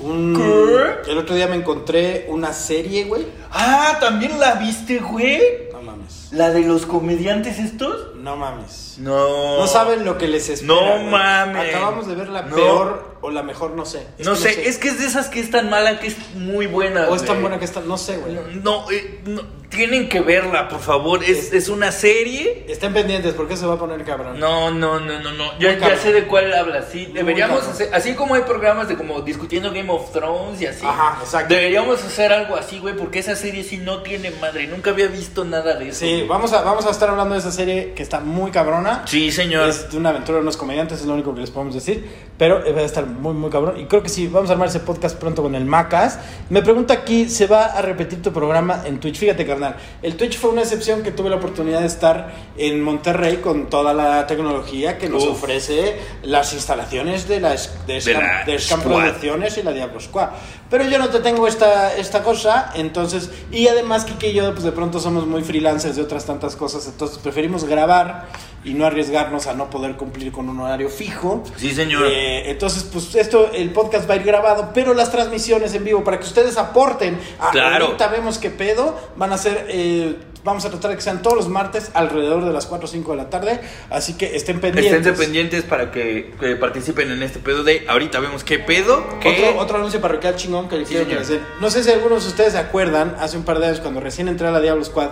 Un, 0.00 0.34
¿Qué? 0.36 1.10
El 1.10 1.18
otro 1.18 1.34
día 1.34 1.48
me 1.48 1.56
encontré 1.56 2.26
una 2.28 2.52
serie, 2.52 3.04
güey. 3.04 3.26
Ah, 3.50 3.98
¿también 4.00 4.38
la 4.38 4.54
viste, 4.54 4.98
güey? 4.98 5.40
No 5.72 5.82
mames. 5.82 6.28
¿La 6.32 6.50
de 6.50 6.60
los 6.62 6.86
comediantes 6.86 7.58
estos? 7.58 8.14
No 8.18 8.36
mames. 8.36 8.96
No. 8.98 9.58
No 9.58 9.66
saben 9.66 10.04
lo 10.04 10.18
que 10.18 10.28
les 10.28 10.48
espera. 10.48 10.74
No 10.74 10.80
güey. 10.98 11.04
mames. 11.06 11.74
Acabamos 11.74 12.06
de 12.06 12.14
ver 12.14 12.28
la 12.28 12.42
No. 12.42 12.54
peor 12.56 13.18
o 13.20 13.30
la 13.30 13.42
mejor, 13.42 13.72
no 13.72 13.84
sé. 13.84 14.06
Es 14.18 14.26
No 14.26 14.32
que 14.34 14.38
sé, 14.38 14.68
es 14.68 14.78
que 14.78 14.88
es 14.88 14.98
de 15.00 15.06
esas 15.06 15.28
que 15.28 15.40
es 15.40 15.50
tan 15.50 15.68
mala 15.70 15.98
que 16.00 16.08
es 16.08 16.16
muy 16.34 16.66
buena. 16.66 17.08
O 17.08 17.14
es 17.16 17.22
tan 17.22 17.30
güey. 17.36 17.42
buena 17.42 17.58
que 17.58 17.64
está. 17.64 17.80
No 17.80 17.96
sé, 17.98 18.16
güey. 18.18 18.34
No, 18.62 18.88
eh, 18.90 19.20
no, 19.26 19.42
tienen 19.70 20.08
que 20.08 20.20
verla, 20.20 20.68
por 20.68 20.80
favor. 20.80 21.22
Es, 21.24 21.52
es 21.52 21.68
una 21.68 21.90
serie. 21.92 22.64
Estén 22.68 22.92
pendientes 22.94 23.34
porque 23.34 23.56
se 23.56 23.66
va 23.66 23.74
a 23.74 23.78
poner 23.78 24.04
cabrón. 24.04 24.38
No, 24.38 24.70
no, 24.70 25.00
no, 25.00 25.20
no, 25.20 25.32
no. 25.32 25.44
Ya, 25.58 25.70
Muy 25.70 25.74
ya 25.74 25.78
cabrón. 25.80 25.98
sé 26.00 26.12
de 26.12 26.26
cuál 26.26 26.52
hablas. 26.54 26.86
Sí, 26.92 27.06
deberíamos 27.12 27.58
cabrón. 27.58 27.74
hacer, 27.74 27.90
así 27.94 28.14
como 28.14 28.34
hay 28.34 28.42
programas 28.42 28.88
de 28.88 28.96
como 28.96 29.20
discutiendo 29.22 29.72
Game 29.72 29.90
of 29.90 30.12
Thrones 30.12 30.60
y 30.60 30.66
así. 30.66 30.86
Ajá, 30.86 31.18
exacto. 31.22 31.52
Deberíamos 31.54 32.02
hacer 32.04 32.32
algo 32.32 32.54
así, 32.56 32.78
güey, 32.78 32.94
porque 32.96 33.18
esa 33.18 33.34
serie 33.36 33.64
sí 33.64 33.78
no 33.78 34.02
tiene 34.02 34.30
madre. 34.40 34.66
Nunca 34.68 34.90
había 34.90 35.08
visto 35.08 35.44
nada 35.44 35.74
de 35.74 35.88
eso. 35.88 36.00
Sí, 36.00 36.24
vamos 36.28 36.52
a, 36.52 36.62
vamos 36.62 36.86
a 36.86 36.90
estar 36.90 37.10
hablando 37.10 37.34
de 37.34 37.40
esa 37.40 37.50
serie 37.52 37.92
que 37.94 38.02
está 38.04 38.17
muy 38.20 38.50
cabrona. 38.50 39.02
Sí, 39.06 39.30
señor. 39.30 39.68
Es 39.68 39.88
una 39.94 40.10
aventura 40.10 40.36
de 40.36 40.42
unos 40.42 40.56
comediantes, 40.56 41.00
es 41.00 41.06
lo 41.06 41.14
único 41.14 41.34
que 41.34 41.40
les 41.40 41.50
podemos 41.50 41.74
decir. 41.74 42.28
Pero 42.38 42.64
eh, 42.64 42.72
va 42.72 42.82
a 42.82 42.84
estar 42.84 43.06
muy, 43.06 43.34
muy 43.34 43.50
cabrón. 43.50 43.80
Y 43.80 43.86
creo 43.86 44.02
que 44.02 44.08
sí, 44.08 44.28
vamos 44.28 44.50
a 44.50 44.52
armar 44.52 44.68
ese 44.68 44.80
podcast 44.80 45.16
pronto 45.18 45.42
con 45.42 45.54
el 45.54 45.64
Macas. 45.64 46.20
Me 46.50 46.62
pregunta 46.62 46.94
aquí, 46.94 47.28
¿se 47.28 47.46
va 47.46 47.64
a 47.64 47.82
repetir 47.82 48.22
tu 48.22 48.32
programa 48.32 48.82
en 48.84 49.00
Twitch? 49.00 49.18
Fíjate, 49.18 49.44
carnal. 49.44 49.76
El 50.02 50.16
Twitch 50.16 50.38
fue 50.38 50.50
una 50.50 50.62
excepción 50.62 51.02
que 51.02 51.10
tuve 51.10 51.30
la 51.30 51.36
oportunidad 51.36 51.80
de 51.80 51.86
estar 51.86 52.32
en 52.56 52.80
Monterrey 52.80 53.38
con 53.38 53.68
toda 53.68 53.92
la 53.92 54.26
tecnología 54.26 54.98
que 54.98 55.08
nos 55.08 55.24
Uf. 55.24 55.30
ofrece 55.30 55.96
las 56.22 56.52
instalaciones 56.52 57.28
de 57.28 57.40
la, 57.40 57.50
de, 57.86 58.00
De 58.00 58.12
la 58.14 58.44
de. 58.44 58.58
Producciones 58.82 59.58
y 59.58 59.62
la 59.62 59.72
Diablo 59.72 60.00
Squad. 60.00 60.30
Pero 60.70 60.84
yo 60.84 60.98
no 60.98 61.08
te 61.08 61.20
tengo 61.20 61.46
esta, 61.46 61.96
esta 61.96 62.22
cosa, 62.22 62.72
entonces, 62.74 63.30
y 63.50 63.68
además 63.68 64.04
Kike 64.04 64.30
y 64.30 64.34
yo, 64.34 64.52
pues 64.52 64.64
de 64.64 64.72
pronto 64.72 65.00
somos 65.00 65.26
muy 65.26 65.42
freelancers 65.42 65.96
de 65.96 66.02
otras 66.02 66.26
tantas 66.26 66.56
cosas, 66.56 66.86
entonces 66.86 67.18
preferimos 67.18 67.64
grabar 67.64 67.97
y 68.64 68.74
no 68.74 68.84
arriesgarnos 68.86 69.46
a 69.46 69.54
no 69.54 69.70
poder 69.70 69.94
cumplir 69.96 70.32
con 70.32 70.48
un 70.48 70.60
horario 70.60 70.88
fijo. 70.90 71.44
Sí, 71.56 71.72
señor. 71.72 72.04
Eh, 72.06 72.50
entonces, 72.50 72.82
pues 72.92 73.14
esto, 73.14 73.50
el 73.54 73.70
podcast 73.70 74.08
va 74.10 74.14
a 74.14 74.16
ir 74.16 74.24
grabado, 74.24 74.70
pero 74.74 74.94
las 74.94 75.10
transmisiones 75.12 75.72
en 75.74 75.84
vivo, 75.84 76.02
para 76.04 76.18
que 76.18 76.24
ustedes 76.26 76.56
aporten, 76.58 77.18
a, 77.38 77.50
Claro. 77.52 77.86
ahorita 77.86 78.08
vemos 78.08 78.38
qué 78.38 78.50
pedo, 78.50 78.98
van 79.16 79.32
a 79.32 79.38
ser... 79.38 79.66
eh, 79.68 80.16
Vamos 80.44 80.64
a 80.64 80.70
tratar 80.70 80.90
de 80.92 80.96
que 80.96 81.02
sean 81.02 81.20
todos 81.20 81.36
los 81.36 81.48
martes 81.48 81.90
alrededor 81.94 82.44
de 82.44 82.52
las 82.52 82.64
4 82.66 82.86
o 82.86 82.88
5 82.90 83.10
de 83.10 83.16
la 83.18 83.28
tarde. 83.28 83.60
Así 83.90 84.14
que 84.16 84.36
estén 84.36 84.60
pendientes. 84.60 84.94
Estén 84.94 85.16
pendientes 85.16 85.62
para 85.64 85.90
que, 85.90 86.32
que 86.38 86.54
participen 86.56 87.10
en 87.10 87.22
este 87.24 87.40
pedo 87.40 87.64
de 87.64 87.84
ahorita 87.88 88.20
vemos 88.20 88.44
qué 88.44 88.58
pedo. 88.60 89.04
¿Qué? 89.20 89.30
Otro, 89.48 89.60
otro 89.60 89.78
anuncio 89.78 90.00
parroquial 90.00 90.36
chingón 90.36 90.68
que 90.68 90.76
les 90.76 90.88
Sí, 90.88 90.94
quiero 90.94 91.08
que 91.08 91.22
señor. 91.24 91.40
les 91.40 91.42
den. 91.50 91.60
No 91.60 91.70
sé 91.70 91.82
si 91.82 91.90
algunos 91.90 92.22
de 92.22 92.30
ustedes 92.30 92.52
se 92.52 92.58
acuerdan, 92.58 93.16
hace 93.18 93.36
un 93.36 93.42
par 93.42 93.58
de 93.58 93.66
años 93.66 93.80
cuando 93.80 94.00
recién 94.00 94.28
entré 94.28 94.46
a 94.46 94.52
la 94.52 94.60
Diablo 94.60 94.84
Squad, 94.84 95.10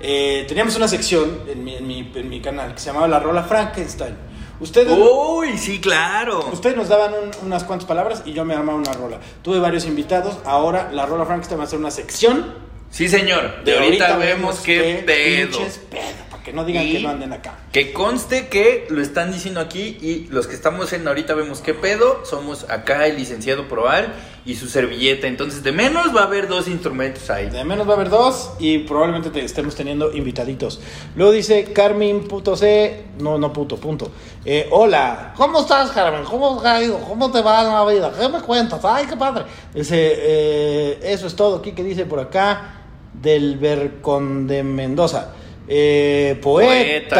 eh, 0.00 0.44
teníamos 0.48 0.76
una 0.76 0.88
sección 0.88 1.40
en 1.48 1.64
mi, 1.64 1.74
en, 1.76 1.86
mi, 1.86 2.12
en 2.14 2.28
mi 2.28 2.40
canal 2.40 2.74
que 2.74 2.80
se 2.80 2.86
llamaba 2.86 3.08
La 3.08 3.18
Rola 3.20 3.42
Frankenstein. 3.44 4.14
Ustedes, 4.58 4.96
Uy, 4.98 5.58
sí, 5.58 5.80
claro. 5.80 6.48
ustedes 6.50 6.76
nos 6.76 6.88
daban 6.88 7.12
un- 7.12 7.46
unas 7.46 7.64
cuantas 7.64 7.86
palabras 7.86 8.22
y 8.24 8.32
yo 8.32 8.44
me 8.46 8.54
armaba 8.54 8.78
una 8.78 8.92
rola. 8.94 9.18
Tuve 9.42 9.58
varios 9.58 9.84
invitados, 9.84 10.38
ahora 10.46 10.90
La 10.92 11.04
Rola 11.04 11.26
Frankenstein 11.26 11.60
va 11.60 11.64
a 11.64 11.68
ser 11.68 11.78
una 11.78 11.90
sección 11.90 12.64
Sí, 12.88 13.08
señor. 13.08 13.64
De 13.64 13.76
ahorita, 13.76 14.16
vemos 14.16 14.60
qué 14.60 15.02
pedo. 15.04 15.50
pinches 15.58 15.78
pedo, 15.90 16.00
que 16.46 16.52
no 16.52 16.64
digan 16.64 16.86
Y- 16.86 16.92
que 16.92 17.00
no 17.00 17.08
anden 17.08 17.32
acá. 17.32 17.58
Que 17.72 17.92
conste 17.92 18.46
que 18.46 18.86
lo 18.88 19.02
están 19.02 19.32
diciendo 19.32 19.58
aquí 19.58 19.98
y 20.00 20.28
los 20.30 20.46
que 20.46 20.54
estamos 20.54 20.92
en 20.92 21.06
ahorita 21.08 21.34
vemos 21.34 21.60
qué 21.60 21.74
pedo, 21.74 22.24
somos 22.24 22.70
acá 22.70 23.04
el 23.08 23.16
licenciado 23.16 23.66
Proal 23.66 24.14
y 24.44 24.54
su 24.54 24.68
servilleta. 24.68 25.26
Entonces, 25.26 25.64
de 25.64 25.72
menos 25.72 26.14
va 26.14 26.20
a 26.20 26.24
haber 26.26 26.46
dos 26.46 26.68
instrumentos 26.68 27.30
ahí. 27.30 27.50
De 27.50 27.64
menos 27.64 27.88
va 27.88 27.94
a 27.94 27.96
haber 27.96 28.10
dos 28.10 28.52
y 28.60 28.78
probablemente 28.78 29.30
te 29.30 29.44
estemos 29.44 29.74
teniendo 29.74 30.12
invitaditos. 30.12 30.78
Luego 31.16 31.32
dice 31.32 31.72
Carmen 31.72 32.28
puto 32.28 32.54
C, 32.56 33.06
no, 33.18 33.38
no 33.38 33.52
puto, 33.52 33.76
punto. 33.78 34.12
Eh, 34.44 34.68
hola, 34.70 35.34
¿cómo 35.36 35.62
estás 35.62 35.90
Carmen? 35.90 36.22
¿Cómo 36.22 36.62
te 36.62 36.68
ha 36.68 36.80
ido? 36.80 37.00
¿Cómo 37.00 37.28
te 37.32 37.42
va 37.42 37.64
la 37.64 37.84
vida? 37.92 38.12
¿Qué 38.16 38.28
me 38.28 38.40
cuentas? 38.40 38.84
Ay, 38.84 39.06
qué 39.06 39.16
padre. 39.16 39.46
Dice, 39.74 39.96
eh, 40.16 41.00
eso 41.02 41.26
es 41.26 41.34
todo 41.34 41.56
aquí 41.56 41.72
que 41.72 41.82
dice 41.82 42.06
por 42.06 42.20
acá 42.20 42.84
del 43.20 43.58
Vercon 43.58 44.46
de 44.46 44.62
Mendoza. 44.62 45.32
Eh, 45.68 46.38
poeta. 46.42 47.14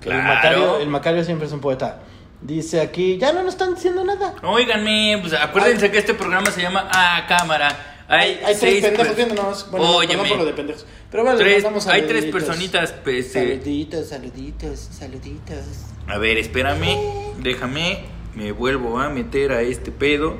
Claro. 0.00 0.20
El, 0.20 0.26
Macario, 0.26 0.78
el 0.78 0.88
Macario 0.88 1.24
siempre 1.24 1.46
es 1.46 1.52
un 1.52 1.60
poeta. 1.60 2.00
Dice 2.40 2.80
aquí, 2.80 3.18
ya 3.18 3.32
no 3.32 3.42
nos 3.44 3.54
están 3.54 3.74
diciendo 3.74 4.02
nada. 4.04 4.34
Óiganme, 4.42 5.16
pues 5.20 5.32
acuérdense 5.32 5.90
que 5.92 5.98
este 5.98 6.14
programa 6.14 6.50
se 6.50 6.60
llama 6.60 6.88
A 6.92 7.24
Cámara. 7.28 8.04
Hay, 8.08 8.30
Hay, 8.30 8.34
hay 8.34 8.40
tres 8.42 8.58
seis 8.58 8.84
pendejos 8.84 9.16
viéndonos. 9.16 9.70
Bueno, 9.70 9.96
Óyeme. 9.96 10.28
por 10.28 10.38
lo 10.38 10.44
de 10.44 10.52
pendejos. 10.52 10.84
Pero 11.10 11.28
hay 11.30 12.02
tres 12.02 12.24
personitas. 12.26 12.92
pues, 13.04 13.34
eh, 13.36 13.58
Saluditos, 13.60 14.08
saluditos, 14.08 14.78
saluditos. 14.78 15.64
a 16.08 16.18
ver, 16.18 16.38
espérame. 16.38 16.98
Déjame. 17.38 18.04
Me 18.34 18.50
vuelvo 18.50 18.98
a 18.98 19.08
meter 19.08 19.52
a 19.52 19.62
este 19.62 19.92
pedo. 19.92 20.36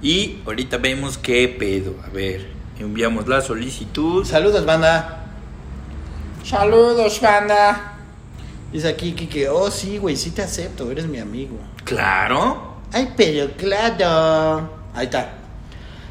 Y 0.00 0.38
ahorita 0.46 0.78
vemos 0.78 1.18
qué 1.18 1.46
pedo. 1.48 1.94
A 2.06 2.08
ver, 2.08 2.48
enviamos 2.84 3.28
la 3.28 3.40
solicitud. 3.40 4.24
Saludos, 4.24 4.64
banda. 4.64 5.26
Saludos, 6.44 7.20
banda. 7.20 7.98
Dice 8.72 8.88
aquí 8.88 9.12
Kike, 9.12 9.48
oh 9.48 9.70
sí, 9.70 9.98
güey, 9.98 10.16
sí 10.16 10.30
te 10.30 10.42
acepto, 10.42 10.90
eres 10.90 11.06
mi 11.06 11.18
amigo. 11.18 11.56
Claro. 11.84 12.76
Ay, 12.92 13.12
pero 13.16 13.52
claro. 13.56 14.70
Ahí 14.94 15.06
está. 15.06 15.34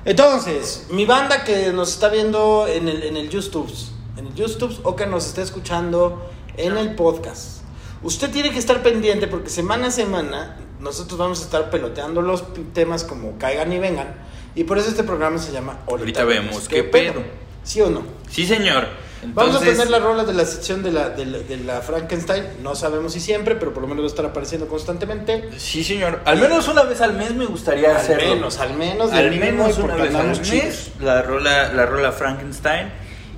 Entonces, 0.06 0.88
mi 0.92 1.06
banda 1.06 1.44
que 1.44 1.72
nos 1.72 1.90
está 1.94 2.10
viendo 2.10 2.68
en 2.68 2.88
el, 2.88 3.04
en 3.04 3.18
el 3.18 3.30
YouTube, 3.30 3.72
en 4.18 4.28
el 4.28 4.36
YouTube 4.36 4.80
o 4.84 4.96
que 4.96 5.06
nos 5.06 5.28
está 5.28 5.42
escuchando 5.42 6.30
en 6.58 6.78
el 6.78 6.96
podcast. 6.96 7.62
Usted 8.02 8.32
tiene 8.32 8.52
que 8.52 8.60
estar 8.60 8.82
pendiente 8.82 9.28
porque 9.28 9.50
semana 9.50 9.88
a 9.88 9.92
semana 9.92 10.58
nosotros 10.80 11.18
vamos 11.18 11.42
a 11.42 11.44
estar 11.44 11.70
peloteando 11.70 12.22
los 12.22 12.44
temas 12.74 13.04
como 13.04 13.38
caigan 13.38 13.74
y 13.74 13.80
vengan. 13.80 14.29
Y 14.56 14.64
por 14.64 14.78
eso 14.78 14.90
este 14.90 15.04
programa 15.04 15.38
se 15.38 15.52
llama 15.52 15.80
Ahorita 15.88 16.24
vemos 16.26 16.68
qué 16.68 16.84
pedo. 16.84 17.24
¿Sí 17.64 17.82
o 17.82 17.90
no? 17.90 18.04
Sí, 18.30 18.46
señor. 18.46 18.88
Vamos 19.22 19.58
a 19.58 19.60
tener 19.60 19.90
las 19.90 20.02
rolas 20.02 20.26
de 20.28 20.34
la 20.34 20.46
sección 20.46 20.82
de 20.82 20.94
la, 20.94 21.10
de, 21.10 21.26
la, 21.26 21.40
de 21.40 21.58
la 21.58 21.82
Frankenstein. 21.82 22.46
No 22.64 22.74
sabemos 22.74 23.12
si 23.14 23.20
siempre, 23.20 23.56
pero 23.56 23.74
por 23.74 23.82
lo 23.82 23.88
menos 23.88 24.04
va 24.04 24.08
a 24.08 24.10
estar 24.12 24.26
apareciendo 24.26 24.68
constantemente. 24.68 25.50
Sí, 25.58 25.84
señor. 25.84 26.22
Al 26.26 26.40
menos 26.40 26.68
una 26.70 26.84
vez 26.84 27.02
al 27.02 27.14
mes 27.14 27.34
me 27.36 27.46
gustaría 27.46 27.90
Al 27.92 27.98
hacerlo. 27.98 28.36
menos, 28.36 28.60
al 28.60 28.74
menos. 28.76 29.12
al 29.12 29.32
menos 29.32 29.78
una 29.78 29.96
vez 29.96 30.16
al 30.16 30.28
mes 30.40 30.92
la 31.02 31.22
rola 31.22 31.74
la 31.74 31.86
rola 31.86 32.12
Frankenstein 32.14 32.92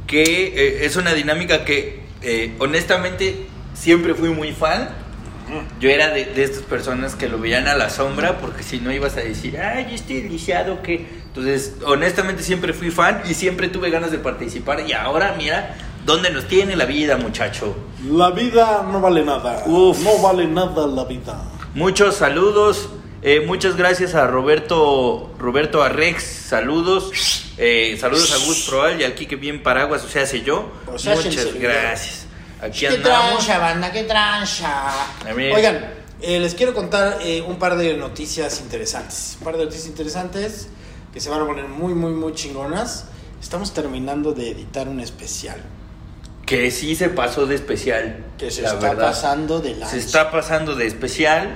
que 0.06 0.22
eh, 0.24 0.86
es 0.86 0.96
una 0.98 1.14
dinámica 1.14 1.66
que 1.66 2.02
eh, 2.22 2.56
honestamente 2.60 3.48
siempre 3.74 4.14
fui 4.14 4.30
muy 4.30 4.52
fan 4.52 4.90
yo 5.80 5.90
era 5.90 6.10
de, 6.10 6.26
de 6.26 6.44
estas 6.44 6.64
personas 6.64 7.16
que 7.16 7.28
lo 7.28 7.40
veían 7.40 7.68
a 7.68 7.76
la 7.76 7.90
sombra 7.90 8.38
porque 8.40 8.64
si 8.64 8.80
no 8.80 8.92
ibas 8.92 9.18
a 9.18 9.22
decir 9.22 9.58
ay 9.60 9.88
yo 9.90 9.96
estoy 9.96 10.24
lisiado 10.24 10.82
que 10.82 11.06
entonces 11.28 11.76
honestamente 11.86 12.44
siempre 12.44 12.74
fui 12.74 12.92
fan 12.92 13.22
y 13.30 13.34
siempre 13.34 13.68
tuve 13.70 13.90
ganas 13.90 14.12
de 14.12 14.18
participar 14.18 14.84
y 14.88 14.94
ahora 14.94 15.36
mira 15.38 15.76
dónde 16.06 16.30
nos 16.32 16.48
tiene 16.48 16.76
la 16.76 16.86
vida 16.86 17.18
muchacho 17.18 17.76
La 18.04 18.32
vida 18.32 18.86
no 18.92 19.00
vale 19.00 19.24
nada. 19.24 19.64
Uf. 19.68 20.00
No 20.04 20.18
vale 20.20 20.48
nada 20.48 20.88
la 20.88 21.06
vida. 21.06 21.44
Muchos 21.76 22.16
saludos. 22.16 22.90
eh, 23.22 23.44
muchas 23.46 23.78
gracias 23.78 24.16
a 24.16 24.26
Roberto 24.28 25.32
Roberto 25.38 25.84
Arrex. 25.84 26.24
Saludos. 26.24 27.12
Eh, 27.58 27.96
saludos 28.00 28.32
a 28.34 28.46
Gus 28.46 28.68
Proal 28.68 29.00
y 29.00 29.04
al 29.04 29.14
Kike 29.14 29.36
Bien 29.36 29.62
Paraguas, 29.62 30.04
o 30.04 30.10
sea, 30.10 30.26
sé 30.26 30.42
yo. 30.42 30.72
O 30.88 30.98
sea, 30.98 31.16
muchas 31.16 31.54
gracias. 31.54 32.21
Aquí 32.62 32.82
¡Qué 32.82 32.88
andamos. 32.90 33.46
trancha, 33.46 33.58
banda! 33.60 33.92
¡Qué 33.92 34.04
trancha! 34.04 34.92
Oigan, 35.56 35.92
eh, 36.22 36.40
les 36.40 36.54
quiero 36.54 36.74
contar 36.74 37.18
eh, 37.22 37.42
un 37.42 37.58
par 37.58 37.76
de 37.76 37.96
noticias 37.98 38.60
interesantes. 38.62 39.38
Un 39.40 39.46
par 39.46 39.58
de 39.58 39.64
noticias 39.66 39.88
interesantes 39.88 40.68
que 41.14 41.20
se 41.20 41.30
van 41.30 41.42
a 41.42 41.46
poner 41.48 41.68
muy, 41.68 41.94
muy, 41.94 42.12
muy 42.12 42.34
chingonas. 42.34 43.06
Estamos 43.42 43.74
terminando 43.74 44.34
de 44.34 44.52
editar 44.52 44.88
un 44.88 45.00
especial 45.00 45.58
Que 46.46 46.70
sí 46.70 46.96
se 46.96 47.10
pasó 47.10 47.48
de 47.48 47.56
especial. 47.56 48.24
que 48.38 48.52
se 48.52 48.62
la 48.62 48.70
está 48.74 48.90
verdad. 48.90 49.08
pasando 49.08 49.60
de 49.60 49.76
la 49.76 49.88
Se 49.88 49.98
está 49.98 50.30
pasando 50.30 50.76
de 50.76 50.86
especial. 50.86 51.56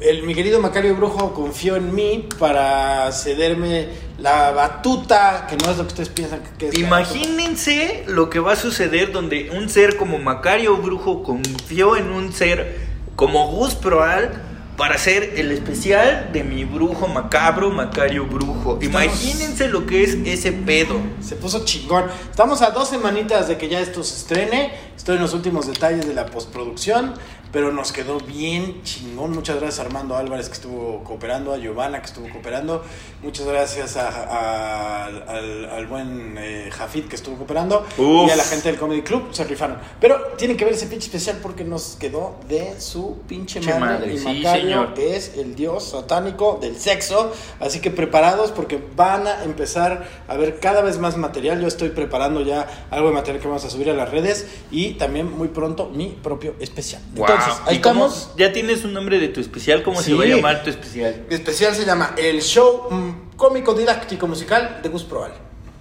El, 0.00 0.24
mi 0.24 0.34
querido 0.34 0.60
Macario 0.60 0.94
Brujo 0.96 1.32
confió 1.32 1.76
en 1.76 1.94
mí 1.94 2.28
para 2.38 3.10
cederme 3.12 3.88
la 4.18 4.50
batuta, 4.50 5.46
que 5.48 5.56
no 5.56 5.70
es 5.70 5.76
lo 5.78 5.84
que 5.84 5.88
ustedes 5.88 6.08
piensan 6.08 6.40
que 6.58 6.68
es. 6.68 6.78
Imagínense 6.78 8.04
lo 8.08 8.28
que 8.28 8.38
va 8.40 8.52
a 8.52 8.56
suceder 8.56 9.12
donde 9.12 9.50
un 9.56 9.68
ser 9.68 9.96
como 9.96 10.18
Macario 10.18 10.76
Brujo 10.78 11.22
confió 11.22 11.96
en 11.96 12.10
un 12.10 12.32
ser 12.32 12.76
como 13.16 13.46
Gus 13.52 13.74
Proal 13.74 14.42
para 14.76 14.96
hacer 14.96 15.34
el 15.36 15.52
especial 15.52 16.30
de 16.32 16.42
mi 16.42 16.64
brujo 16.64 17.06
macabro, 17.06 17.70
Macario 17.70 18.26
Brujo. 18.26 18.78
Estamos- 18.82 19.04
Imagínense 19.04 19.68
lo 19.68 19.86
que 19.86 20.02
es 20.02 20.16
ese 20.24 20.50
pedo. 20.50 20.96
Se 21.20 21.36
puso 21.36 21.64
chingón. 21.64 22.06
Estamos 22.28 22.60
a 22.60 22.70
dos 22.70 22.88
semanitas 22.88 23.46
de 23.46 23.56
que 23.56 23.68
ya 23.68 23.78
esto 23.78 24.02
se 24.02 24.16
estrene. 24.16 24.72
Estoy 24.96 25.14
en 25.14 25.22
los 25.22 25.32
últimos 25.32 25.68
detalles 25.68 26.08
de 26.08 26.12
la 26.14 26.26
postproducción. 26.26 27.14
Pero 27.54 27.72
nos 27.72 27.92
quedó 27.92 28.18
bien 28.18 28.82
chingón. 28.82 29.30
Muchas 29.30 29.56
gracias 29.60 29.78
a 29.78 29.82
Armando 29.84 30.16
Álvarez 30.16 30.48
que 30.48 30.54
estuvo 30.54 31.02
cooperando, 31.04 31.54
a 31.54 31.56
Giovanna 31.56 32.00
que 32.00 32.06
estuvo 32.06 32.28
cooperando. 32.28 32.82
Muchas 33.22 33.46
gracias 33.46 33.96
a, 33.96 34.08
a- 34.08 35.06
al, 35.06 35.64
al 35.70 35.86
buen 35.86 36.36
eh, 36.36 36.68
Jafid 36.72 37.04
que 37.04 37.14
estuvo 37.16 37.36
cooperando. 37.36 37.86
Uf. 37.96 38.28
Y 38.28 38.30
a 38.30 38.36
la 38.36 38.42
gente 38.44 38.68
del 38.70 38.78
Comedy 38.78 39.02
Club. 39.02 39.28
Se 39.32 39.44
rifaron. 39.44 39.78
Pero 40.00 40.32
tienen 40.36 40.56
que 40.56 40.64
ver 40.64 40.74
ese 40.74 40.86
pinche 40.88 41.06
especial 41.06 41.38
porque 41.40 41.62
nos 41.64 41.94
quedó 41.94 42.34
de 42.48 42.80
su 42.80 43.18
pinche 43.28 43.60
madre. 43.60 43.78
madre, 43.80 44.14
y 44.14 44.18
sí, 44.18 44.24
Macario 44.24 44.60
señor. 44.62 44.94
es 44.98 45.34
el 45.36 45.54
dios 45.54 45.84
satánico 45.90 46.58
del 46.60 46.76
sexo. 46.76 47.32
Así 47.60 47.78
que 47.80 47.92
preparados 47.92 48.50
porque 48.50 48.82
van 48.96 49.28
a 49.28 49.44
empezar 49.44 50.08
a 50.26 50.36
ver 50.36 50.58
cada 50.58 50.82
vez 50.82 50.98
más 50.98 51.16
material. 51.16 51.60
Yo 51.60 51.68
estoy 51.68 51.90
preparando 51.90 52.40
ya 52.42 52.86
algo 52.90 53.08
de 53.10 53.14
material 53.14 53.40
que 53.40 53.46
vamos 53.46 53.64
a 53.64 53.70
subir 53.70 53.88
a 53.90 53.94
las 53.94 54.10
redes 54.10 54.44
y 54.72 54.94
también 54.94 55.30
muy 55.30 55.46
pronto 55.48 55.88
mi 55.88 56.08
propio 56.08 56.54
especial. 56.58 57.00
Entonces, 57.14 57.43
Wow. 57.48 57.56
ahí 57.66 57.76
¿Y 57.76 57.80
cómo- 57.80 58.06
estamos. 58.06 58.30
¿Ya 58.36 58.52
tienes 58.52 58.84
un 58.84 58.92
nombre 58.92 59.18
de 59.18 59.28
tu 59.28 59.40
especial? 59.40 59.82
¿Cómo 59.82 60.00
Sí. 60.00 60.10
se 60.10 60.14
va 60.14 60.24
a 60.24 60.26
llamar 60.26 60.62
tu 60.62 60.70
especial? 60.70 61.24
Mi 61.28 61.34
especial 61.34 61.74
se 61.74 61.84
llama 61.84 62.14
El 62.16 62.40
Show 62.42 62.88
mm, 62.90 63.36
Cómico 63.36 63.74
Didáctico 63.74 64.26
Musical 64.26 64.80
de 64.82 64.88
Gus 64.88 65.04
Proal. 65.04 65.32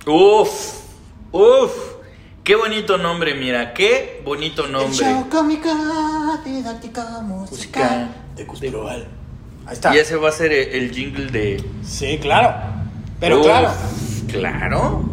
Uf, 0.05 0.49
uf. 1.31 1.71
Qué 2.43 2.55
bonito 2.55 2.97
nombre, 2.97 3.35
mira, 3.35 3.73
qué 3.73 4.21
bonito 4.25 4.65
El 4.65 4.73
nombre. 4.73 4.97
show 4.97 5.29
cómico, 5.29 5.69
didáctica, 6.43 7.21
musical. 7.21 8.13
De 8.35 8.43
Gus 8.43 8.59
Proal. 8.59 9.07
Ahí 9.65 9.73
está. 9.73 9.95
Y 9.95 9.99
ese 9.99 10.17
va 10.17 10.27
a 10.27 10.31
ser 10.33 10.51
el, 10.51 10.67
el 10.83 10.91
jingle 10.93 11.27
de... 11.31 11.63
Sí, 11.85 12.17
claro. 12.21 12.53
Pero 13.21 13.39
Uf, 13.39 13.45
claro. 13.45 13.71
Claro. 14.27 15.03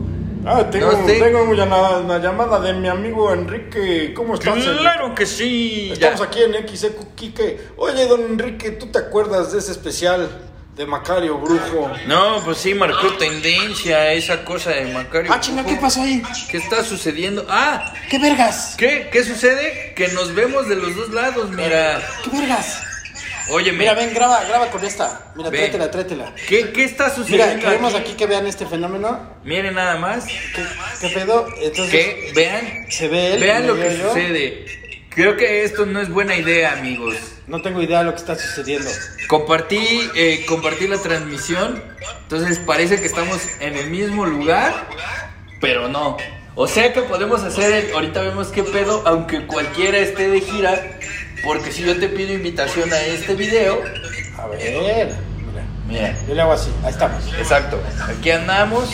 Ah, 0.47 0.65
tengo, 0.71 0.93
No 0.93 1.07
sé. 1.07 1.19
tengo 1.21 1.43
una, 1.45 1.65
una 1.99 2.19
llamada 2.19 2.61
de 2.61 2.73
mi 2.73 2.89
amigo 2.89 3.33
Enrique. 3.33 4.13
¿Cómo 4.15 4.35
estás? 4.35 4.55
Claro 4.65 5.15
que 5.15 5.27
sí. 5.27 5.91
Estamos 5.93 6.21
Ya. 6.21 6.27
aquí 6.27 6.43
en 6.43 6.67
XEQ 6.69 7.15
Quique. 7.15 7.61
Oye, 7.77 8.07
don 8.07 8.23
Enrique, 8.23 8.71
¿tú 8.73 8.87
te 8.87 8.99
acuerdas 8.99 9.53
de 9.53 9.59
ese 9.59 9.73
especial 9.73 10.31
de 10.77 10.87
Macario 10.87 11.37
Brujo? 11.39 11.91
No, 12.07 12.41
pues 12.43 12.57
sí, 12.59 12.73
marcó 12.73 13.09
tendencia 13.19 14.13
esa 14.13 14.43
cosa 14.45 14.71
de 14.71 14.87
Macario. 14.93 15.31
Ah, 15.33 15.41
chinga, 15.41 15.65
¿qué 15.65 15.77
pasó 15.77 16.03
ahí? 16.03 16.23
¿Qué 16.51 16.57
está 16.57 16.83
sucediendo? 16.85 17.45
Ah, 17.51 17.93
¿Qué 18.09 18.19
vergas? 18.19 18.77
¿qué? 18.79 19.11
¿Qué 19.13 19.23
sucede? 19.25 19.93
Que 19.95 20.09
nos 20.09 20.35
vemos 20.35 20.69
de 20.69 20.77
los 20.77 20.97
dos 20.97 21.11
lados, 21.11 21.51
mira. 21.51 22.01
¿Qué 22.25 22.31
vergas? 22.39 22.83
Oye, 23.51 23.73
Mira, 23.73 23.95
ven, 23.95 24.13
graba, 24.15 24.45
graba 24.45 24.71
con 24.71 24.85
esta. 24.85 25.33
Mira, 25.35 25.51
Ven. 25.51 25.61
trétela, 25.63 25.91
trétela. 25.91 26.35
¿Qué, 26.49 26.71
¿Qué 26.73 26.85
está 26.85 27.05
Mira, 27.05 27.15
sucediendo 27.17 27.65
queremos 27.67 27.95
aquí? 27.95 28.03
aquí 28.11 28.13
que 28.15 28.27
vean 28.27 28.47
este 28.47 28.67
fenómeno. 28.67 29.19
Miren 29.45 29.75
nada 29.75 29.97
más. 29.97 30.25
¿Qué, 30.27 30.63
qué 31.01 31.09
pedo? 31.15 31.47
Entonces, 31.61 31.91
Que 31.91 32.33
vean, 32.35 32.91
se 32.91 33.09
ve 33.09 33.35
él. 33.35 33.41
vean 33.41 33.67
lo 33.67 33.75
que 33.77 33.97
yo. 33.97 34.09
sucede. 34.09 34.67
Creo 35.11 35.37
que 35.37 35.65
esto 35.65 35.87
no 35.87 36.01
es 36.01 36.09
buena 36.09 36.37
idea, 36.37 36.73
amigos. 36.73 37.17
No 37.49 37.61
tengo 37.63 37.83
idea 37.83 37.99
de 37.99 38.05
lo 38.05 38.13
que 38.13 38.19
está 38.21 38.37
sucediendo. 38.37 38.89
Compartí, 39.29 40.09
eh, 40.15 40.45
compartí 40.49 40.87
la 40.87 40.99
transmisión, 40.99 41.83
entonces 42.23 42.61
parece 42.61 43.01
que 43.01 43.07
estamos 43.07 43.41
en 43.59 43.75
el 43.77 43.91
mismo 43.91 44.25
lugar, 44.25 44.87
pero 45.61 45.89
no. 45.89 46.17
O 46.55 46.69
sea 46.69 46.93
que 46.93 47.03
podemos 47.03 47.43
hacer, 47.43 47.73
el- 47.87 47.93
ahorita 47.93 48.21
vemos 48.23 48.49
qué 48.49 48.63
pedo, 48.63 49.03
aunque 49.05 49.47
cualquiera 49.47 49.99
esté 49.99 50.29
de 50.29 50.41
gira, 50.41 50.99
porque 51.45 51.73
si 51.73 51.83
yo 51.83 51.99
te 51.99 52.09
pido 52.09 52.33
invitación 52.33 52.93
a 52.93 53.01
este 53.01 53.35
video, 53.35 53.81
A 54.39 54.47
ver, 54.47 54.59
mira. 54.83 55.63
mira, 55.87 56.17
Yo 56.29 56.35
le 56.35 56.43
hago 56.43 56.53
así. 56.53 56.71
Ahí 56.85 56.91
estamos. 56.91 57.23
exacto, 57.39 57.81
aquí 58.09 58.31
andamos. 58.31 58.91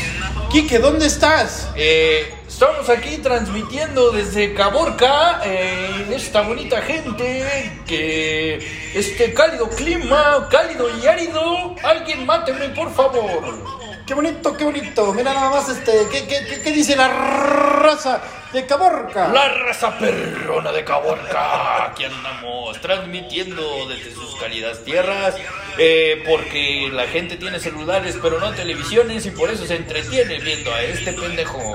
Quique, 0.50 0.78
¿dónde 0.78 1.06
estás? 1.06 1.68
Eh, 1.74 2.32
estamos 2.46 2.88
aquí 2.88 3.16
transmitiendo 3.18 4.12
desde 4.12 4.54
Caborca, 4.54 5.40
eh, 5.44 6.06
esta 6.14 6.42
bonita 6.42 6.80
gente, 6.82 7.44
que 7.84 8.90
este 8.94 9.34
cálido 9.34 9.68
clima, 9.70 10.46
cálido 10.48 10.86
y 11.02 11.06
árido, 11.06 11.74
alguien 11.82 12.24
máteme 12.26 12.68
por 12.70 12.94
favor. 12.94 13.76
Qué 14.06 14.14
bonito, 14.14 14.56
qué 14.56 14.62
bonito. 14.64 15.12
Mira 15.14 15.34
nada 15.34 15.50
más 15.50 15.68
este. 15.68 16.06
¿Qué, 16.12 16.28
qué, 16.28 16.46
qué, 16.48 16.60
qué 16.62 16.70
dice 16.70 16.94
la 16.94 17.08
raza 17.08 18.20
de 18.52 18.64
Caborca? 18.64 19.26
La 19.28 19.48
raza 19.48 19.98
perrona 19.98 20.70
de 20.70 20.84
Caborca, 20.84 21.75
aquí 21.96 22.04
andamos 22.04 22.78
transmitiendo 22.82 23.88
desde 23.88 24.12
sus 24.12 24.36
cálidas 24.36 24.84
tierras, 24.84 25.34
eh, 25.78 26.22
porque 26.28 26.90
la 26.92 27.06
gente 27.06 27.36
tiene 27.36 27.58
celulares 27.58 28.18
pero 28.20 28.38
no 28.38 28.52
televisiones 28.52 29.24
y 29.24 29.30
por 29.30 29.50
eso 29.50 29.66
se 29.66 29.76
entretiene 29.76 30.38
viendo 30.40 30.70
a 30.74 30.82
este 30.82 31.14
pendejo. 31.14 31.74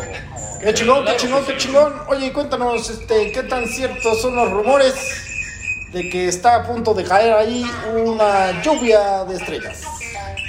Qué 0.62 0.76
chingón, 0.76 1.06
qué 1.06 1.16
chingón, 1.18 1.46
qué 1.46 1.58
chingón. 1.58 2.02
Oye, 2.08 2.32
cuéntanos, 2.32 2.88
este, 2.88 3.32
¿qué 3.32 3.42
tan 3.42 3.68
ciertos 3.68 4.22
son 4.22 4.36
los 4.36 4.52
rumores 4.52 4.94
de 5.92 6.08
que 6.08 6.28
está 6.28 6.58
a 6.58 6.68
punto 6.68 6.94
de 6.94 7.04
caer 7.04 7.34
ahí 7.34 7.66
una 7.96 8.62
lluvia 8.62 9.26
de 9.26 9.38
estrellas? 9.38 9.82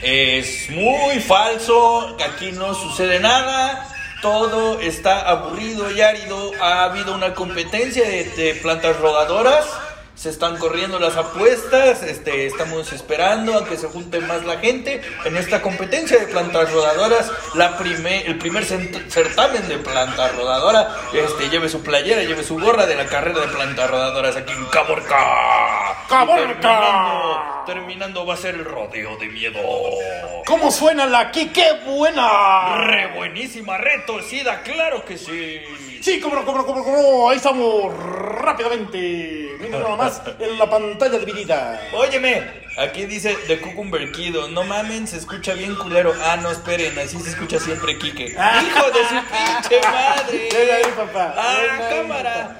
Es 0.03 0.69
muy 0.69 1.19
falso, 1.21 2.15
que 2.19 2.25
aquí 2.25 2.53
no 2.53 2.75
sucede 2.75 3.21
nada, 3.21 3.89
todo 4.23 4.81
está 4.81 5.29
aburrido 5.29 5.91
y 5.91 6.01
árido, 6.01 6.53
ha 6.63 6.85
habido 6.85 7.15
una 7.15 7.35
competencia 7.35 8.09
de, 8.09 8.25
de 8.25 8.55
plantas 8.55 8.99
rodadoras, 8.99 9.67
se 10.15 10.29
están 10.29 10.57
corriendo 10.59 10.99
las 10.99 11.17
apuestas, 11.17 12.03
este, 12.03 12.47
estamos 12.47 12.93
esperando 12.93 13.57
a 13.59 13.65
que 13.65 13.77
se 13.77 13.89
junte 13.89 14.21
más 14.21 14.45
la 14.45 14.59
gente 14.59 15.01
en 15.25 15.37
esta 15.37 15.63
competencia 15.63 16.19
de 16.19 16.27
plantas 16.27 16.71
rodadoras, 16.73 17.31
la 17.55 17.77
primer, 17.79 18.27
el 18.27 18.39
primer 18.39 18.65
certamen 18.65 19.69
de 19.69 19.79
planta 19.79 20.29
rodadora, 20.29 20.97
este, 21.13 21.49
lleve 21.49 21.69
su 21.69 21.83
playera, 21.83 22.23
lleve 22.23 22.45
su 22.45 22.59
gorra 22.59 22.87
de 22.87 22.95
la 22.95 23.07
carrera 23.07 23.41
de 23.41 23.49
plantas 23.49 23.91
rodadoras 23.91 24.37
aquí 24.37 24.53
en 24.53 24.65
Caborca. 24.67 26.07
¡Caborca! 26.09 27.65
Terminando 27.67 28.27
va 28.27 28.35
a 28.35 28.37
ser 28.37 28.57
el 28.57 28.65
rodeo 28.65 29.17
de 29.17 29.29
miedo. 29.29 29.61
¿Cómo 30.47 30.71
suena 30.71 31.07
la 31.07 31.21
aquí? 31.21 31.49
¡Qué 31.49 31.81
buena! 31.87 32.77
Re 32.77 33.15
buenísima, 33.15 33.79
retorcida, 33.79 34.63
claro 34.63 35.05
que 35.05 35.17
sí. 35.17 35.63
Sí, 36.03 36.19
cómo 36.21 36.35
no, 36.35 36.45
cómo 36.45 36.59
no, 36.59 36.65
cómo 36.65 36.85
no. 36.85 37.31
Ahí 37.31 37.37
estamos 37.37 37.95
rápidamente. 37.97 39.57
Mira 39.61 39.79
nada 39.79 39.97
más 39.97 40.21
en 40.41 40.59
la 40.59 40.69
pantalla 40.69 41.17
dividida. 41.19 41.81
Óyeme, 41.93 42.43
aquí 42.77 43.07
dice 43.07 43.37
The 43.47 43.61
Cucumber 43.61 44.11
Kido, 44.11 44.49
no 44.49 44.65
mamen, 44.65 45.07
se 45.07 45.19
escucha 45.19 45.55
bien 45.55 45.77
culero. 45.77 46.13
Ah, 46.25 46.37
no, 46.37 46.51
esperen, 46.51 46.99
así 46.99 47.19
se 47.21 47.31
escucha 47.31 47.61
siempre 47.61 47.97
Quique. 47.99 48.25
¡Hijo 48.27 48.91
de 48.91 48.99
su 49.05 49.15
pinche 49.71 49.89
madre! 49.89 50.49
Ven 50.53 50.71
ahí, 50.75 50.93
papá. 50.97 51.35
¡Ah, 51.37 51.57
Ven 51.63 51.71
ahí, 51.71 51.97
cámara! 52.03 52.33
papá. 52.33 52.59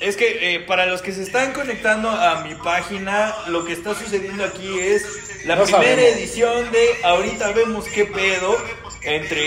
Es 0.00 0.16
que 0.18 0.54
eh, 0.54 0.60
para 0.60 0.84
los 0.84 1.00
que 1.00 1.12
se 1.12 1.22
están 1.22 1.54
conectando 1.54 2.10
a 2.10 2.42
mi 2.44 2.54
página, 2.56 3.34
lo 3.46 3.64
que 3.64 3.72
está 3.72 3.94
sucediendo 3.94 4.44
aquí 4.44 4.78
es 4.78 5.46
la 5.46 5.56
No 5.56 5.62
primera 5.64 5.94
sabemos. 5.96 6.18
edición 6.18 6.72
de 6.72 6.88
Ahorita 7.04 7.52
vemos 7.52 7.86
qué 7.86 8.04
pedo 8.04 8.54
entre 9.02 9.46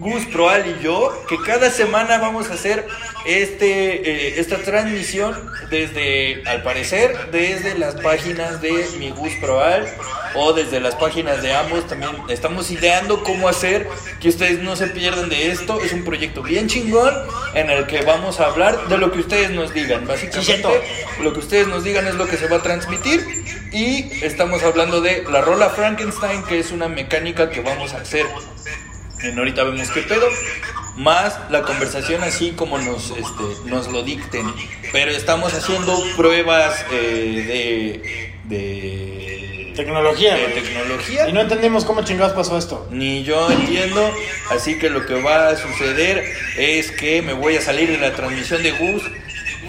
Gus 0.00 0.24
Proal 0.24 0.64
y 0.66 0.82
yo, 0.82 1.12
que 1.28 1.38
cada 1.38 1.70
semana 1.70 2.16
vamos 2.16 2.50
a 2.50 2.54
hacer 2.54 2.86
este 3.26 4.10
eh, 4.10 4.40
esta 4.40 4.56
transmisión 4.56 5.36
desde, 5.68 6.42
al 6.46 6.62
parecer, 6.62 7.30
desde 7.30 7.78
las 7.78 7.96
páginas 7.96 8.62
de 8.62 8.88
mi 8.98 9.10
Gus 9.10 9.34
Proal 9.42 9.86
o 10.34 10.54
desde 10.54 10.80
las 10.80 10.94
páginas 10.94 11.42
de 11.42 11.52
ambos. 11.52 11.86
También 11.86 12.12
estamos 12.30 12.70
ideando 12.70 13.22
cómo 13.22 13.46
hacer 13.46 13.86
que 14.20 14.30
ustedes 14.30 14.60
no 14.60 14.74
se 14.74 14.86
pierdan 14.86 15.28
de 15.28 15.50
esto. 15.50 15.78
Es 15.82 15.92
un 15.92 16.02
proyecto 16.02 16.42
bien 16.42 16.66
chingón 16.66 17.14
en 17.52 17.68
el 17.68 17.86
que 17.86 18.00
vamos 18.00 18.40
a 18.40 18.46
hablar 18.46 18.88
de 18.88 18.96
lo 18.96 19.12
que 19.12 19.18
ustedes 19.18 19.50
nos 19.50 19.74
digan. 19.74 20.06
Básicamente, 20.06 20.80
lo 21.20 21.34
que 21.34 21.40
ustedes 21.40 21.68
nos 21.68 21.84
digan 21.84 22.06
es 22.06 22.14
lo 22.14 22.26
que 22.26 22.38
se 22.38 22.46
va 22.46 22.56
a 22.56 22.62
transmitir. 22.62 23.44
Y 23.70 24.24
estamos 24.24 24.62
hablando 24.62 25.02
de 25.02 25.24
la 25.30 25.42
rola 25.42 25.68
Frankenstein, 25.68 26.42
que 26.44 26.58
es 26.58 26.72
una 26.72 26.88
mecánica 26.88 27.50
que 27.50 27.60
vamos 27.60 27.92
a 27.92 27.98
hacer. 27.98 28.24
En 29.22 29.38
ahorita 29.38 29.64
vemos 29.64 29.90
qué 29.90 30.02
pedo. 30.02 30.26
Más 30.96 31.38
la 31.50 31.62
conversación 31.62 32.22
así 32.22 32.52
como 32.52 32.78
nos, 32.78 33.10
este, 33.10 33.68
nos 33.70 33.88
lo 33.88 34.02
dicten. 34.02 34.52
Pero 34.92 35.10
estamos 35.10 35.54
haciendo 35.54 35.98
pruebas 36.16 36.84
eh, 36.92 38.34
de, 38.48 38.56
de 38.56 39.40
Tecnología, 39.74 40.34
de 40.34 40.48
tecnología. 40.48 41.28
Y 41.28 41.32
no 41.32 41.40
entendemos 41.40 41.84
cómo 41.84 42.02
chingados 42.02 42.32
pasó 42.34 42.58
esto. 42.58 42.86
Ni 42.90 43.22
yo 43.22 43.50
entiendo, 43.50 44.12
así 44.50 44.78
que 44.78 44.90
lo 44.90 45.06
que 45.06 45.14
va 45.22 45.48
a 45.48 45.56
suceder 45.56 46.24
es 46.58 46.90
que 46.90 47.22
me 47.22 47.32
voy 47.32 47.56
a 47.56 47.62
salir 47.62 47.90
de 47.90 47.98
la 47.98 48.12
transmisión 48.12 48.62
de 48.62 48.72
Gus. 48.72 49.02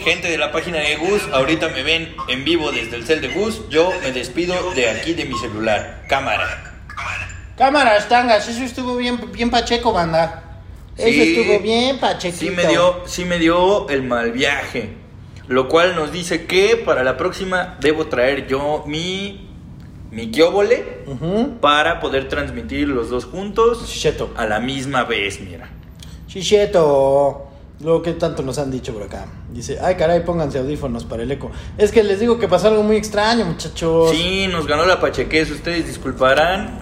Gente 0.04 0.30
de 0.30 0.38
la 0.38 0.52
página 0.52 0.80
de 0.80 0.95
Gus, 0.95 1.22
ahorita 1.32 1.70
me 1.70 1.84
ven 1.84 2.14
en 2.28 2.43
vivo 2.43 2.72
desde 2.72 2.95
el 2.95 3.06
cel 3.06 3.22
de 3.22 3.30
Gus. 3.30 3.70
Yo 3.70 3.91
me 4.02 4.12
despido 4.12 4.74
de 4.74 4.89
aquí 4.89 5.14
de 5.14 5.26
mi 5.26 5.38
celular. 5.38 6.04
Cámara. 6.10 6.74
Cámaras, 7.62 8.09
tangas, 8.09 8.47
eso 8.47 8.64
estuvo 8.64 8.95
bien, 8.97 9.20
bien 9.32 9.51
pacheco, 9.51 9.93
banda. 9.93 10.62
Eso 10.97 11.09
Sí. 11.09 11.22
estuvo 11.38 11.59
bien 11.59 11.99
pachequito. 11.99 12.39
Sí 12.39 12.49
me 12.49 12.66
dio, 12.66 13.01
sí 13.05 13.24
me 13.24 13.38
dio 13.38 13.88
el 13.89 14.01
mal 14.01 14.32
viaje. 14.32 14.95
Lo 15.47 15.68
cual 15.68 15.95
nos 15.95 16.12
dice 16.12 16.47
que 16.47 16.76
para 16.76 17.03
la 17.03 17.18
próxima 17.18 17.78
debo 17.80 18.07
traer 18.07 18.47
yo 18.47 18.84
mi, 18.88 19.47
mi 20.09 20.32
para 21.62 21.99
poder 21.99 22.28
transmitir 22.28 22.88
los 22.88 23.12
dos 23.12 23.26
juntos 23.26 23.86
Chicheto. 23.86 24.32
a 24.36 24.47
la 24.47 24.59
misma 24.59 25.03
vez, 25.03 25.39
mira. 25.39 25.70
Chicheto. 26.26 27.47
Lo 27.82 28.01
que 28.01 28.14
tanto 28.14 28.41
nos 28.41 28.57
han 28.57 28.72
dicho 28.72 28.91
por 28.91 29.03
acá. 29.03 29.28
Dice, 29.51 29.78
ay 29.84 29.93
caray, 29.97 30.26
pónganse 30.26 30.57
audífonos 30.57 31.03
para 31.05 31.22
el 31.22 31.32
eco. 31.32 31.51
Es 31.78 31.91
que 31.91 32.01
les 32.03 32.20
digo 32.20 32.39
que 32.39 32.47
pasó 32.47 32.70
algo 32.70 32.82
muy 32.82 32.95
extraño, 32.95 33.45
muchachos. 33.45 34.09
Sí, 34.09 34.47
nos 34.47 34.66
ganó 34.66 34.88
la 34.88 34.99
pachequez, 34.99 35.51
ustedes 35.51 35.86
disculparán. 35.86 36.80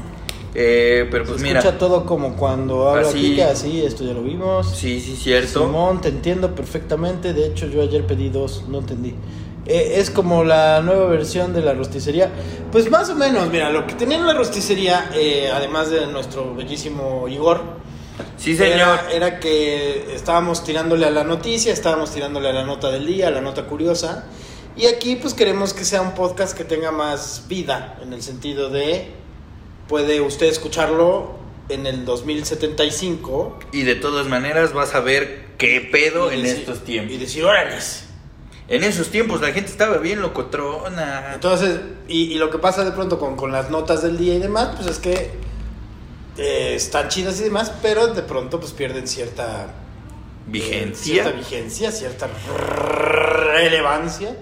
Eh, 0.55 1.07
pero 1.11 1.25
Se 1.25 1.31
pues 1.31 1.43
escucha 1.43 1.61
mira, 1.67 1.77
todo 1.77 2.05
como 2.05 2.35
cuando 2.35 2.89
habla 2.89 3.07
Así. 3.07 3.19
Kike, 3.19 3.43
así, 3.43 3.81
esto 3.83 4.03
ya 4.03 4.13
lo 4.13 4.23
vimos. 4.23 4.75
sí, 4.75 4.99
sí, 4.99 5.15
cierto. 5.15 5.65
Simón, 5.65 6.01
te 6.01 6.09
entiendo 6.09 6.55
perfectamente. 6.55 7.33
De 7.33 7.47
hecho, 7.47 7.67
yo 7.67 7.81
ayer 7.81 8.05
pedí 8.05 8.29
dos, 8.29 8.63
no 8.67 8.79
entendí. 8.79 9.13
Eh, 9.65 9.93
es 9.97 10.09
como 10.09 10.43
la 10.43 10.81
nueva 10.81 11.05
versión 11.07 11.53
de 11.53 11.61
la 11.61 11.73
rosticería. 11.73 12.31
Pues 12.71 12.89
más 12.89 13.09
o 13.09 13.15
menos, 13.15 13.49
mira, 13.49 13.69
lo 13.69 13.85
que 13.85 13.93
tenía 13.93 14.17
en 14.17 14.25
la 14.25 14.33
rosticería, 14.33 15.11
eh, 15.13 15.51
además 15.53 15.91
de 15.91 16.07
nuestro 16.07 16.55
bellísimo 16.55 17.27
Igor, 17.27 17.61
Sí, 18.37 18.55
señor. 18.55 18.75
Era, 18.75 19.11
era 19.11 19.39
que 19.39 20.13
estábamos 20.13 20.63
tirándole 20.63 21.05
a 21.05 21.09
la 21.11 21.23
noticia, 21.23 21.71
estábamos 21.71 22.11
tirándole 22.11 22.49
a 22.49 22.53
la 22.53 22.63
nota 22.65 22.89
del 22.89 23.05
día, 23.05 23.27
a 23.27 23.31
la 23.31 23.41
nota 23.41 23.65
curiosa. 23.65 24.25
Y 24.75 24.85
aquí 24.85 25.15
pues 25.17 25.33
queremos 25.33 25.73
que 25.73 25.83
sea 25.85 26.01
un 26.01 26.11
podcast 26.11 26.57
que 26.57 26.63
tenga 26.63 26.91
más 26.91 27.45
vida, 27.47 27.99
en 28.01 28.13
el 28.13 28.21
sentido 28.21 28.69
de, 28.69 29.11
puede 29.89 30.21
usted 30.21 30.45
escucharlo 30.47 31.37
en 31.67 31.85
el 31.85 32.05
2075. 32.05 33.59
Y 33.73 33.81
de 33.83 33.95
todas 33.95 34.27
maneras 34.27 34.71
vas 34.73 34.95
a 34.95 35.01
ver 35.01 35.47
qué 35.57 35.81
pedo 35.81 36.31
en 36.31 36.43
decir- 36.43 36.59
estos 36.59 36.85
tiempos. 36.85 37.13
Y 37.13 37.17
decir, 37.17 37.43
órales. 37.43 38.05
En 38.69 38.83
esos 38.83 39.09
tiempos 39.09 39.41
la 39.41 39.51
gente 39.51 39.71
estaba 39.71 39.97
bien 39.97 40.21
locotrona. 40.21 41.31
Entonces, 41.33 41.79
y, 42.07 42.31
y 42.31 42.35
lo 42.35 42.49
que 42.51 42.59
pasa 42.59 42.85
de 42.85 42.91
pronto 42.91 43.17
con, 43.19 43.35
con 43.35 43.51
las 43.51 43.69
notas 43.71 44.03
del 44.03 44.17
día 44.17 44.35
y 44.35 44.39
demás, 44.39 44.75
pues 44.75 44.87
es 44.87 44.99
que 44.99 45.31
eh, 46.37 46.73
están 46.75 47.09
chidas 47.09 47.39
y 47.41 47.43
demás, 47.45 47.71
pero 47.81 48.07
de 48.13 48.21
pronto 48.21 48.59
pues 48.59 48.71
pierden 48.71 49.07
cierta 49.07 49.63
eh, 49.65 49.71
Vigencia. 50.45 51.23
cierta 51.23 51.31
vigencia, 51.31 51.91
cierta 51.91 52.27
relevancia. 53.53 54.35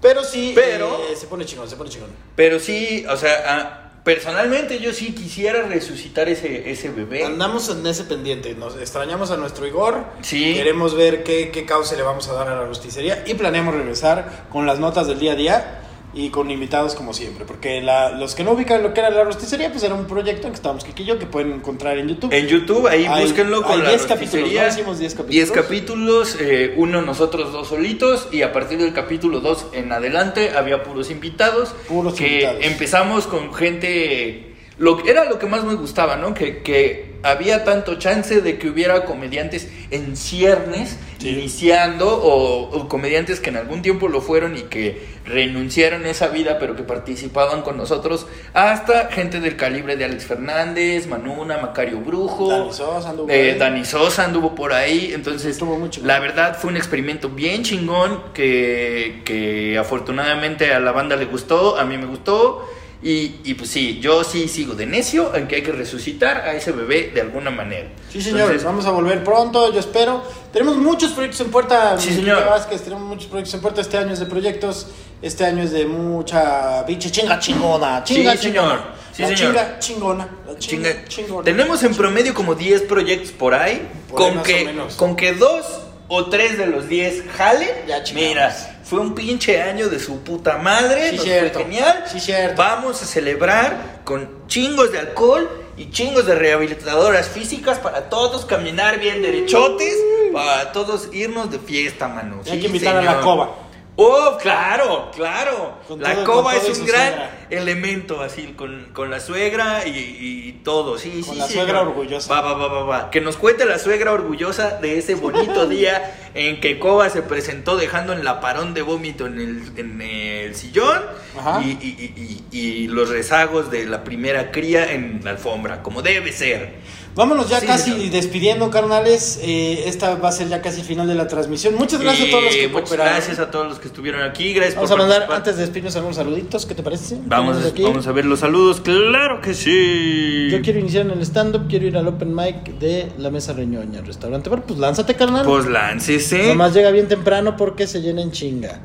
Pero 0.00 0.24
sí, 0.24 0.52
Pero- 0.54 0.98
eh, 1.10 1.14
se 1.16 1.26
pone 1.28 1.44
chingón, 1.44 1.68
se 1.70 1.76
pone 1.76 1.88
chingón. 1.90 2.10
Pero 2.34 2.58
sí, 2.58 3.04
o 3.08 3.16
sea, 3.16 3.81
personalmente 4.04 4.80
yo 4.80 4.92
sí 4.92 5.12
quisiera 5.12 5.62
resucitar 5.62 6.28
ese, 6.28 6.70
ese 6.70 6.90
bebé. 6.90 7.24
Andamos 7.24 7.68
en 7.68 7.86
ese 7.86 8.04
pendiente, 8.04 8.54
nos 8.54 8.76
extrañamos 8.76 9.30
a 9.30 9.36
nuestro 9.36 9.66
Igor. 9.66 10.04
Sí. 10.22 10.54
Queremos 10.54 10.94
ver 10.94 11.22
qué, 11.22 11.50
qué 11.50 11.64
cauce 11.64 11.96
le 11.96 12.02
vamos 12.02 12.28
a 12.28 12.34
dar 12.34 12.48
a 12.48 12.56
la 12.56 12.64
rosticería 12.64 13.24
y 13.26 13.34
planeamos 13.34 13.74
regresar 13.74 14.46
con 14.50 14.66
las 14.66 14.78
notas 14.78 15.06
del 15.06 15.18
día 15.18 15.32
a 15.32 15.36
día 15.36 15.81
y 16.14 16.28
con 16.30 16.50
invitados 16.50 16.94
como 16.94 17.14
siempre. 17.14 17.44
Porque 17.44 17.80
la- 17.80 18.10
los 18.10 18.34
que 18.34 18.44
no 18.44 18.52
ubican 18.52 18.82
lo 18.82 18.92
que 18.92 19.00
era 19.00 19.10
la 19.10 19.24
rosticería, 19.24 19.70
pues 19.70 19.82
era 19.82 19.94
un 19.94 20.06
proyecto 20.06 20.46
en 20.46 20.52
que 20.52 20.56
estábamos 20.56 20.84
y 20.96 21.04
yo 21.04 21.18
que 21.18 21.26
pueden 21.26 21.52
encontrar 21.52 21.96
en 21.98 22.08
YouTube. 22.08 22.32
En 22.32 22.46
YouTube, 22.46 22.86
ahí 22.86 23.06
Hay- 23.06 23.22
búsquenlo 23.22 23.62
con 23.62 23.72
hay 23.72 23.82
la 23.82 23.88
10 23.90 24.06
capítulos. 24.06 24.52
¿no? 24.52 24.68
Hicimos 24.68 24.98
10 24.98 25.12
capítulos. 25.14 25.30
10 25.32 25.50
capítulos, 25.52 26.36
eh, 26.40 26.74
uno 26.76 27.02
nosotros 27.02 27.52
dos 27.52 27.68
solitos 27.68 28.28
y 28.30 28.42
a 28.42 28.52
partir 28.52 28.78
del 28.78 28.92
capítulo 28.92 29.40
2 29.40 29.66
en 29.72 29.90
adelante 29.92 30.50
había 30.56 30.82
puros 30.82 31.10
invitados. 31.10 31.74
Puros 31.88 32.14
que 32.14 32.26
invitados. 32.28 32.58
empezamos 32.64 33.26
con 33.26 33.52
gente... 33.54 34.54
Lo, 34.78 34.96
que- 35.02 35.10
era 35.10 35.24
lo 35.26 35.38
que 35.38 35.46
más 35.46 35.64
me 35.64 35.74
gustaba, 35.74 36.16
¿no? 36.16 36.34
Que, 36.34 36.62
que 36.62 37.11
había 37.22 37.64
tanto 37.64 37.96
chance 37.96 38.40
de 38.40 38.58
que 38.58 38.68
hubiera 38.68 39.04
comediantes 39.04 39.68
en 39.90 40.16
ciernes 40.16 40.98
Sí. 41.22 41.28
iniciando 41.28 42.08
o, 42.08 42.62
o 42.76 42.88
comediantes 42.88 43.38
que 43.38 43.50
en 43.50 43.56
algún 43.56 43.80
tiempo 43.80 44.08
lo 44.08 44.20
fueron 44.20 44.56
y 44.56 44.62
que 44.62 45.06
renunciaron 45.24 46.04
a 46.04 46.10
esa 46.10 46.26
vida 46.26 46.58
pero 46.58 46.74
que 46.74 46.82
participaban 46.82 47.62
con 47.62 47.76
nosotros 47.76 48.26
hasta 48.54 49.06
gente 49.06 49.38
del 49.38 49.54
calibre 49.56 49.96
de 49.96 50.04
Alex 50.04 50.24
Fernández, 50.24 51.06
Manuna, 51.06 51.58
Macario 51.58 52.00
Brujo, 52.00 52.48
Dani 52.48 52.72
Sosa 52.72 53.10
anduvo 53.10 53.30
eh, 53.30 53.52
ahí. 53.52 53.58
Dani 53.58 53.84
Sosa 53.84 54.24
anduvo 54.24 54.54
por 54.56 54.72
ahí, 54.72 55.12
entonces 55.14 55.56
chingón. 55.56 55.88
la 56.02 56.18
verdad 56.18 56.58
fue 56.58 56.70
un 56.70 56.76
experimento 56.76 57.28
bien 57.28 57.62
chingón 57.62 58.20
que, 58.34 59.22
que 59.24 59.78
afortunadamente 59.78 60.74
a 60.74 60.80
la 60.80 60.90
banda 60.90 61.14
le 61.14 61.26
gustó, 61.26 61.78
a 61.78 61.84
mí 61.84 61.96
me 61.98 62.06
gustó 62.06 62.68
y, 63.02 63.40
y 63.44 63.54
pues 63.54 63.68
sí, 63.70 63.98
yo 64.00 64.22
sí 64.24 64.46
sigo 64.48 64.74
de 64.74 64.86
necio 64.86 65.34
en 65.34 65.48
que 65.48 65.56
hay 65.56 65.62
que 65.62 65.72
resucitar 65.72 66.38
a 66.42 66.54
ese 66.54 66.70
bebé 66.72 67.10
de 67.12 67.20
alguna 67.20 67.50
manera. 67.50 67.88
Sí, 68.10 68.20
señores, 68.22 68.42
Entonces, 68.44 68.64
vamos 68.64 68.86
a 68.86 68.90
volver 68.90 69.24
pronto, 69.24 69.72
yo 69.72 69.80
espero. 69.80 70.22
Tenemos 70.52 70.76
muchos 70.76 71.10
proyectos 71.12 71.40
en 71.40 71.50
puerta, 71.50 71.98
Sí, 71.98 72.10
señor. 72.14 72.44
Vázquez, 72.46 72.82
tenemos 72.82 73.04
muchos 73.08 73.26
proyectos 73.26 73.54
en 73.54 73.60
puerta. 73.60 73.80
Este 73.80 73.98
año 73.98 74.12
es 74.12 74.20
de 74.20 74.26
proyectos, 74.26 74.86
este 75.20 75.44
año 75.44 75.62
es 75.62 75.72
de 75.72 75.84
mucha 75.86 76.84
pinche 76.86 77.10
chinga 77.10 77.38
chingona. 77.38 78.04
Chinga 78.04 78.32
Sí, 78.36 78.38
señor. 78.38 78.80
Sí, 79.12 79.22
la 79.22 79.28
señor. 79.28 79.38
chinga 79.52 79.78
chingona. 79.78 80.28
La 80.46 80.58
chinga, 80.58 80.88
Chinga- 80.90 81.08
chingona. 81.08 81.44
Tenemos 81.44 81.82
en 81.82 81.94
promedio 81.94 82.34
como 82.34 82.54
10 82.54 82.82
proyectos 82.82 83.32
por 83.32 83.54
ahí, 83.54 83.86
Por 84.08 84.22
ahí 84.22 84.28
con, 84.30 84.38
o 84.38 84.42
que, 84.42 84.74
con 84.96 85.16
que 85.16 85.32
dos 85.34 85.66
o 86.08 86.26
tres 86.26 86.56
de 86.58 86.66
los 86.66 86.88
10 86.88 87.24
jalen. 87.36 87.68
Ya 87.88 88.02
chingamos. 88.04 88.28
Mira, 88.28 88.81
fue 88.92 89.00
un 89.00 89.14
pinche 89.14 89.62
año 89.62 89.88
de 89.88 89.98
su 89.98 90.18
puta 90.20 90.58
madre, 90.58 91.08
Sí, 91.12 91.16
nos 91.16 91.24
cierto. 91.24 91.54
fue 91.60 91.62
genial. 91.64 92.04
Sí, 92.12 92.20
cierto. 92.20 92.60
Vamos 92.62 93.02
a 93.02 93.06
celebrar 93.06 94.02
con 94.04 94.46
chingos 94.48 94.92
de 94.92 94.98
alcohol 94.98 95.48
y 95.78 95.90
chingos 95.90 96.26
de 96.26 96.34
rehabilitadoras 96.34 97.26
físicas 97.28 97.78
para 97.78 98.10
todos 98.10 98.44
caminar 98.44 99.00
bien 99.00 99.22
derechotes, 99.22 99.94
para 100.34 100.72
todos 100.72 101.08
irnos 101.10 101.50
de 101.50 101.58
fiesta, 101.58 102.06
mano. 102.06 102.42
Hay 102.44 102.52
Sí, 102.52 102.60
que 102.60 102.66
invitar 102.66 102.96
a 102.96 103.00
la 103.00 103.10
señor. 103.12 103.24
coba. 103.24 103.50
Oh, 103.94 104.38
claro, 104.40 105.10
claro. 105.14 105.74
Con 105.86 106.00
la 106.00 106.14
todo- 106.14 106.24
coba 106.24 106.56
es 106.56 106.64
un 106.78 106.86
gran 106.86 107.08
suegra. 107.10 107.30
elemento, 107.50 108.22
así, 108.22 108.54
con, 108.56 108.86
con 108.94 109.10
la 109.10 109.20
suegra 109.20 109.86
y, 109.86 109.90
y 109.90 110.52
todo, 110.64 110.96
sí, 110.96 111.22
Con 111.26 111.34
sí. 111.34 111.38
la 111.40 111.46
sí, 111.46 111.54
suegra 111.54 111.82
orgullosa. 111.82 112.32
Va, 112.32 112.40
va, 112.40 112.54
va, 112.54 112.68
va, 112.68 112.82
va. 112.84 113.10
Que 113.10 113.20
nos 113.20 113.36
cuente 113.36 113.66
la 113.66 113.78
suegra 113.78 114.12
orgullosa 114.12 114.78
de 114.80 114.96
ese 114.98 115.14
bonito 115.14 115.66
día 115.68 116.16
en 116.34 116.60
que 116.60 116.78
Coba 116.78 117.10
se 117.10 117.20
presentó 117.20 117.76
dejando 117.76 118.14
en 118.14 118.24
la 118.24 118.40
parón 118.40 118.72
de 118.72 118.80
vómito 118.80 119.26
en 119.26 119.38
el, 119.38 119.78
en 119.78 120.00
el 120.00 120.54
sillón 120.54 120.98
Ajá. 121.38 121.60
y, 121.62 121.72
y- 121.72 122.14
y- 122.16 122.44
y- 122.50 122.58
y 122.84 122.88
los 122.88 123.10
rezagos 123.10 123.70
de 123.70 123.84
la 123.84 124.04
primera 124.04 124.50
cría 124.52 124.90
en 124.92 125.20
la 125.22 125.32
alfombra, 125.32 125.82
como 125.82 126.00
debe 126.00 126.32
ser. 126.32 126.76
Vámonos 127.14 127.50
ya 127.50 127.60
Sí, 127.60 127.66
casi 127.66 127.90
señor. 127.92 128.10
despidiendo, 128.10 128.70
carnales. 128.70 129.38
Eh, 129.42 129.84
esta 129.86 130.14
va 130.14 130.30
a 130.30 130.32
ser 130.32 130.48
ya 130.48 130.62
casi 130.62 130.80
el 130.80 130.86
final 130.86 131.06
de 131.06 131.14
la 131.14 131.26
transmisión. 131.28 131.74
Muchas 131.74 132.00
gracias 132.00 132.28
a 132.28 132.30
todos 132.30 132.44
los 132.44 132.54
que 132.56 132.68
muchas 132.68 132.82
cooperaron. 132.88 133.12
gracias 133.14 133.38
a 133.38 133.50
todos 133.50 133.66
los 133.68 133.78
que 133.78 133.88
estuvieron 133.88 134.22
aquí. 134.22 134.54
Gracias 134.54 134.76
Vamos 134.76 134.90
por 134.90 134.98
a 134.98 135.02
mandar, 135.02 135.18
participar. 135.26 135.36
antes 135.38 135.56
de 135.56 135.60
despedirnos, 135.62 135.96
algunos 135.96 136.16
saluditos. 136.16 136.64
¿Qué 136.64 136.74
te 136.74 136.82
parece? 136.82 137.18
Vamos, 137.26 137.64
aquí. 137.66 137.82
vamos 137.82 138.06
a 138.06 138.12
ver 138.12 138.24
los 138.24 138.40
saludos, 138.40 138.80
claro 138.80 139.40
que 139.42 139.52
sí. 139.52 140.48
Yo 140.50 140.62
quiero 140.62 140.78
iniciar 140.78 141.04
en 141.04 141.12
el 141.12 141.20
stand-up, 141.22 141.66
quiero 141.68 141.86
ir 141.86 141.96
al 141.98 142.08
open 142.08 142.34
mic 142.34 142.78
de 142.78 143.12
la 143.18 143.30
Mesa 143.30 143.52
Reñoña, 143.52 144.00
restaurante. 144.00 144.48
Bueno, 144.48 144.64
pues 144.66 144.78
lánzate, 144.80 145.14
carnal. 145.14 145.44
Pues 145.44 145.66
láncese. 145.66 146.48
Nomás 146.48 146.72
llega 146.72 146.90
bien 146.90 147.08
temprano 147.08 147.56
porque 147.58 147.86
se 147.86 148.00
llena 148.00 148.22
en 148.22 148.30
chinga. 148.32 148.80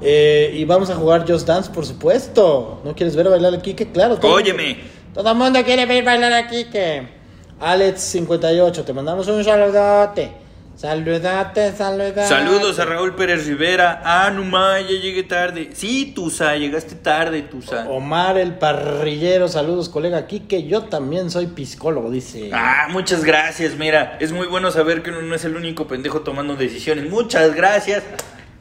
Eh, 0.00 0.52
y 0.54 0.64
vamos 0.64 0.90
a 0.90 0.94
jugar 0.94 1.24
Just 1.28 1.48
Dance, 1.48 1.70
por 1.72 1.86
supuesto. 1.86 2.82
¿No 2.84 2.94
quieres 2.94 3.16
ver 3.16 3.28
bailar 3.28 3.52
a 3.54 3.60
Kike? 3.60 3.90
Claro. 3.90 4.16
todo- 4.18 4.32
Óyeme. 4.34 4.76
Todo 5.12 5.30
el 5.30 5.36
mundo 5.36 5.60
quiere 5.64 5.86
ver 5.86 6.04
bailar 6.04 6.32
a 6.32 6.46
Kike. 6.46 7.23
Alex58, 7.60 8.84
te 8.84 8.92
mandamos 8.92 9.28
un 9.28 9.44
saludote. 9.44 10.44
Saludate, 10.76 11.72
saludate. 11.72 12.26
Saludos 12.26 12.80
a 12.80 12.84
Raúl 12.84 13.14
Pérez 13.14 13.46
Rivera. 13.46 14.02
Ah, 14.04 14.30
no 14.34 14.42
ma, 14.42 14.80
ya 14.80 14.88
llegué 14.88 15.22
tarde. 15.22 15.70
Sí, 15.72 16.12
Tusa, 16.14 16.56
llegaste 16.56 16.96
tarde, 16.96 17.42
Tusa. 17.42 17.88
Omar 17.88 18.38
el 18.38 18.54
parrillero, 18.54 19.46
saludos 19.46 19.88
colega 19.88 20.26
Kike. 20.26 20.66
Yo 20.66 20.82
también 20.84 21.30
soy 21.30 21.48
psicólogo, 21.56 22.10
dice. 22.10 22.50
Ah, 22.52 22.88
muchas 22.90 23.22
gracias. 23.22 23.76
Mira, 23.76 24.16
es 24.20 24.32
muy 24.32 24.48
bueno 24.48 24.72
saber 24.72 25.04
que 25.04 25.10
uno 25.10 25.22
no 25.22 25.36
es 25.36 25.44
el 25.44 25.54
único 25.54 25.86
pendejo 25.86 26.22
tomando 26.22 26.56
decisiones. 26.56 27.08
Muchas 27.08 27.54
gracias. 27.54 28.02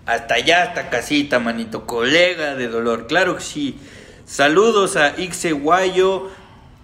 Hasta 0.06 0.36
allá, 0.36 0.64
hasta 0.64 0.90
casita, 0.92 1.40
manito. 1.40 1.88
Colega 1.88 2.54
de 2.54 2.68
dolor. 2.68 3.08
Claro 3.08 3.38
que 3.38 3.44
sí. 3.44 3.80
Saludos 4.26 4.98
a 4.98 5.20
Ixe 5.20 5.52
Guayo. 5.54 6.30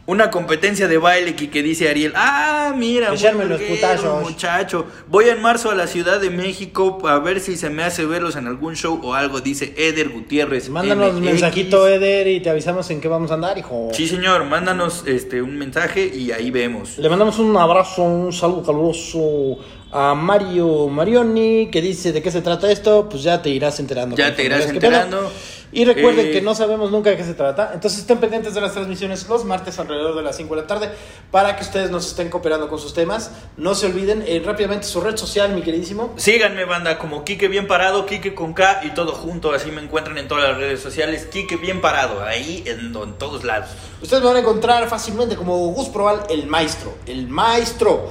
Una 0.10 0.32
competencia 0.32 0.88
de 0.88 0.98
baile 0.98 1.36
que, 1.36 1.52
que 1.52 1.62
dice 1.62 1.88
Ariel. 1.88 2.14
Ah, 2.16 2.74
mira, 2.76 3.14
Echarme 3.14 3.46
los 3.46 3.62
putazos. 3.62 4.28
muchacho. 4.28 4.88
Voy 5.08 5.30
en 5.30 5.40
marzo 5.40 5.70
a 5.70 5.76
la 5.76 5.86
Ciudad 5.86 6.20
de 6.20 6.32
México 6.32 6.98
a 7.08 7.20
ver 7.20 7.40
si 7.40 7.56
se 7.56 7.70
me 7.70 7.84
hace 7.84 8.08
verlos 8.08 8.36
en 8.36 8.48
algún 8.48 8.76
show 8.76 9.00
o 9.04 9.14
algo, 9.14 9.40
dice 9.40 9.72
Eder 9.78 10.10
Gutiérrez. 10.10 10.70
Mándanos 10.70 11.14
MX. 11.14 11.22
mensajito, 11.22 11.88
Eder, 11.88 12.26
y 12.28 12.40
te 12.40 12.50
avisamos 12.50 12.90
en 12.90 13.02
qué 13.02 13.08
vamos 13.08 13.30
a 13.30 13.36
andar, 13.36 13.60
hijo. 13.60 13.90
Sí, 13.94 14.08
señor, 14.08 14.46
mándanos 14.46 15.04
este 15.06 15.44
un 15.44 15.56
mensaje 15.60 16.08
y 16.12 16.32
ahí 16.32 16.50
vemos. 16.50 16.98
Le 16.98 17.08
mandamos 17.08 17.38
un 17.38 17.56
abrazo, 17.56 18.02
un 18.02 18.34
saludo 18.34 18.64
caluroso 18.64 19.60
A 19.92 20.16
Mario 20.16 20.88
Marioni, 20.88 21.70
que 21.72 21.84
dice 21.84 22.12
de 22.14 22.24
qué 22.24 22.32
se 22.32 22.42
trata 22.42 22.72
esto, 22.72 23.08
pues 23.08 23.22
ya 23.22 23.44
te 23.44 23.52
irás 23.52 23.80
enterando. 23.80 24.16
Ya 24.16 24.36
te 24.36 24.44
irás 24.44 24.66
pedo. 24.66 25.30
Y 25.72 25.86
recuerden 25.86 26.28
Eh, 26.28 26.32
que 26.32 26.42
no 26.42 26.56
sabemos 26.56 26.90
nunca 26.90 27.12
de 27.12 27.18
qué 27.18 27.24
se 27.24 27.36
trata. 27.36 27.72
Entonces 27.74 28.00
estén 28.00 28.18
pendientes 28.18 28.56
de 28.56 28.62
las 28.62 28.74
transmisiones 28.74 29.28
los 29.30 29.46
martes 29.46 29.78
alrededor 29.78 30.16
de 30.16 30.24
las 30.24 30.36
5 30.38 30.56
de 30.56 30.62
la 30.62 30.68
tarde 30.68 30.90
para 31.32 31.56
que 31.56 31.64
ustedes 31.64 31.92
nos 31.92 32.08
estén 32.08 32.30
cooperando 32.30 32.68
con 32.68 32.80
sus 32.80 32.94
temas. 32.94 33.32
No 33.56 33.76
se 33.76 33.86
olviden 33.86 34.24
eh, 34.26 34.42
rápidamente 34.44 34.88
su 34.88 35.00
red 35.02 35.16
social, 35.16 35.54
mi 35.54 35.62
queridísimo. 35.62 36.14
Síganme, 36.18 36.66
banda, 36.66 36.98
como 36.98 37.24
Kike 37.24 37.48
Bien 37.48 37.68
Parado, 37.68 38.06
Kike 38.06 38.34
con 38.34 38.54
K 38.54 38.82
y 38.86 38.92
todo 38.96 39.12
junto. 39.14 39.52
Así 39.54 39.70
me 39.70 39.82
encuentran 39.82 40.18
en 40.18 40.28
todas 40.28 40.50
las 40.50 40.58
redes 40.58 40.80
sociales. 40.80 41.28
Kike 41.32 41.58
Bien 41.58 41.82
Parado, 41.82 42.24
ahí 42.24 42.64
en, 42.66 42.96
en 42.96 43.14
todos 43.20 43.44
lados. 43.44 43.70
Ustedes 44.02 44.24
me 44.24 44.28
van 44.30 44.38
a 44.38 44.40
encontrar 44.40 44.90
fácilmente 44.90 45.36
como 45.36 45.56
Gus 45.74 45.90
Proal, 45.90 46.24
el 46.30 46.48
maestro. 46.48 46.96
El 47.06 47.28
maestro. 47.28 48.10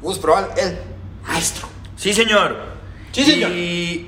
Gus 0.00 0.18
Proal, 0.18 0.48
el 0.56 0.78
maestro. 1.26 1.68
Sí, 1.96 2.12
señor. 2.14 2.56
Sí, 3.10 3.24
señor. 3.24 3.50
Y... 3.50 4.07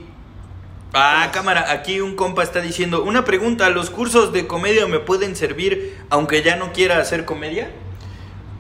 Ah, 0.93 1.31
cámara, 1.33 1.71
aquí 1.71 2.01
un 2.01 2.17
compa 2.17 2.43
está 2.43 2.61
diciendo, 2.61 3.05
una 3.05 3.25
pregunta, 3.25 3.71
¿los 3.71 3.91
cursos 3.91 4.33
de 4.33 4.47
comedia 4.47 4.87
me 4.87 4.99
pueden 4.99 5.37
servir 5.37 5.97
aunque 6.11 6.43
ya 6.43 6.57
no 6.57 6.73
quiera 6.73 6.99
hacer 6.99 7.25
comedia? 7.25 7.71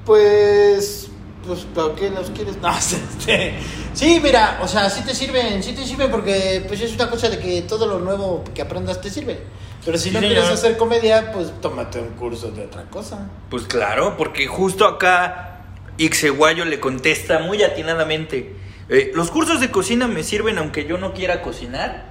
Pues. 0.04 1.08
Pues, 1.46 1.60
¿para 1.74 1.94
qué 1.94 2.10
los 2.10 2.30
quieres? 2.30 2.56
No, 2.62 2.70
este. 2.76 3.54
Sí, 3.94 4.20
mira, 4.22 4.60
o 4.62 4.68
sea, 4.68 4.88
sí 4.90 5.02
te 5.04 5.14
sirven, 5.14 5.62
sí 5.62 5.72
te 5.72 5.84
sirven 5.84 6.10
porque 6.10 6.62
pues 6.68 6.80
es 6.80 6.94
una 6.94 7.10
cosa 7.10 7.28
de 7.28 7.38
que 7.38 7.62
todo 7.62 7.86
lo 7.86 7.98
nuevo 7.98 8.44
que 8.54 8.62
aprendas 8.62 9.00
te 9.00 9.10
sirve. 9.10 9.40
Pero 9.84 9.96
si 9.98 10.10
Sí, 10.10 10.14
no 10.14 10.20
señor. 10.20 10.34
quieres 10.34 10.50
hacer 10.50 10.76
comedia, 10.76 11.32
pues 11.32 11.50
tómate 11.60 11.98
un 11.98 12.10
curso 12.10 12.50
de 12.52 12.66
otra 12.66 12.84
cosa. 12.84 13.28
Pues 13.48 13.64
claro, 13.64 14.16
porque 14.18 14.46
justo 14.46 14.84
acá 14.86 15.62
Ixeguayo 15.96 16.66
le 16.66 16.78
contesta 16.78 17.38
muy 17.40 17.62
atinadamente, 17.62 18.54
eh, 18.90 19.10
¿los 19.14 19.30
cursos 19.30 19.58
de 19.60 19.70
cocina 19.70 20.06
me 20.06 20.22
sirven 20.22 20.58
aunque 20.58 20.84
yo 20.84 20.98
no 20.98 21.14
quiera 21.14 21.40
cocinar? 21.42 22.09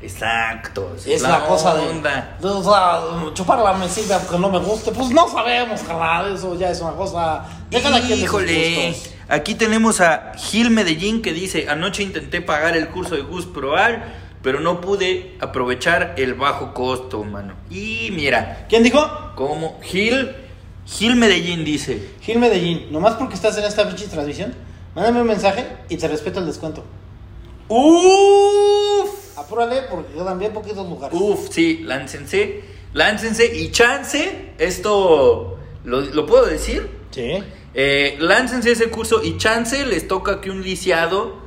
Exacto. 0.00 0.94
esa 0.98 1.10
Es 1.10 1.22
la, 1.22 1.46
cosa 1.46 1.74
de, 1.74 1.88
onda. 1.88 2.36
de, 2.40 2.46
O 2.48 2.62
sea, 2.62 3.00
chuparla 3.32 3.72
me 3.74 3.88
sirve 3.88 4.14
aunque 4.14 4.38
no 4.38 4.50
me 4.50 4.58
guste. 4.58 4.90
Pues 4.92 5.10
no 5.10 5.28
sabemos, 5.28 5.80
carnal. 5.82 6.34
Eso 6.34 6.54
ya 6.58 6.70
es 6.70 6.80
una 6.80 6.92
cosa. 6.92 7.44
Híjole, 7.70 8.94
aquí 9.28 9.54
tenemos 9.54 10.00
a 10.00 10.32
Gil 10.36 10.70
Medellín 10.70 11.22
que 11.22 11.32
dice, 11.32 11.66
anoche 11.68 12.02
intenté 12.02 12.42
pagar 12.42 12.76
el 12.76 12.88
curso 12.88 13.14
de 13.14 13.22
Gus 13.22 13.46
Proal, 13.46 14.04
pero 14.42 14.60
no 14.60 14.80
pude 14.82 15.36
aprovechar 15.40 16.14
el 16.18 16.34
bajo 16.34 16.74
costo, 16.74 17.24
mano. 17.24 17.54
Y 17.70 18.10
mira, 18.12 18.66
¿Quién 18.68 18.82
dijo? 18.82 19.00
como 19.34 19.80
Gil, 19.82 20.34
Gil 20.86 21.16
Medellín 21.16 21.64
dice, 21.64 22.10
Gil 22.20 22.38
Medellín. 22.38 22.92
Nomás 22.92 23.14
porque 23.14 23.34
estás 23.34 23.56
en 23.56 23.64
esta 23.64 23.86
pinche 23.88 24.06
transmisión, 24.06 24.54
mándame 24.94 25.22
un 25.22 25.26
mensaje 25.28 25.66
y 25.88 25.96
te 25.96 26.06
respeto 26.08 26.40
el 26.40 26.46
descuento. 26.46 26.84
uff, 27.68 28.83
Apúrale 29.36 29.82
porque 29.90 30.14
quedan 30.14 30.38
bien 30.38 30.52
poquitos 30.52 30.88
lugares. 30.88 31.18
uff, 31.18 31.48
sí, 31.50 31.80
láncense, 31.84 32.62
láncense 32.92 33.54
y 33.54 33.70
chance, 33.70 34.52
esto, 34.58 35.58
¿lo, 35.84 36.00
lo 36.00 36.26
puedo 36.26 36.46
decir? 36.46 36.88
Sí. 37.10 37.42
Eh, 37.74 38.16
láncense 38.20 38.72
ese 38.72 38.90
curso 38.90 39.22
y 39.22 39.36
chance 39.36 39.84
les 39.86 40.06
toca 40.06 40.40
que 40.40 40.50
un 40.50 40.62
lisiado 40.62 41.42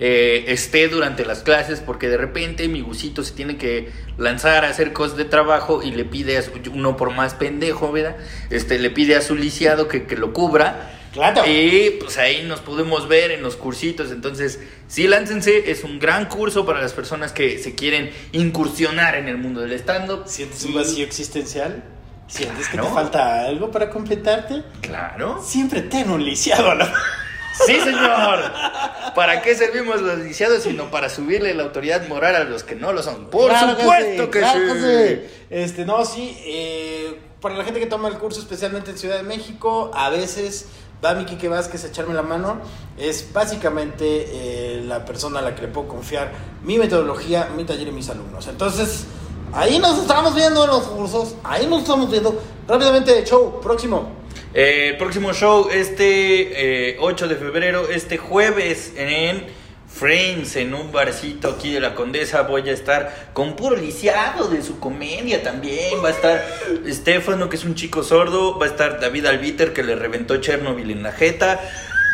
eh, 0.00 0.44
esté 0.48 0.88
durante 0.88 1.24
las 1.24 1.42
clases 1.42 1.80
porque 1.80 2.08
de 2.08 2.16
repente 2.16 2.68
mi 2.68 2.82
gusito 2.82 3.24
se 3.24 3.32
tiene 3.32 3.56
que 3.56 3.90
lanzar 4.16 4.64
a 4.64 4.68
hacer 4.70 4.92
cosas 4.92 5.16
de 5.16 5.24
trabajo 5.24 5.82
y 5.82 5.90
le 5.90 6.04
pide 6.04 6.38
a 6.38 6.42
su, 6.42 6.52
uno 6.72 6.96
por 6.96 7.12
más 7.14 7.34
pendejo, 7.34 7.90
¿verdad? 7.90 8.16
Este, 8.50 8.78
le 8.78 8.90
pide 8.90 9.16
a 9.16 9.20
su 9.20 9.34
lisiado 9.34 9.88
que, 9.88 10.06
que 10.06 10.16
lo 10.16 10.32
cubra. 10.32 10.97
Claro. 11.12 11.42
Y 11.46 11.96
pues 12.00 12.18
ahí 12.18 12.44
nos 12.44 12.60
podemos 12.60 13.08
ver 13.08 13.30
en 13.30 13.42
los 13.42 13.56
cursitos. 13.56 14.10
Entonces, 14.10 14.60
sí, 14.86 15.06
láncense. 15.06 15.70
Es 15.70 15.84
un 15.84 15.98
gran 15.98 16.26
curso 16.26 16.66
para 16.66 16.80
las 16.80 16.92
personas 16.92 17.32
que 17.32 17.58
se 17.58 17.74
quieren 17.74 18.10
incursionar 18.32 19.14
en 19.16 19.28
el 19.28 19.38
mundo 19.38 19.60
del 19.60 19.72
stand-up. 19.72 20.24
¿Sientes 20.26 20.64
un 20.64 20.74
vacío 20.74 21.04
existencial? 21.04 21.82
¿Sientes 22.26 22.68
que 22.68 22.76
te 22.76 22.86
falta 22.86 23.46
algo 23.46 23.70
para 23.70 23.88
completarte? 23.88 24.62
Claro. 24.82 25.42
Siempre 25.42 25.82
ten 25.82 26.10
un 26.10 26.24
lisiado 26.24 26.70
a 26.70 26.74
la... 26.74 26.92
Sí, 27.66 27.80
señor. 27.80 28.52
¿Para 29.14 29.42
qué 29.42 29.54
servimos 29.54 30.00
los 30.00 30.18
lisiados 30.18 30.62
sino 30.62 30.90
para 30.90 31.08
subirle 31.08 31.54
la 31.54 31.64
autoridad 31.64 32.06
moral 32.06 32.36
a 32.36 32.44
los 32.44 32.62
que 32.62 32.76
no 32.76 32.92
lo 32.92 33.02
son? 33.02 33.30
Por 33.30 33.50
Claro 33.50 33.76
supuesto 33.76 34.24
sí, 34.24 34.30
que, 34.30 34.40
sí. 34.40 34.58
que 34.58 34.78
sí. 34.78 35.36
Este, 35.50 35.84
no, 35.84 36.04
sí. 36.04 36.38
eh, 36.44 37.18
para 37.40 37.56
la 37.56 37.64
gente 37.64 37.80
que 37.80 37.86
toma 37.86 38.08
el 38.08 38.18
curso, 38.18 38.40
especialmente 38.40 38.90
en 38.90 38.98
Ciudad 38.98 39.16
de 39.16 39.22
México, 39.22 39.90
a 39.94 40.10
veces 40.10 40.66
va 41.04 41.14
mi 41.14 41.24
Quique 41.24 41.48
Vázquez 41.48 41.84
a 41.84 41.88
echarme 41.88 42.14
la 42.14 42.22
mano. 42.22 42.60
Es 42.96 43.32
básicamente 43.32 44.04
eh, 44.06 44.82
la 44.84 45.04
persona 45.04 45.38
a 45.40 45.42
la 45.42 45.54
que 45.54 45.62
le 45.62 45.68
puedo 45.68 45.88
confiar 45.88 46.32
mi 46.62 46.78
metodología, 46.78 47.48
mi 47.56 47.64
taller 47.64 47.88
y 47.88 47.92
mis 47.92 48.08
alumnos. 48.08 48.46
Entonces, 48.48 49.06
ahí 49.52 49.78
nos 49.78 49.98
estamos 49.98 50.34
viendo 50.34 50.64
en 50.64 50.70
los 50.70 50.82
cursos. 50.84 51.34
Ahí 51.44 51.66
nos 51.66 51.82
estamos 51.82 52.10
viendo. 52.10 52.40
Rápidamente, 52.66 53.24
show, 53.24 53.60
próximo. 53.60 54.18
Eh, 54.54 54.96
próximo 54.98 55.32
show, 55.32 55.68
este 55.70 56.90
eh, 56.90 56.96
8 57.00 57.28
de 57.28 57.36
febrero, 57.36 57.88
este 57.88 58.16
jueves 58.16 58.92
en 58.96 59.46
Frames, 59.98 60.54
en 60.54 60.74
un 60.74 60.92
barcito 60.92 61.48
aquí 61.48 61.72
de 61.72 61.80
la 61.80 61.96
Condesa. 61.96 62.42
Voy 62.42 62.68
a 62.68 62.72
estar 62.72 63.30
con 63.32 63.56
puro 63.56 63.74
lisiado 63.74 64.46
de 64.48 64.62
su 64.62 64.78
comedia 64.78 65.42
también. 65.42 66.04
Va 66.04 66.08
a 66.08 66.12
estar 66.12 66.44
Estefano, 66.86 67.48
que 67.48 67.56
es 67.56 67.64
un 67.64 67.74
chico 67.74 68.04
sordo. 68.04 68.56
Va 68.60 68.66
a 68.66 68.68
estar 68.68 69.00
David 69.00 69.26
Albiter, 69.26 69.72
que 69.72 69.82
le 69.82 69.96
reventó 69.96 70.36
Chernobyl 70.36 70.92
en 70.92 71.02
la 71.02 71.10
jeta. 71.10 71.60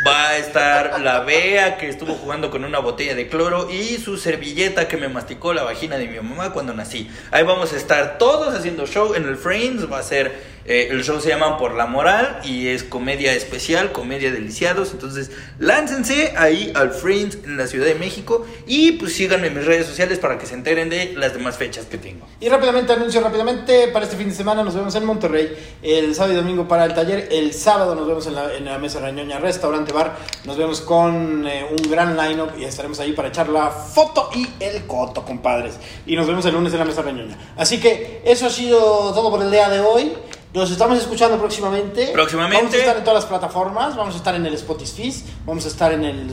Va 0.07 0.29
a 0.31 0.39
estar 0.39 0.99
la 1.03 1.21
Bea, 1.21 1.77
que 1.77 1.91
estuvo 1.91 2.15
jugando 2.15 2.51
con 2.51 2.65
una 2.65 2.79
botella 2.79 3.15
de 3.15 3.29
cloro. 3.29 3.71
Y 3.71 3.99
su 3.99 4.17
servilleta, 4.17 4.89
que 4.89 4.97
me 4.97 5.09
masticó 5.09 5.53
la 5.53 5.63
vagina 5.63 5.99
de 5.99 6.09
mi 6.09 6.17
mamá 6.17 6.55
cuando 6.55 6.73
nací. 6.73 7.11
Ahí 7.33 7.45
vamos 7.45 7.75
a 7.75 7.77
estar 7.77 8.17
todos 8.17 8.55
haciendo 8.55 8.87
show 8.87 9.15
en 9.15 9.29
el 9.29 9.37
Frames. 9.37 9.93
Va 9.93 9.99
a 9.99 10.03
ser. 10.03 10.54
Eh, 10.67 10.89
el 10.91 11.05
show 11.05 11.21
se 11.21 11.29
llama 11.29 11.59
Por 11.59 11.75
la 11.75 11.87
Moral 11.87 12.41
y 12.45 12.69
es 12.69 12.85
comedia 12.85 13.33
especial, 13.35 13.93
comedia 13.93 14.33
de 14.33 14.41
lisiados. 14.41 14.93
Entonces, 14.93 15.31
láncense 15.59 16.35
ahí 16.37 16.73
al 16.75 16.93
Frames 16.93 17.39
en 17.45 17.57
la 17.57 17.67
Ciudad 17.67 17.87
de 17.87 17.95
México. 17.95 18.47
Y 18.67 18.93
pues 18.93 19.15
síganme 19.15 19.49
en 19.49 19.55
mis 19.55 19.67
redes 19.67 19.87
sociales 19.87 20.19
para 20.19 20.39
que 20.39 20.47
se 20.47 20.55
enteren 20.55 20.89
de 20.89 21.13
las 21.17 21.35
demás 21.35 21.57
fechas 21.57 21.87
que 21.87 21.99
tengo. 21.99 22.27
Y 22.41 22.49
rápidamente, 22.49 22.93
anuncio 22.93 23.21
rápidamente, 23.21 23.89
para 23.89 24.05
este 24.05 24.17
fin 24.17 24.29
de 24.29 24.35
semana 24.35 24.63
nos 24.63 24.75
vemos 24.75 24.95
en 24.95 25.05
Monterrey, 25.05 25.55
el 25.83 26.15
sábado 26.15 26.35
y 26.35 26.37
domingo 26.37 26.67
para 26.67 26.85
el 26.85 26.95
taller, 26.95 27.29
el 27.31 27.53
sábado 27.53 27.95
nos 27.95 28.07
vemos 28.07 28.27
en 28.27 28.35
la, 28.35 28.55
en 28.55 28.65
la 28.65 28.79
Mesa 28.79 29.01
Rañoña 29.01 29.39
Restaurante 29.39 29.93
Bar, 29.93 30.17
nos 30.45 30.57
vemos 30.57 30.81
con 30.81 31.47
eh, 31.47 31.67
un 31.71 31.91
gran 31.91 32.17
line-up 32.17 32.53
y 32.59 32.65
estaremos 32.65 33.01
ahí 33.01 33.13
para 33.13 33.29
echar 33.29 33.49
la 33.49 33.71
foto 33.71 34.31
y 34.35 34.49
el 34.61 34.87
coto, 34.87 35.25
compadres. 35.25 35.75
Y 36.07 36.17
nos 36.17 36.27
vemos 36.27 36.45
el 36.47 36.55
lunes 36.55 36.73
en 36.73 36.79
la 36.79 36.85
Mesa 36.85 37.03
Rañoña. 37.03 37.37
Así 37.57 37.79
que 37.79 38.23
eso 38.25 38.47
ha 38.47 38.51
sido 38.51 38.79
todo 39.13 39.31
por 39.31 39.43
el 39.43 39.51
día 39.51 39.69
de 39.69 39.81
hoy. 39.81 40.13
Nos 40.55 40.71
estamos 40.71 40.97
escuchando 40.99 41.37
próximamente. 41.37 42.07
Próximamente. 42.13 42.63
Vamos 42.63 42.75
a 42.75 42.79
estar 42.79 42.97
en 42.97 43.03
todas 43.05 43.23
las 43.23 43.29
plataformas. 43.29 43.97
Vamos 43.97 44.15
a 44.15 44.19
estar 44.19 44.37
en 44.37 44.47
el 44.47 44.55
Spotify. 44.55 45.13
Vamos 45.45 45.65
a 45.65 45.69
estar 45.69 45.93
en 45.93 46.05
el 46.05 46.31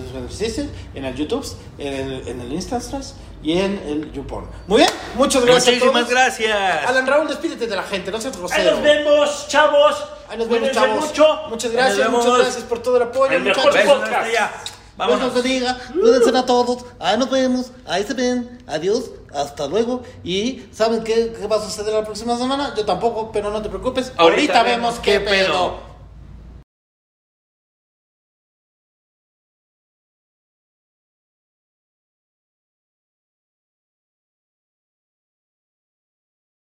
en 0.94 1.06
el 1.06 1.16
YouTube, 1.16 1.46
en 1.80 1.94
el, 1.94 2.28
en 2.28 2.42
el 2.42 2.54
Instastras 2.54 3.16
y 3.42 3.54
en 3.58 3.82
el 3.88 4.12
YouPorn. 4.12 4.46
Muy 4.68 4.78
bien. 4.78 4.92
Muchas 5.16 5.44
gracias. 5.44 5.68
a 5.68 5.72
Muchísimas 5.72 6.04
todos. 6.04 6.10
gracias. 6.12 6.86
Alan 6.88 7.08
Raúl, 7.08 7.28
despídete 7.30 7.66
de 7.66 7.76
la 7.76 7.82
gente, 7.82 8.12
no 8.12 8.22
seas 8.22 8.36
Ahí 8.36 8.40
grosero. 8.42 8.72
nos 8.74 8.84
vemos, 8.84 9.48
chavos. 9.48 10.04
Ahí 10.30 10.38
nos 10.38 10.48
vemos, 10.48 10.70
Cuídense 10.70 10.74
chavos. 10.80 11.06
mucho. 11.08 11.40
Muchas 11.50 11.72
gracias, 11.72 12.06
Ahí 12.06 12.12
muchas 12.12 12.38
gracias 12.38 12.64
por 12.66 12.80
todo 12.84 12.98
el 12.98 13.04
apoyo, 13.04 13.32
El 13.34 13.42
mejor 13.42 13.66
muchachos. 13.66 13.86
Besos 13.86 14.00
podcast. 14.02 14.71
Allá. 14.98 15.08
Dios 15.08 15.20
Vámonos. 15.20 15.34
nos 15.34 15.44
bendiga, 15.44 15.78
cuídense 15.94 16.38
a 16.38 16.46
todos, 16.46 16.86
ahí 17.00 17.18
nos 17.18 17.30
vemos, 17.30 17.72
ahí 17.88 18.04
se 18.04 18.14
ven, 18.14 18.60
adiós, 18.68 19.12
hasta 19.34 19.68
luego. 19.68 20.04
Y 20.24 20.64
¿saben 20.72 21.04
qué, 21.04 21.34
qué 21.40 21.48
va 21.48 21.58
a 21.58 21.62
suceder 21.62 21.94
la 21.94 22.04
próxima 22.04 22.38
semana? 22.38 22.74
Yo 22.76 22.86
tampoco, 22.86 23.32
pero 23.32 23.50
no 23.52 23.62
te 23.62 23.70
preocupes. 23.70 24.12
Ahorita 24.18 24.64
vemos 24.64 25.00
qué 25.00 25.20
pedo. 25.20 25.91